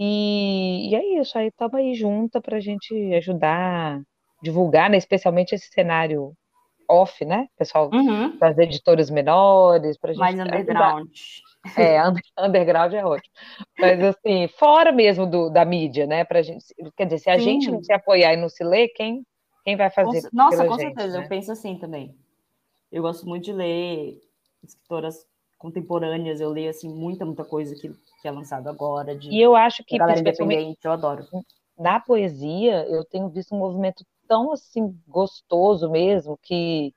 E, 0.00 0.88
e 0.90 0.94
é 0.94 1.20
isso, 1.20 1.36
aí 1.36 1.48
estamos 1.48 1.74
aí 1.74 1.94
junta 1.94 2.40
para 2.40 2.56
a 2.56 2.60
gente 2.60 2.94
ajudar, 3.14 4.00
divulgar, 4.42 4.88
né, 4.88 4.96
especialmente 4.96 5.54
esse 5.54 5.68
cenário 5.68 6.34
off, 6.88 7.24
né? 7.24 7.46
Pessoal 7.56 7.90
uhum. 7.92 8.36
das 8.38 8.58
editoras 8.58 9.10
menores, 9.10 9.96
para 9.98 10.12
gente. 10.12 10.20
Mais 10.20 10.34
underground. 10.34 11.08
Ajudar. 11.08 11.51
É, 11.76 11.98
underground 12.38 12.92
é 12.92 13.04
ótimo. 13.04 13.34
Mas 13.78 14.00
assim, 14.02 14.48
fora 14.48 14.92
mesmo 14.92 15.26
do, 15.26 15.50
da 15.50 15.64
mídia, 15.64 16.06
né? 16.06 16.24
Pra 16.24 16.42
gente, 16.42 16.64
quer 16.96 17.04
dizer, 17.04 17.18
se 17.18 17.30
a 17.30 17.38
Sim. 17.38 17.44
gente 17.44 17.70
não 17.70 17.82
se 17.82 17.92
apoiar 17.92 18.34
e 18.34 18.36
não 18.36 18.48
se 18.48 18.64
ler, 18.64 18.88
quem, 18.88 19.24
quem 19.64 19.76
vai 19.76 19.90
fazer? 19.90 20.28
Nossa, 20.32 20.64
com 20.66 20.78
gente, 20.78 20.94
certeza, 20.94 21.18
né? 21.18 21.24
eu 21.24 21.28
penso 21.28 21.52
assim 21.52 21.76
também. 21.78 22.16
Eu 22.90 23.02
gosto 23.02 23.26
muito 23.26 23.44
de 23.44 23.52
ler 23.52 24.20
escritoras 24.62 25.26
contemporâneas, 25.58 26.40
eu 26.40 26.50
leio 26.50 26.70
assim 26.70 26.88
muita, 26.88 27.24
muita 27.24 27.44
coisa 27.44 27.74
que, 27.74 27.88
que 28.20 28.28
é 28.28 28.30
lançado 28.30 28.68
agora. 28.68 29.16
De, 29.16 29.30
e 29.30 29.40
eu 29.40 29.54
acho 29.54 29.84
que 29.84 29.96
galera 29.96 30.18
independente, 30.18 30.80
eu 30.84 30.92
adoro. 30.92 31.24
Na 31.78 32.00
poesia, 32.00 32.84
eu 32.88 33.04
tenho 33.04 33.28
visto 33.28 33.54
um 33.54 33.58
movimento 33.58 34.04
tão 34.26 34.52
assim 34.52 34.94
gostoso 35.06 35.88
mesmo 35.90 36.38
que 36.42 36.92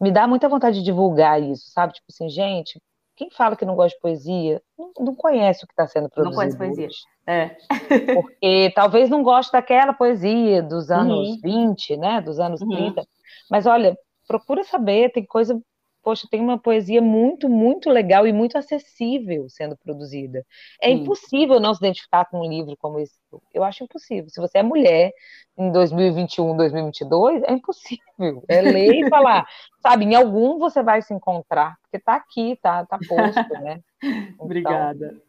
me 0.00 0.10
dá 0.10 0.26
muita 0.26 0.48
vontade 0.48 0.78
de 0.78 0.84
divulgar 0.84 1.42
isso, 1.42 1.70
sabe? 1.70 1.94
Tipo 1.94 2.06
assim, 2.10 2.28
gente, 2.28 2.80
quem 3.16 3.30
fala 3.30 3.56
que 3.56 3.64
não 3.64 3.74
gosta 3.74 3.96
de 3.96 4.00
poesia 4.00 4.62
não, 4.78 4.92
não 5.00 5.14
conhece 5.14 5.64
o 5.64 5.66
que 5.66 5.72
está 5.72 5.86
sendo 5.86 6.08
produzido. 6.10 6.30
Não 6.30 6.36
conhece 6.36 6.58
poesia. 6.58 6.88
É. 7.26 7.56
Porque 8.14 8.72
talvez 8.74 9.08
não 9.08 9.22
goste 9.22 9.50
daquela 9.50 9.92
poesia 9.92 10.62
dos 10.62 10.90
anos 10.90 11.30
uhum. 11.30 11.40
20, 11.42 11.96
né? 11.96 12.20
Dos 12.20 12.38
anos 12.38 12.60
uhum. 12.60 12.68
30. 12.68 13.06
Mas 13.50 13.66
olha, 13.66 13.96
procura 14.28 14.62
saber, 14.64 15.12
tem 15.12 15.24
coisa 15.24 15.58
poxa, 16.06 16.28
tem 16.30 16.40
uma 16.40 16.56
poesia 16.56 17.02
muito, 17.02 17.48
muito 17.48 17.90
legal 17.90 18.28
e 18.28 18.32
muito 18.32 18.56
acessível 18.56 19.48
sendo 19.48 19.76
produzida. 19.76 20.46
É 20.80 20.86
Sim. 20.86 21.02
impossível 21.02 21.58
não 21.58 21.74
se 21.74 21.84
identificar 21.84 22.24
com 22.26 22.46
um 22.46 22.48
livro 22.48 22.76
como 22.78 23.00
esse. 23.00 23.18
Eu 23.52 23.64
acho 23.64 23.82
impossível. 23.82 24.30
Se 24.30 24.40
você 24.40 24.58
é 24.58 24.62
mulher 24.62 25.10
em 25.58 25.72
2021, 25.72 26.56
2022, 26.56 27.42
é 27.42 27.52
impossível. 27.52 28.44
É 28.46 28.60
ler 28.62 29.04
e 29.04 29.10
falar. 29.10 29.44
Sabe, 29.82 30.04
em 30.04 30.14
algum 30.14 30.60
você 30.60 30.80
vai 30.80 31.02
se 31.02 31.12
encontrar, 31.12 31.76
porque 31.82 31.98
tá 31.98 32.14
aqui, 32.14 32.56
tá, 32.62 32.86
tá 32.86 33.00
posto, 33.08 33.52
né? 33.54 33.80
Então, 33.98 34.44
Obrigada. 34.44 35.20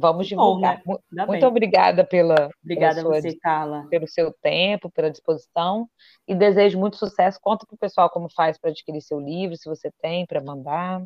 Vamos 0.00 0.26
divulgar. 0.26 0.82
Bom, 0.84 0.98
né? 1.12 1.26
Muito 1.26 1.40
bem. 1.40 1.48
obrigada 1.48 2.04
pela, 2.04 2.50
obrigada 2.62 2.96
pela 2.96 3.20
sua, 3.20 3.20
você, 3.20 3.36
Carla. 3.36 3.86
pelo 3.90 4.08
seu 4.08 4.32
tempo, 4.32 4.90
pela 4.90 5.10
disposição 5.10 5.88
e 6.26 6.34
desejo 6.34 6.78
muito 6.78 6.96
sucesso. 6.96 7.38
Conta 7.40 7.66
para 7.66 7.74
o 7.74 7.78
pessoal 7.78 8.08
como 8.08 8.28
faz 8.30 8.58
para 8.58 8.70
adquirir 8.70 9.02
seu 9.02 9.20
livro, 9.20 9.56
se 9.56 9.68
você 9.68 9.90
tem 10.00 10.26
para 10.26 10.40
mandar. 10.40 11.04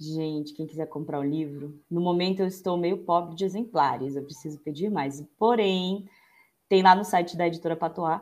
Gente, 0.00 0.54
quem 0.54 0.66
quiser 0.66 0.86
comprar 0.86 1.20
o 1.20 1.24
livro, 1.24 1.78
no 1.90 2.00
momento 2.00 2.40
eu 2.40 2.46
estou 2.46 2.76
meio 2.76 3.04
pobre 3.04 3.34
de 3.34 3.44
exemplares, 3.44 4.16
eu 4.16 4.24
preciso 4.24 4.58
pedir 4.60 4.90
mais. 4.90 5.22
Porém, 5.38 6.08
tem 6.68 6.82
lá 6.82 6.94
no 6.94 7.04
site 7.04 7.36
da 7.36 7.46
editora 7.46 7.76
Patois. 7.76 8.20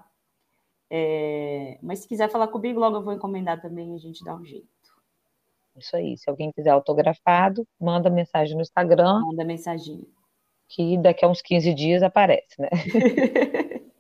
É... 0.91 1.79
Mas 1.83 2.01
se 2.01 2.09
quiser 2.09 2.29
falar 2.29 2.49
comigo, 2.49 2.81
logo 2.81 2.97
eu 2.97 3.03
vou 3.03 3.13
encomendar 3.13 3.63
também 3.63 3.93
e 3.93 3.95
a 3.95 3.99
gente 3.99 4.25
dá 4.25 4.35
um 4.35 4.45
jeito. 4.45 4.69
Isso 5.77 5.97
aí. 5.97 6.17
Se 6.17 6.29
alguém 6.29 6.53
quiser 6.53 6.71
autografado, 6.71 7.67
manda 7.81 8.11
mensagem 8.11 8.55
no 8.55 8.63
Instagram. 8.63 9.21
Manda 9.21 9.45
mensagem. 9.45 10.07
Que 10.69 10.97
daqui 10.99 11.25
a 11.25 11.29
uns 11.29 11.43
15 11.43 11.75
dias 11.75 12.03
aparece, 12.03 12.61
né? 12.61 12.69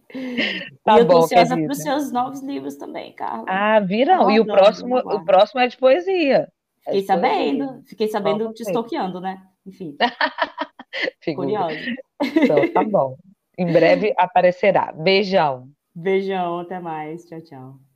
tá 0.84 0.96
e 0.96 1.00
eu 1.00 1.08
tô 1.08 1.18
ansiosa 1.18 1.56
para 1.56 1.72
os 1.72 1.78
seus 1.78 2.12
novos 2.12 2.42
livros 2.42 2.76
também, 2.76 3.12
Carla. 3.12 3.44
Ah, 3.48 3.80
viram? 3.80 4.30
e 4.30 4.38
o 4.38 4.46
próximo, 4.46 4.98
o 4.98 5.24
próximo 5.24 5.60
é 5.60 5.68
de 5.68 5.76
poesia. 5.76 6.52
É 6.86 6.90
fiquei 6.90 7.00
de 7.00 7.06
sabendo, 7.06 7.66
poesia. 7.66 7.84
fiquei 7.86 8.08
sabendo 8.08 8.52
te 8.52 8.62
estoqueando, 8.62 9.20
né? 9.20 9.42
Enfim. 9.66 9.96
Curiosa. 11.34 11.74
Então, 12.22 12.72
tá 12.72 12.84
bom. 12.84 13.16
Em 13.56 13.72
breve 13.72 14.14
aparecerá. 14.18 14.92
Beijão. 14.92 15.68
Beijão, 15.94 16.60
até 16.60 16.80
mais. 16.80 17.24
Tchau, 17.26 17.40
tchau. 17.40 17.89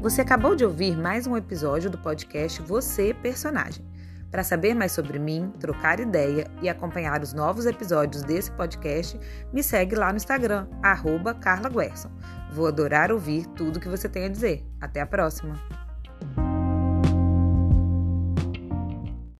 Você 0.00 0.22
acabou 0.22 0.56
de 0.56 0.64
ouvir 0.64 0.96
mais 0.96 1.26
um 1.26 1.36
episódio 1.36 1.90
do 1.90 1.98
podcast 1.98 2.62
Você 2.62 3.12
Personagem. 3.12 3.84
Para 4.30 4.42
saber 4.42 4.74
mais 4.74 4.92
sobre 4.92 5.18
mim, 5.18 5.52
trocar 5.60 6.00
ideia 6.00 6.50
e 6.62 6.70
acompanhar 6.70 7.22
os 7.22 7.34
novos 7.34 7.66
episódios 7.66 8.22
desse 8.22 8.50
podcast, 8.52 9.20
me 9.52 9.62
segue 9.62 9.94
lá 9.94 10.10
no 10.10 10.16
Instagram, 10.16 10.66
arroba 10.82 11.34
Carla 11.34 11.68
Guerson. 11.68 12.10
Vou 12.50 12.66
adorar 12.66 13.12
ouvir 13.12 13.46
tudo 13.48 13.78
que 13.78 13.90
você 13.90 14.08
tem 14.08 14.24
a 14.24 14.28
dizer. 14.28 14.64
Até 14.80 15.02
a 15.02 15.06
próxima! 15.06 15.79